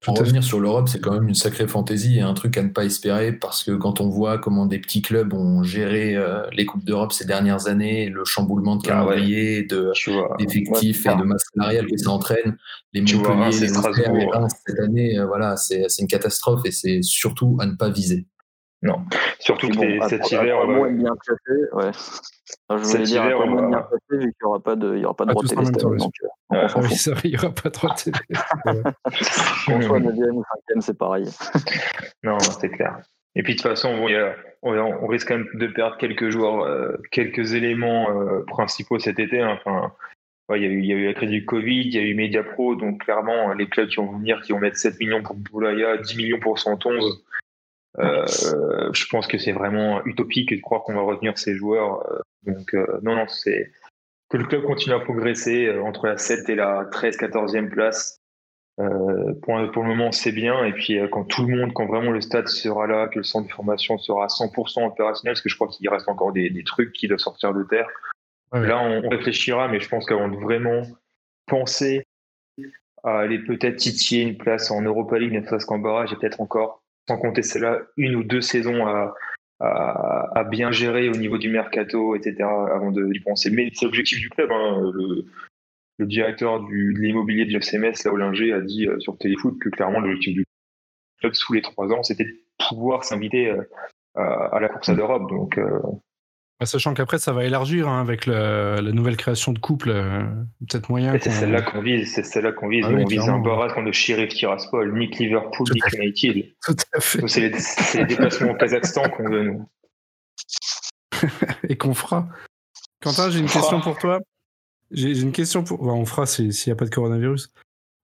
Pour 0.03 0.17
revenir 0.17 0.43
sur 0.43 0.59
l'Europe, 0.59 0.89
c'est 0.89 0.99
quand 0.99 1.13
même 1.13 1.27
une 1.27 1.35
sacrée 1.35 1.67
fantaisie 1.67 2.17
et 2.17 2.21
un 2.21 2.33
truc 2.33 2.57
à 2.57 2.63
ne 2.63 2.69
pas 2.69 2.85
espérer 2.85 3.33
parce 3.33 3.63
que 3.63 3.71
quand 3.71 4.01
on 4.01 4.09
voit 4.09 4.39
comment 4.39 4.65
des 4.65 4.79
petits 4.79 5.03
clubs 5.03 5.31
ont 5.31 5.61
géré 5.61 6.15
euh, 6.15 6.41
les 6.53 6.65
Coupes 6.65 6.83
d'Europe 6.83 7.13
ces 7.13 7.25
dernières 7.25 7.67
années, 7.67 8.09
le 8.09 8.25
chamboulement 8.25 8.77
de 8.77 8.81
ah 8.85 8.89
calendrier, 8.89 9.67
d'effectifs 10.39 11.05
et 11.05 11.15
de 11.15 11.23
masse 11.23 11.43
salariale 11.53 11.85
que 11.85 11.97
ça 11.97 12.09
entraîne, 12.09 12.57
les 12.93 13.01
Montpellier, 13.01 13.59
les 13.59 14.25
Reims, 14.25 14.53
cette 14.65 14.79
année, 14.79 15.19
euh, 15.19 15.27
voilà, 15.27 15.55
c'est 15.55 15.85
une 15.99 16.07
catastrophe 16.07 16.61
et 16.65 16.71
c'est 16.71 17.03
surtout 17.03 17.57
à 17.59 17.67
ne 17.67 17.75
pas 17.75 17.89
viser. 17.89 18.25
Non, 18.83 19.05
surtout 19.39 19.67
que 19.69 20.07
cet 20.07 20.31
hiver. 20.31 20.57
on 20.57 20.85
est 20.87 20.93
bien 20.93 21.13
classé, 21.23 21.61
ouais. 21.73 21.91
je 22.71 22.75
voulais 22.75 23.03
dire 23.03 23.25
hiver, 23.25 23.39
on 23.39 23.67
bien 23.69 23.81
classé 23.83 23.99
vu 24.11 24.19
qu'il 24.19 24.27
n'y 24.41 24.47
aura 24.47 24.59
pas 24.59 24.75
de, 24.75 24.95
il 24.95 25.01
y 25.01 25.05
aura 25.05 25.15
pas 25.15 25.25
de 25.25 25.31
droit 25.31 25.43
télé. 25.43 25.71
Donc, 25.71 26.13
euh, 26.23 26.27
ah, 26.49 26.67
oui, 26.77 26.95
ça, 26.95 27.11
il 27.23 27.31
n'y 27.31 27.37
aura 27.37 27.51
pas 27.51 27.69
de 27.69 27.73
droit 27.75 27.93
télé. 27.93 28.17
Qu'on 29.67 29.81
soit 29.81 29.99
9e 29.99 30.31
ou 30.31 30.43
5e, 30.69 30.81
c'est 30.81 30.97
pareil. 30.97 31.25
non, 32.23 32.39
c'est 32.39 32.69
clair. 32.69 33.01
Et 33.35 33.43
puis 33.43 33.53
de 33.53 33.61
toute 33.61 33.69
façon, 33.69 33.89
on, 33.89 34.77
on, 34.77 35.07
risque 35.07 35.27
quand 35.27 35.37
même 35.37 35.47
de 35.53 35.67
perdre 35.67 35.97
quelques 35.97 36.29
joueurs, 36.29 36.61
euh, 36.61 36.97
quelques 37.11 37.53
éléments 37.53 38.09
euh, 38.09 38.43
principaux 38.47 38.99
cet 38.99 39.19
été. 39.19 39.41
Hein. 39.41 39.59
Enfin, 39.63 39.93
il, 40.55 40.63
y 40.63 40.65
a 40.65 40.69
eu, 40.69 40.79
il 40.79 40.85
y 40.85 40.91
a 40.91 40.95
eu 40.95 41.05
la 41.05 41.13
crise 41.13 41.29
du 41.29 41.45
Covid, 41.45 41.81
il 41.81 41.93
y 41.93 41.99
a 41.99 42.01
eu 42.01 42.13
Mediapro, 42.15 42.75
donc 42.75 43.03
clairement, 43.03 43.53
les 43.53 43.67
clubs 43.67 43.87
qui 43.87 43.97
vont 43.97 44.17
venir, 44.17 44.41
qui 44.41 44.51
vont 44.51 44.59
mettre 44.59 44.77
7 44.77 44.99
millions 44.99 45.23
pour 45.23 45.35
Boulaya, 45.35 45.97
10 45.97 46.17
millions 46.17 46.39
pour 46.39 46.59
111, 46.59 47.23
euh, 47.99 48.25
je 48.93 49.05
pense 49.07 49.27
que 49.27 49.37
c'est 49.37 49.51
vraiment 49.51 50.03
utopique 50.05 50.53
de 50.53 50.61
croire 50.61 50.83
qu'on 50.83 50.93
va 50.93 51.01
retenir 51.01 51.37
ces 51.37 51.55
joueurs. 51.55 52.05
Euh, 52.11 52.19
donc 52.43 52.73
euh, 52.73 52.99
non, 53.03 53.15
non, 53.15 53.27
c'est 53.27 53.71
que 54.29 54.37
le 54.37 54.45
club 54.45 54.63
continue 54.63 54.95
à 54.95 54.99
progresser 54.99 55.69
entre 55.79 56.07
la 56.07 56.17
7 56.17 56.47
et 56.49 56.55
la 56.55 56.85
13, 56.91 57.17
14e 57.17 57.69
place. 57.69 58.17
pour, 58.77 59.71
pour, 59.71 59.83
le 59.83 59.89
moment, 59.89 60.13
c'est 60.13 60.31
bien. 60.31 60.63
Et 60.63 60.71
puis, 60.71 60.97
quand 61.11 61.25
tout 61.25 61.45
le 61.45 61.57
monde, 61.57 61.73
quand 61.73 61.85
vraiment 61.85 62.11
le 62.11 62.21
stade 62.21 62.47
sera 62.47 62.87
là, 62.87 63.09
que 63.09 63.19
le 63.19 63.23
centre 63.23 63.49
de 63.49 63.53
formation 63.53 63.97
sera 63.97 64.27
100% 64.27 64.87
opérationnel, 64.87 65.33
parce 65.33 65.41
que 65.41 65.49
je 65.49 65.55
crois 65.55 65.67
qu'il 65.67 65.87
reste 65.89 66.07
encore 66.07 66.31
des, 66.31 66.49
des, 66.49 66.63
trucs 66.63 66.93
qui 66.93 67.09
doivent 67.09 67.19
sortir 67.19 67.53
de 67.53 67.63
terre. 67.63 67.87
Là, 68.53 68.81
on, 68.81 69.09
réfléchira, 69.09 69.67
mais 69.67 69.81
je 69.81 69.89
pense 69.89 70.05
qu'avant 70.05 70.29
de 70.29 70.37
vraiment 70.37 70.83
penser 71.45 72.05
à 73.03 73.19
aller 73.19 73.39
peut-être 73.39 73.75
titiller 73.75 74.21
une 74.23 74.37
place 74.37 74.71
en 74.71 74.81
Europa 74.81 75.19
League, 75.19 75.33
ne 75.33 75.45
serait-ce 75.45 75.65
qu'en 75.65 75.79
barrage, 75.79 76.13
et 76.13 76.15
peut-être 76.15 76.39
encore 76.39 76.80
sans 77.07 77.17
compter 77.17 77.41
celle-là, 77.41 77.81
une 77.97 78.15
ou 78.15 78.23
deux 78.23 78.41
saisons 78.41 78.85
à, 78.85 80.43
bien 80.49 80.71
gérer 80.71 81.09
au 81.09 81.15
niveau 81.15 81.37
du 81.37 81.49
mercato, 81.49 82.15
etc., 82.15 82.35
avant 82.41 82.91
d'y 82.91 83.19
penser. 83.19 83.51
Mais 83.51 83.69
c'est 83.73 83.85
l'objectif 83.85 84.19
du 84.19 84.29
club. 84.29 84.51
Hein. 84.51 84.91
Le, 84.93 85.25
directeur 86.07 86.61
du, 86.61 86.95
de 86.95 86.99
l'immobilier 86.99 87.45
de 87.45 87.55
FCMS, 87.59 87.93
là, 88.05 88.11
Olinger, 88.11 88.53
a 88.53 88.61
dit 88.61 88.87
euh, 88.87 88.99
sur 88.99 89.19
Téléfoot 89.19 89.59
que 89.59 89.69
clairement 89.69 89.99
l'objectif 89.99 90.33
du 90.33 90.45
club 91.19 91.33
sous 91.35 91.53
les 91.53 91.61
trois 91.61 91.93
ans, 91.93 92.01
c'était 92.01 92.25
de 92.25 92.35
pouvoir 92.57 93.03
s'inviter 93.03 93.51
euh, 93.51 93.61
à, 94.15 94.59
la 94.59 94.67
course 94.67 94.89
à 94.89 94.93
l'Europe. 94.93 95.31
Euh, 95.59 95.79
sachant 96.65 96.93
qu'après, 96.93 97.17
ça 97.17 97.33
va 97.33 97.43
élargir 97.43 97.89
hein, 97.89 98.01
avec 98.01 98.27
la, 98.27 98.81
nouvelle 98.81 99.17
création 99.17 99.51
de 99.51 99.59
couple. 99.59 99.89
Euh, 99.89 100.23
peut-être 100.59 100.89
moyen. 100.89 101.17
C'est 101.19 101.31
celle-là 101.31 101.63
qu'on 101.63 101.81
vise. 101.81 102.13
C'est 102.13 102.23
celle-là 102.23 102.51
qu'on 102.51 102.67
vise. 102.67 102.85
Ah 102.87 102.91
on 102.93 103.05
vise 103.05 103.27
un 103.27 103.39
barrage 103.39 103.73
contre 103.73 103.91
Sheriff 103.91 104.29
Tiraspol, 104.29 104.95
Nick 104.97 105.17
Liverpool, 105.17 105.67
Nick 105.73 105.93
United. 105.93 106.53
Tout 106.65 106.75
à 106.93 106.99
fait. 106.99 107.27
C'est 107.27 107.97
les, 107.97 108.05
déplacements 108.05 108.51
au 108.51 108.55
Kazakhstan 108.55 109.09
qu'on 109.09 109.29
veut, 109.29 109.43
nous. 109.43 109.69
Et 111.69 111.77
qu'on 111.77 111.93
fera. 111.93 112.27
Quentin, 113.01 113.31
j'ai 113.31 113.39
une 113.39 113.49
question 113.49 113.81
pour 113.81 113.97
toi. 113.97 114.19
J'ai 114.91 115.19
une 115.19 115.31
question 115.31 115.63
pour. 115.63 115.81
on 115.81 116.05
fera 116.05 116.25
s'il 116.27 116.49
n'y 116.49 116.71
a 116.71 116.75
pas 116.75 116.85
de 116.85 116.93
coronavirus. 116.93 117.53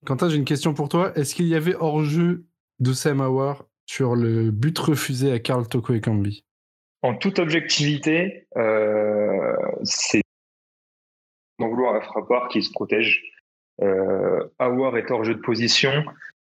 Quentin, 0.06 0.30
j'ai 0.30 0.38
une 0.38 0.46
question 0.46 0.74
pour 0.74 0.90
toi. 0.90 1.12
Est-ce 1.16 1.36
qu'il 1.36 1.48
y 1.48 1.56
avait 1.56 1.76
hors-jeu 1.76 2.46
de 2.80 2.94
Sam 2.94 3.22
Howard 3.22 3.66
sur 3.86 4.16
le 4.16 4.52
but 4.52 4.78
refusé 4.80 5.32
à 5.32 5.40
Karl 5.40 5.68
Toko 5.68 5.94
et 5.94 6.02
Kambi? 6.02 6.44
En 7.02 7.16
toute 7.16 7.40
objectivité, 7.40 8.48
euh, 8.58 9.56
c'est 9.84 10.22
d'en 11.60 11.70
vouloir 11.70 11.96
à 11.96 12.02
Frappard 12.02 12.50
qui 12.50 12.62
se 12.62 12.72
protège. 12.72 13.24
Euh, 13.82 14.44
est 14.60 15.12
hors 15.12 15.24
jeu 15.24 15.36
de 15.36 15.42
position. 15.42 16.06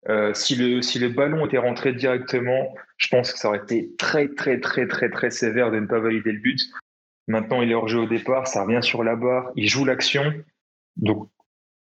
Euh, 0.09 0.35
si, 0.35 0.57
le, 0.57 0.83
si 0.83 0.99
le 0.99 1.09
ballon 1.09 1.47
était 1.47 1.59
rentré 1.59 1.95
directement, 1.95 2.75
je 2.99 3.09
pense 3.09 3.33
que 3.33 3.39
ça 3.39 3.49
aurait 3.49 3.59
été 3.59 3.91
très, 3.97 4.29
très, 4.29 4.61
très, 4.61 4.87
très, 4.87 5.09
très 5.09 5.31
sévère 5.31 5.71
de 5.71 5.81
ne 5.81 5.87
pas 5.87 5.99
valider 5.99 6.33
le 6.33 6.41
but. 6.41 6.61
Maintenant, 7.27 7.63
il 7.63 7.71
est 7.71 7.75
hors 7.75 7.89
jeu 7.89 8.01
au 8.01 8.07
départ, 8.07 8.47
ça 8.47 8.65
revient 8.65 8.83
sur 8.83 9.03
la 9.03 9.17
barre, 9.17 9.51
il 9.57 9.67
joue 9.67 9.87
l'action. 9.87 10.35
Donc, 10.97 11.31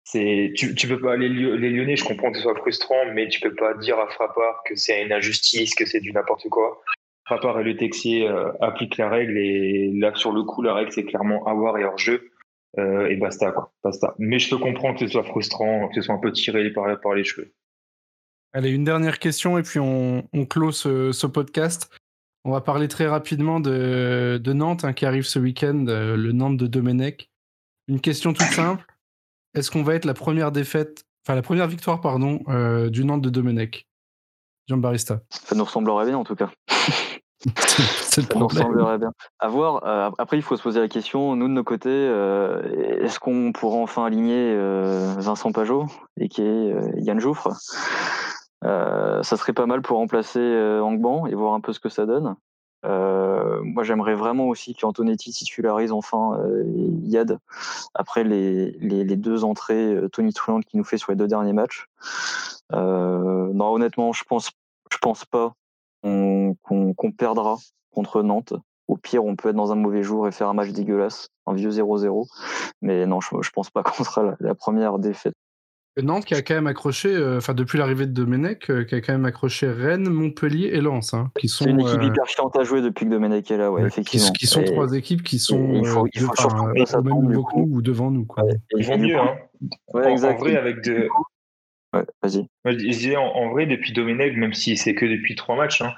c'est, 0.04 0.52
tu, 0.54 0.72
tu 0.76 0.86
peux 0.86 1.00
pas 1.00 1.14
aller 1.14 1.28
les 1.28 1.70
Lyonnais, 1.70 1.96
je 1.96 2.04
comprends 2.04 2.30
que 2.30 2.36
ce 2.36 2.44
soit 2.44 2.54
frustrant, 2.54 3.06
mais 3.12 3.28
tu 3.28 3.40
peux 3.40 3.54
pas 3.56 3.74
dire 3.74 3.98
à 3.98 4.06
Frappard 4.06 4.62
que 4.64 4.76
c'est 4.76 5.02
une 5.02 5.12
injustice, 5.12 5.74
que 5.74 5.84
c'est 5.84 5.98
du 5.98 6.12
n'importe 6.12 6.48
quoi. 6.48 6.80
Frappard 7.26 7.58
et 7.60 7.64
le 7.64 7.76
Texier 7.76 8.28
euh, 8.28 8.52
appliquent 8.60 8.96
la 8.98 9.08
règle 9.08 9.36
et 9.36 9.90
là 9.94 10.14
sur 10.14 10.32
le 10.32 10.44
coup 10.44 10.62
la 10.62 10.74
règle 10.74 10.92
c'est 10.92 11.04
clairement 11.04 11.44
avoir 11.46 11.76
et 11.76 11.84
hors 11.84 11.98
jeu 11.98 12.30
euh, 12.78 13.08
et 13.08 13.16
basta 13.16 13.50
quoi, 13.52 13.72
basta. 13.82 14.14
Mais 14.18 14.38
je 14.38 14.50
peux 14.50 14.58
comprendre 14.58 14.98
que 14.98 15.06
ce 15.06 15.12
soit 15.12 15.24
frustrant, 15.24 15.88
que 15.88 15.94
ce 15.96 16.02
soit 16.02 16.14
un 16.14 16.18
peu 16.18 16.30
tiré 16.30 16.70
par, 16.70 17.00
par 17.00 17.14
les 17.14 17.24
cheveux. 17.24 17.52
Allez, 18.52 18.70
une 18.70 18.84
dernière 18.84 19.18
question 19.18 19.58
et 19.58 19.62
puis 19.62 19.80
on, 19.80 20.28
on 20.32 20.46
clôt 20.46 20.72
ce, 20.72 21.26
podcast. 21.26 21.90
On 22.44 22.52
va 22.52 22.60
parler 22.60 22.86
très 22.86 23.06
rapidement 23.06 23.60
de, 23.60 24.40
de 24.42 24.52
Nantes 24.52 24.84
hein, 24.84 24.92
qui 24.92 25.04
arrive 25.04 25.24
ce 25.24 25.38
week-end, 25.38 25.86
euh, 25.88 26.16
le 26.16 26.32
Nantes 26.32 26.58
de 26.58 26.66
Domenech. 26.66 27.28
Une 27.88 28.00
question 28.00 28.32
toute 28.34 28.46
simple. 28.52 28.84
Est-ce 29.54 29.70
qu'on 29.70 29.82
va 29.82 29.94
être 29.94 30.04
la 30.04 30.14
première 30.14 30.52
défaite, 30.52 31.06
enfin 31.24 31.34
la 31.34 31.42
première 31.42 31.66
victoire 31.66 32.00
pardon, 32.00 32.40
du 32.88 33.04
Nantes 33.04 33.22
de 33.22 33.30
Domenech? 33.30 33.86
Jean 34.68 34.78
Barista. 34.78 35.20
Ça 35.30 35.54
nous 35.54 35.64
ressemblerait 35.64 36.06
bien 36.06 36.18
en 36.18 36.24
tout 36.24 36.34
cas. 36.34 36.50
c'est 37.56 38.22
le 38.22 38.26
problème. 38.26 38.98
bien. 38.98 39.12
À 39.38 39.48
voir. 39.48 39.84
Euh, 39.86 40.10
après, 40.18 40.36
il 40.36 40.42
faut 40.42 40.56
se 40.56 40.62
poser 40.62 40.80
la 40.80 40.88
question, 40.88 41.36
nous 41.36 41.48
de 41.48 41.52
nos 41.52 41.64
côtés, 41.64 41.88
euh, 41.90 43.02
est-ce 43.02 43.18
qu'on 43.20 43.52
pourra 43.52 43.78
enfin 43.78 44.04
aligner 44.04 44.54
euh, 44.56 45.14
Vincent 45.18 45.52
Pajot 45.52 45.86
et 46.18 46.28
qui 46.28 46.42
est 46.42 46.74
Yann 46.96 47.20
Jouffre? 47.20 47.50
Ça 48.62 49.36
serait 49.36 49.52
pas 49.52 49.66
mal 49.66 49.82
pour 49.82 49.98
remplacer 49.98 50.40
Angban 50.80 51.26
et 51.26 51.34
voir 51.34 51.54
un 51.54 51.60
peu 51.60 51.72
ce 51.72 51.78
que 51.78 51.88
ça 51.88 52.04
donne. 52.04 52.34
moi, 52.82 53.82
j'aimerais 53.84 54.14
vraiment 54.14 54.46
aussi 54.46 54.74
qu'Antonetti 54.74 55.30
titularise 55.32 55.92
enfin 55.92 56.38
Yad 57.02 57.38
après 57.94 58.24
les, 58.24 58.72
les, 58.80 59.04
les, 59.04 59.16
deux 59.16 59.44
entrées 59.44 59.96
Tony 60.12 60.32
Truant 60.32 60.60
qui 60.60 60.76
nous 60.76 60.84
fait 60.84 60.98
sur 60.98 61.12
les 61.12 61.16
deux 61.16 61.28
derniers 61.28 61.52
matchs. 61.52 61.86
non, 62.72 63.72
honnêtement, 63.72 64.12
je 64.12 64.24
pense, 64.24 64.50
je 64.90 64.98
pense 64.98 65.24
pas 65.24 65.54
qu'on 66.62 67.12
perdra 67.12 67.56
contre 67.90 68.22
Nantes. 68.22 68.54
au 68.88 68.96
pire, 68.96 69.24
on 69.24 69.36
peut 69.36 69.48
être 69.48 69.56
dans 69.56 69.72
un 69.72 69.76
mauvais 69.76 70.02
jour 70.02 70.28
et 70.28 70.32
faire 70.32 70.48
un 70.48 70.54
match 70.54 70.70
dégueulasse, 70.70 71.28
un 71.46 71.54
vieux 71.54 71.70
0-0. 71.70 72.26
Mais 72.82 73.06
non, 73.06 73.20
je, 73.20 73.30
je 73.40 73.50
pense 73.50 73.70
pas 73.70 73.82
qu'on 73.84 74.04
sera 74.04 74.36
la, 74.38 74.54
première 74.54 74.98
défaite. 74.98 75.34
Nantes 76.02 76.26
qui 76.26 76.34
a 76.34 76.42
quand 76.42 76.54
même 76.54 76.66
accroché, 76.66 77.08
euh, 77.08 77.38
enfin 77.38 77.54
depuis 77.54 77.78
l'arrivée 77.78 78.04
de 78.04 78.12
Domenech, 78.12 78.70
euh, 78.70 78.84
qui 78.84 78.94
a 78.94 79.00
quand 79.00 79.14
même 79.14 79.24
accroché 79.24 79.66
Rennes, 79.66 80.10
Montpellier 80.10 80.68
et 80.74 80.82
Lens, 80.82 81.14
hein, 81.14 81.30
qui 81.38 81.48
sont. 81.48 81.64
Une 81.64 81.80
équipe 81.80 82.02
hyper 82.02 82.26
chiante 82.26 82.54
à 82.54 82.64
jouer 82.64 82.82
depuis 82.82 83.06
que 83.06 83.10
Domenech 83.10 83.50
est 83.50 83.56
là, 83.56 83.72
ouais, 83.72 83.82
effectivement. 83.82 84.30
Qui, 84.32 84.46
sont 84.46 84.62
trois 84.62 84.92
équipes 84.92 85.22
qui 85.22 85.38
sont 85.38 85.72
il 85.72 85.86
faut, 85.86 86.06
il 86.12 86.20
faut 86.20 86.98
au 86.98 87.02
même 87.02 87.22
niveau 87.22 87.44
que 87.44 87.56
nous 87.56 87.76
ou 87.76 87.80
devant 87.80 88.10
nous. 88.10 88.26
Quoi. 88.26 88.44
Ils 88.76 88.86
vont 88.86 88.98
mieux, 88.98 89.18
hein. 89.18 89.36
Ouais, 89.94 90.06
en, 90.06 90.22
en, 90.22 90.36
vrai, 90.36 90.56
avec 90.56 90.84
de. 90.84 91.08
Ouais, 91.96 92.04
vas-y. 92.22 92.46
Je 92.64 92.76
disais 92.76 93.16
en, 93.16 93.48
vrai, 93.50 93.66
depuis 93.66 93.92
Domenech, 93.92 94.36
même 94.36 94.52
si 94.52 94.76
c'est 94.76 94.94
que 94.94 95.06
depuis 95.06 95.34
trois 95.34 95.56
matchs, 95.56 95.82
hein, 95.82 95.92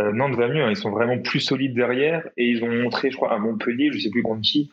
euh, 0.00 0.12
Nantes 0.12 0.34
va 0.34 0.48
mieux. 0.48 0.64
Hein. 0.64 0.70
ils 0.70 0.76
sont 0.76 0.90
vraiment 0.90 1.18
plus 1.18 1.40
solides 1.40 1.74
derrière 1.74 2.26
et 2.36 2.48
ils 2.48 2.64
ont 2.64 2.70
montré, 2.70 3.10
je 3.10 3.16
crois, 3.16 3.32
à 3.32 3.38
Montpellier, 3.38 3.90
je 3.92 3.98
sais 3.98 4.10
plus 4.10 4.22
contre 4.22 4.42
qui, 4.42 4.70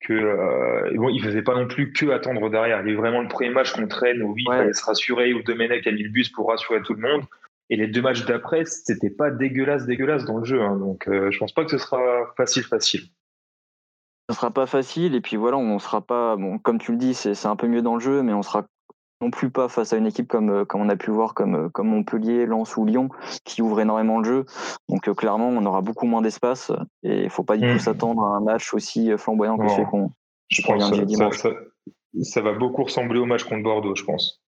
que 0.00 0.12
euh, 0.12 0.90
bon, 0.94 1.08
il 1.08 1.22
faisait 1.22 1.42
pas 1.42 1.54
non 1.54 1.66
plus 1.66 1.92
que 1.92 2.06
attendre 2.10 2.48
derrière. 2.50 2.80
Il 2.80 2.86
y 2.86 2.90
a 2.90 2.92
eu 2.92 2.96
vraiment 2.96 3.20
le 3.20 3.28
premier 3.28 3.50
match 3.50 3.72
contre 3.72 3.98
Rennes 3.98 4.22
où 4.22 4.34
il 4.36 4.46
fallait 4.46 4.72
se 4.72 4.84
rassurer, 4.84 5.34
où 5.34 5.42
Domenech 5.42 5.86
a 5.86 5.92
mis 5.92 6.02
le 6.02 6.10
bus 6.10 6.30
pour 6.30 6.48
rassurer 6.48 6.82
tout 6.82 6.94
le 6.94 7.00
monde. 7.00 7.24
Et 7.70 7.76
les 7.76 7.86
deux 7.86 8.02
matchs 8.02 8.24
d'après, 8.26 8.64
c'était 8.66 9.10
pas 9.10 9.30
dégueulasse, 9.30 9.86
dégueulasse 9.86 10.24
dans 10.24 10.38
le 10.38 10.44
jeu. 10.44 10.60
Hein. 10.60 10.76
Donc, 10.76 11.08
euh, 11.08 11.30
je 11.30 11.38
pense 11.38 11.52
pas 11.52 11.64
que 11.64 11.70
ce 11.70 11.78
sera 11.78 11.98
facile, 12.36 12.62
facile. 12.62 13.02
Ce 14.28 14.36
sera 14.36 14.50
pas 14.50 14.66
facile. 14.66 15.14
Et 15.14 15.20
puis 15.20 15.36
voilà, 15.36 15.56
on 15.56 15.78
sera 15.78 16.02
pas, 16.02 16.36
bon, 16.36 16.58
comme 16.58 16.78
tu 16.78 16.92
le 16.92 16.98
dis, 16.98 17.14
c'est 17.14 17.46
un 17.46 17.56
peu 17.56 17.66
mieux 17.66 17.82
dans 17.82 17.94
le 17.94 18.00
jeu, 18.00 18.22
mais 18.22 18.34
on 18.34 18.42
sera 18.42 18.66
non 19.20 19.30
plus 19.30 19.50
pas 19.50 19.68
face 19.68 19.92
à 19.92 19.96
une 19.96 20.06
équipe 20.06 20.28
comme, 20.28 20.50
euh, 20.50 20.64
comme 20.64 20.82
on 20.82 20.88
a 20.88 20.96
pu 20.96 21.10
voir 21.10 21.34
comme, 21.34 21.54
euh, 21.54 21.68
comme 21.68 21.88
Montpellier, 21.88 22.46
Lens 22.46 22.76
ou 22.76 22.84
Lyon 22.84 23.08
qui 23.44 23.62
ouvre 23.62 23.80
énormément 23.80 24.18
le 24.18 24.24
jeu. 24.24 24.44
Donc 24.88 25.08
euh, 25.08 25.14
clairement, 25.14 25.48
on 25.48 25.64
aura 25.64 25.80
beaucoup 25.80 26.06
moins 26.06 26.22
d'espace 26.22 26.72
et 27.02 27.24
il 27.24 27.30
faut 27.30 27.44
pas 27.44 27.56
du 27.56 27.66
tout 27.66 27.76
mmh. 27.76 27.80
s'attendre 27.80 28.22
à 28.22 28.36
un 28.36 28.40
match 28.40 28.74
aussi 28.74 29.10
flamboyant 29.16 29.56
que 29.56 29.68
celui 29.68 29.86
qu'on 29.86 30.10
je 30.50 30.62
pense 30.62 30.82
ça, 30.82 31.30
ça, 31.32 31.50
ça, 32.22 32.40
va 32.42 32.52
beaucoup 32.52 32.84
ressembler 32.84 33.18
au 33.18 33.24
match 33.24 33.44
contre 33.44 33.62
Bordeaux, 33.62 33.94
je 33.96 34.04
pense. 34.04 34.42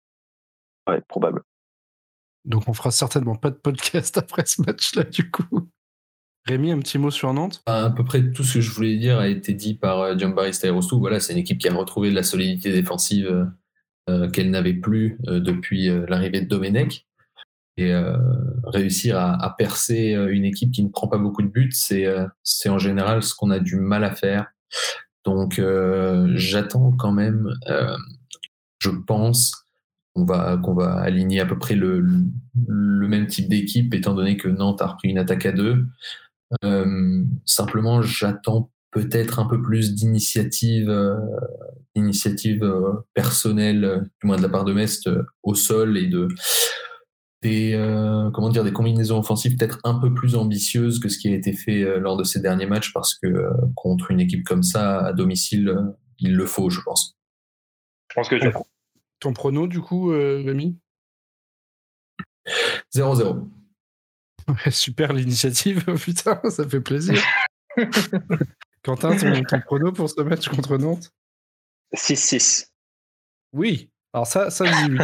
Ouais, 0.87 1.01
probable. 1.09 1.43
Donc 2.45 2.64
on 2.69 2.75
fera 2.75 2.91
certainement 2.91 3.35
pas 3.35 3.51
de 3.51 3.57
podcast 3.57 4.19
après 4.19 4.45
ce 4.47 4.62
match-là 4.62 5.05
du 5.05 5.31
coup. 5.31 5.69
Rémi, 6.47 6.71
un 6.71 6.79
petit 6.79 6.99
mot 6.99 7.11
sur 7.11 7.33
Nantes? 7.33 7.61
À 7.67 7.91
peu 7.91 8.05
près 8.05 8.31
tout 8.31 8.45
ce 8.45 8.55
que 8.55 8.61
je 8.61 8.71
voulais 8.71 8.97
dire 8.99 9.19
a 9.19 9.27
été 9.27 9.53
dit 9.53 9.75
par 9.75 10.17
John 10.17 10.33
Barista 10.33 10.69
et 10.69 10.71
Rostou. 10.71 11.01
Voilà, 11.01 11.19
c'est 11.19 11.33
une 11.33 11.41
équipe 11.41 11.59
qui 11.59 11.69
a 11.69 11.75
retrouvé 11.75 12.11
de 12.11 12.14
la 12.14 12.23
solidité 12.23 12.73
défensive 12.73 13.27
euh, 13.27 13.45
qu'elle 14.33 14.51
n'avait 14.51 14.75
plus 14.75 15.19
euh, 15.27 15.41
depuis 15.41 15.89
euh, 15.89 16.07
l'arrivée 16.09 16.41
de 16.41 16.49
Domenech. 16.49 17.07
Et 17.79 17.93
réussir 18.65 19.19
à, 19.19 19.55
percer 19.59 20.17
une 20.31 20.47
équipe 20.47 20.73
qui 20.73 20.83
ne 20.83 20.89
prend 20.89 21.09
pas 21.09 21.19
beaucoup 21.19 21.43
de 21.43 21.49
buts, 21.49 21.73
c'est 21.75 22.09
en 22.71 22.79
général 22.79 23.23
ce 23.23 23.35
qu'on 23.35 23.51
a 23.51 23.59
du 23.59 23.77
mal 23.77 24.03
à 24.03 24.15
faire. 24.15 24.47
Donc 25.27 25.61
j'attends 26.37 26.93
quand 26.93 27.13
même, 27.13 27.55
je 28.79 28.89
pense, 28.89 29.53
qu'on 30.15 30.25
va, 30.25 30.57
qu'on 30.57 30.73
va 30.73 30.95
aligner 30.95 31.41
à 31.41 31.45
peu 31.45 31.59
près 31.59 31.75
le, 31.75 32.03
le 32.67 33.09
même 33.09 33.27
type 33.27 33.51
d'équipe, 33.51 33.93
étant 33.93 34.15
donné 34.15 34.39
que 34.39 34.49
Nantes 34.49 34.81
a 34.81 34.87
repris 34.87 35.11
une 35.11 35.19
attaque 35.19 35.45
à 35.45 35.53
deux. 35.53 35.85
Euh, 36.65 37.25
simplement, 37.45 38.03
j'attends 38.03 38.71
peut-être 38.97 39.39
un 39.39 39.47
peu 39.47 39.61
plus 39.61 39.95
d'initiative 39.95 40.89
euh, 40.89 41.19
initiative 41.95 42.65
euh, 42.65 42.95
personnelle, 43.13 43.85
euh, 43.85 44.01
du 44.01 44.27
moins 44.27 44.39
de 44.39 44.43
la 44.43 44.49
part 44.49 44.65
de 44.65 44.73
Mest, 44.73 45.11
au 45.43 45.55
sol 45.55 45.99
et 45.99 46.07
de 46.07 46.29
des 47.43 47.75
comment 48.35 48.49
dire 48.49 48.65
des 48.65 48.73
combinaisons 48.73 49.19
offensives 49.19 49.57
peut-être 49.57 49.79
un 49.85 49.95
peu 50.01 50.13
plus 50.13 50.35
ambitieuses 50.35 50.99
que 50.99 51.09
ce 51.09 51.19
qui 51.19 51.29
a 51.29 51.35
été 51.35 51.53
fait 51.53 52.01
lors 52.01 52.17
de 52.17 52.25
ces 52.25 52.41
derniers 52.41 52.67
matchs 52.67 52.93
parce 52.93 53.15
que 53.15 53.51
contre 53.77 54.11
une 54.11 54.19
équipe 54.19 54.43
comme 54.43 54.65
ça 54.65 55.05
à 55.05 55.13
domicile, 55.13 55.77
il 56.19 56.35
le 56.35 56.47
faut, 56.47 56.71
je 56.71 56.81
pense. 56.81 57.15
Je 58.11 58.15
pense 58.15 58.29
que 58.31 58.37
tu... 58.37 58.51
ton 59.21 59.33
prono 59.33 59.69
du 59.69 59.81
coup, 59.81 60.09
Rémi? 60.09 60.77
0-0. 62.97 63.47
Super 64.71 65.13
l'initiative, 65.13 65.85
putain, 66.03 66.41
ça 66.49 66.67
fait 66.67 66.81
plaisir. 66.81 67.23
Quentin, 68.87 69.16
ton, 69.16 69.43
ton 69.43 69.61
prono 69.62 69.91
pour 69.91 70.09
ce 70.09 70.20
match 70.22 70.49
contre 70.49 70.78
Nantes? 70.78 71.12
6-6. 71.93 72.70
Oui, 73.53 73.91
alors 74.12 74.28
ça, 74.28 74.49
ça 74.51 74.64
je 74.64 74.87
dis 74.87 74.93
oui. 74.93 74.99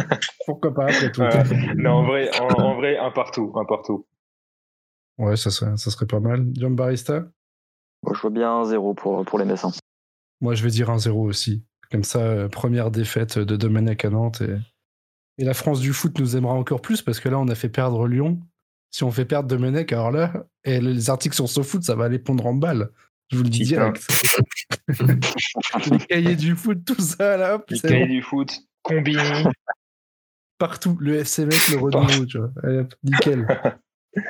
Pourquoi 0.45 0.73
pas 0.73 0.85
après 0.85 1.11
tout. 1.11 1.21
non, 1.75 1.91
en 1.91 2.05
vrai, 2.05 2.31
en, 2.39 2.75
vrai, 2.75 2.97
un 2.97 3.11
partout, 3.11 3.51
un 3.55 3.65
partout. 3.65 4.07
Ouais, 5.17 5.35
ça 5.35 5.51
serait, 5.51 5.75
ça 5.75 5.91
serait 5.91 6.05
pas 6.05 6.21
mal. 6.21 6.47
John 6.53 6.75
Barista? 6.75 7.25
Moi, 8.03 8.13
je 8.15 8.21
vois 8.21 8.31
bien 8.31 8.51
un 8.53 8.63
0 8.63 8.93
pour, 8.93 9.25
pour 9.25 9.37
les 9.37 9.43
Messins. 9.43 9.71
Moi, 10.39 10.55
je 10.55 10.63
vais 10.63 10.69
dire 10.69 10.89
un 10.89 10.97
0 10.97 11.21
aussi. 11.21 11.65
Comme 11.91 12.05
ça, 12.05 12.19
euh, 12.19 12.47
première 12.47 12.89
défaite 12.89 13.37
de 13.37 13.55
Domenech 13.57 14.05
à 14.05 14.09
Nantes. 14.09 14.39
Et, 14.39 14.57
et 15.39 15.43
la 15.43 15.53
France 15.53 15.81
du 15.81 15.91
foot 15.91 16.17
nous 16.19 16.37
aimera 16.37 16.53
encore 16.53 16.81
plus 16.81 17.01
parce 17.01 17.19
que 17.19 17.27
là, 17.27 17.37
on 17.37 17.49
a 17.49 17.55
fait 17.55 17.69
perdre 17.69 18.07
Lyon. 18.07 18.39
Si 18.91 19.03
on 19.03 19.11
fait 19.11 19.25
perdre 19.25 19.49
Domenech, 19.49 19.91
alors 19.91 20.11
là, 20.11 20.45
et 20.63 20.79
les 20.79 21.09
articles 21.09 21.35
sur 21.35 21.49
SoFoot, 21.49 21.83
ça 21.83 21.95
va 21.95 22.05
aller 22.05 22.19
pondre 22.19 22.45
en 22.45 22.53
balle. 22.53 22.89
Je 23.29 23.37
vous 23.37 23.43
le 23.43 23.49
dis 23.49 23.63
direct. 23.63 24.05
les 25.89 25.97
cahiers 25.99 26.35
du 26.35 26.55
foot, 26.55 26.79
tout 26.85 27.01
ça 27.01 27.37
là. 27.37 27.63
Les 27.69 27.79
cahiers 27.79 28.07
du 28.07 28.21
foot, 28.21 28.51
Combini. 28.81 29.45
Partout. 30.57 30.97
Le 30.99 31.15
FC 31.15 31.45
mec, 31.45 31.67
le 31.69 31.77
Renault, 31.77 32.25
tu 32.25 32.37
vois. 32.37 32.51
Allez, 32.63 32.83
nickel. 33.03 33.47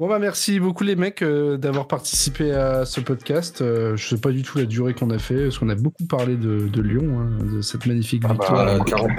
Bon 0.00 0.06
bah 0.06 0.20
merci 0.20 0.60
beaucoup 0.60 0.84
les 0.84 0.94
mecs 0.94 1.22
euh, 1.22 1.56
d'avoir 1.56 1.88
participé 1.88 2.52
à 2.52 2.84
ce 2.84 3.00
podcast. 3.00 3.62
Euh, 3.62 3.96
je 3.96 4.06
sais 4.06 4.20
pas 4.20 4.30
du 4.30 4.44
tout 4.44 4.56
la 4.56 4.64
durée 4.64 4.94
qu'on 4.94 5.10
a 5.10 5.18
fait, 5.18 5.46
parce 5.46 5.58
qu'on 5.58 5.70
a 5.70 5.74
beaucoup 5.74 6.06
parlé 6.06 6.36
de, 6.36 6.68
de 6.68 6.82
Lyon, 6.82 7.18
hein, 7.18 7.44
de 7.52 7.60
cette 7.62 7.84
magnifique 7.84 8.22
ah 8.24 8.34
bah, 8.34 8.76
victoire 8.78 8.84
40 8.84 9.10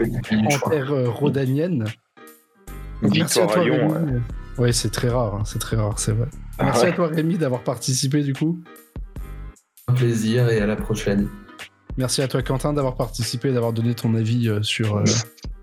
en 0.64 0.70
terre 0.70 0.92
euh, 0.94 1.10
rodanienne. 1.10 1.84
merci 3.02 3.42
à 3.42 3.48
toi 3.48 3.66
Lyon. 3.66 3.90
Rémi. 3.90 4.22
Ouais, 4.58 4.72
c'est 4.72 4.90
très 4.90 5.10
rare, 5.10 5.36
hein, 5.36 5.44
c'est 5.44 5.60
très 5.60 5.76
rare, 5.76 6.00
c'est 6.00 6.14
vrai. 6.14 6.30
Ah 6.58 6.66
merci 6.66 6.86
à 6.86 6.94
toi 6.94 7.08
Rémi 7.08 7.38
d'avoir 7.38 7.62
participé 7.62 8.24
du 8.24 8.32
coup 8.32 8.64
plaisir 9.90 10.50
et 10.50 10.60
à 10.60 10.66
la 10.66 10.76
prochaine. 10.76 11.28
Merci 11.98 12.22
à 12.22 12.28
toi 12.28 12.42
Quentin 12.42 12.74
d'avoir 12.74 12.96
participé, 12.96 13.52
d'avoir 13.52 13.74
donné 13.74 13.94
ton 13.94 14.16
avis 14.16 14.48
euh, 14.48 14.64
sur, 14.64 14.98
euh, 14.98 15.04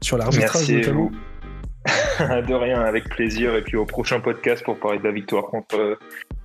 sur 0.03 0.19
l'arbitrage 0.19 0.69
notamment. 0.69 1.11
de 2.21 2.55
rien, 2.55 2.81
avec 2.81 3.09
plaisir. 3.09 3.55
Et 3.55 3.63
puis 3.63 3.77
au 3.77 3.87
prochain 3.87 4.21
podcast 4.21 4.63
pour 4.65 4.79
parler 4.79 4.99
de 4.99 5.05
la 5.05 5.13
victoire 5.13 5.47
contre 5.47 5.79
euh, 5.79 5.95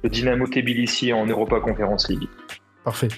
le 0.04 0.10
Dynamo 0.10 0.48
Tbilissi 0.48 1.12
en 1.12 1.26
Europa 1.26 1.60
Conference 1.60 2.10
League. 2.10 2.28
Parfait. 2.86 3.10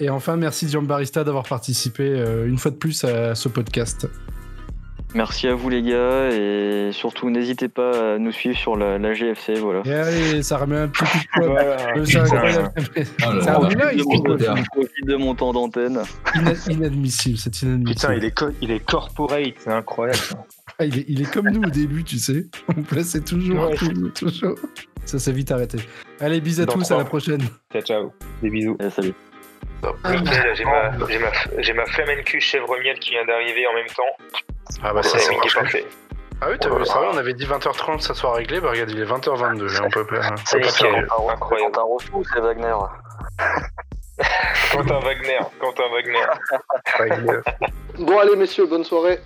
Et 0.00 0.10
enfin, 0.10 0.36
merci 0.36 0.68
Jean 0.68 0.82
Barista 0.82 1.22
d'avoir 1.22 1.44
participé 1.44 2.06
une 2.46 2.58
fois 2.58 2.70
de 2.70 2.76
plus 2.76 3.04
à 3.04 3.34
ce 3.34 3.48
podcast. 3.48 4.08
Merci 5.14 5.46
à 5.46 5.54
vous 5.54 5.68
les 5.68 5.82
gars 5.82 6.30
et 6.30 6.90
surtout 6.92 7.28
n'hésitez 7.28 7.68
pas 7.68 8.14
à 8.14 8.18
nous 8.18 8.32
suivre 8.32 8.56
sur 8.56 8.76
la, 8.76 9.12
GFC 9.12 9.54
voilà. 9.54 9.82
Et 9.84 9.92
allez, 9.92 10.42
ça 10.42 10.56
remet 10.56 10.78
un 10.78 10.88
petit 10.88 11.04
coup 11.04 11.18
de 11.18 11.46
poids. 11.46 11.60
Euh, 11.60 12.04
c'est 12.04 12.18
incroyable. 12.18 12.72
profite 14.70 15.06
de 15.06 15.16
mon 15.16 15.34
temps 15.34 15.52
d'antenne. 15.52 16.00
inadmissible, 16.68 17.36
c'est 17.36 17.62
inadmissible. 17.62 18.00
Putain, 18.00 18.14
il 18.14 18.24
est, 18.24 18.44
il 18.62 18.70
est 18.70 18.80
corporate, 18.80 19.54
c'est 19.58 19.72
incroyable. 19.72 20.18
Ah, 20.78 20.86
il, 20.86 20.98
est, 20.98 21.04
il, 21.08 21.20
est, 21.20 21.30
comme 21.30 21.50
nous 21.50 21.62
au 21.62 21.70
début, 21.70 22.02
tu 22.04 22.18
sais. 22.18 22.46
On 22.76 22.82
plaçait 22.82 23.20
toujours, 23.20 23.70
toujours, 23.74 24.12
toujours. 24.14 24.58
Ça 25.04 25.18
s'est 25.18 25.32
vite 25.32 25.50
arrêté. 25.50 25.78
Allez, 26.20 26.40
bisous 26.40 26.62
à 26.62 26.66
tous, 26.66 26.90
à 26.90 26.96
la 26.96 27.04
prochaine. 27.04 27.42
Ciao, 27.72 27.82
ciao. 27.82 28.12
Des 28.42 28.48
bisous. 28.48 28.76
Et 28.80 28.88
salut. 28.88 29.14
J'ai 30.54 30.64
ma, 30.64 30.90
ma, 30.90 31.74
ma 31.74 31.86
flamencu 31.86 32.40
chèvre 32.40 32.76
miel 32.82 32.98
qui 33.00 33.10
vient 33.10 33.24
d'arriver 33.26 33.66
en 33.66 33.74
même 33.74 33.88
temps. 33.88 34.51
Ah 34.82 34.92
bah 34.92 35.02
ça 35.02 35.18
c'est 35.18 35.34
parfait. 35.54 35.86
Ah 36.40 36.46
oui, 36.50 36.56
t'as 36.58 36.70
vu 36.70 36.84
ça, 36.84 37.00
on 37.12 37.16
avait 37.16 37.34
dit 37.34 37.46
20h30, 37.46 38.00
ça 38.00 38.14
soit 38.14 38.34
réglé, 38.34 38.60
bah 38.60 38.70
regarde, 38.70 38.90
il 38.90 38.98
est 38.98 39.04
20h22, 39.04 39.80
on 39.84 39.90
peut 39.90 40.04
pas... 40.04 40.34
C'est 40.44 40.58
nickel, 40.58 41.06
incroyable. 41.30 41.72
Quentin 41.72 41.82
Rousseau 41.82 42.22
c'est 42.34 42.40
Wagner 42.40 42.74
Quentin 44.72 44.98
Wagner, 44.98 45.38
Quentin 45.60 45.84
Wagner. 45.92 47.40
bon 48.00 48.18
allez 48.18 48.34
messieurs, 48.34 48.66
bonne 48.66 48.82
soirée. 48.82 49.20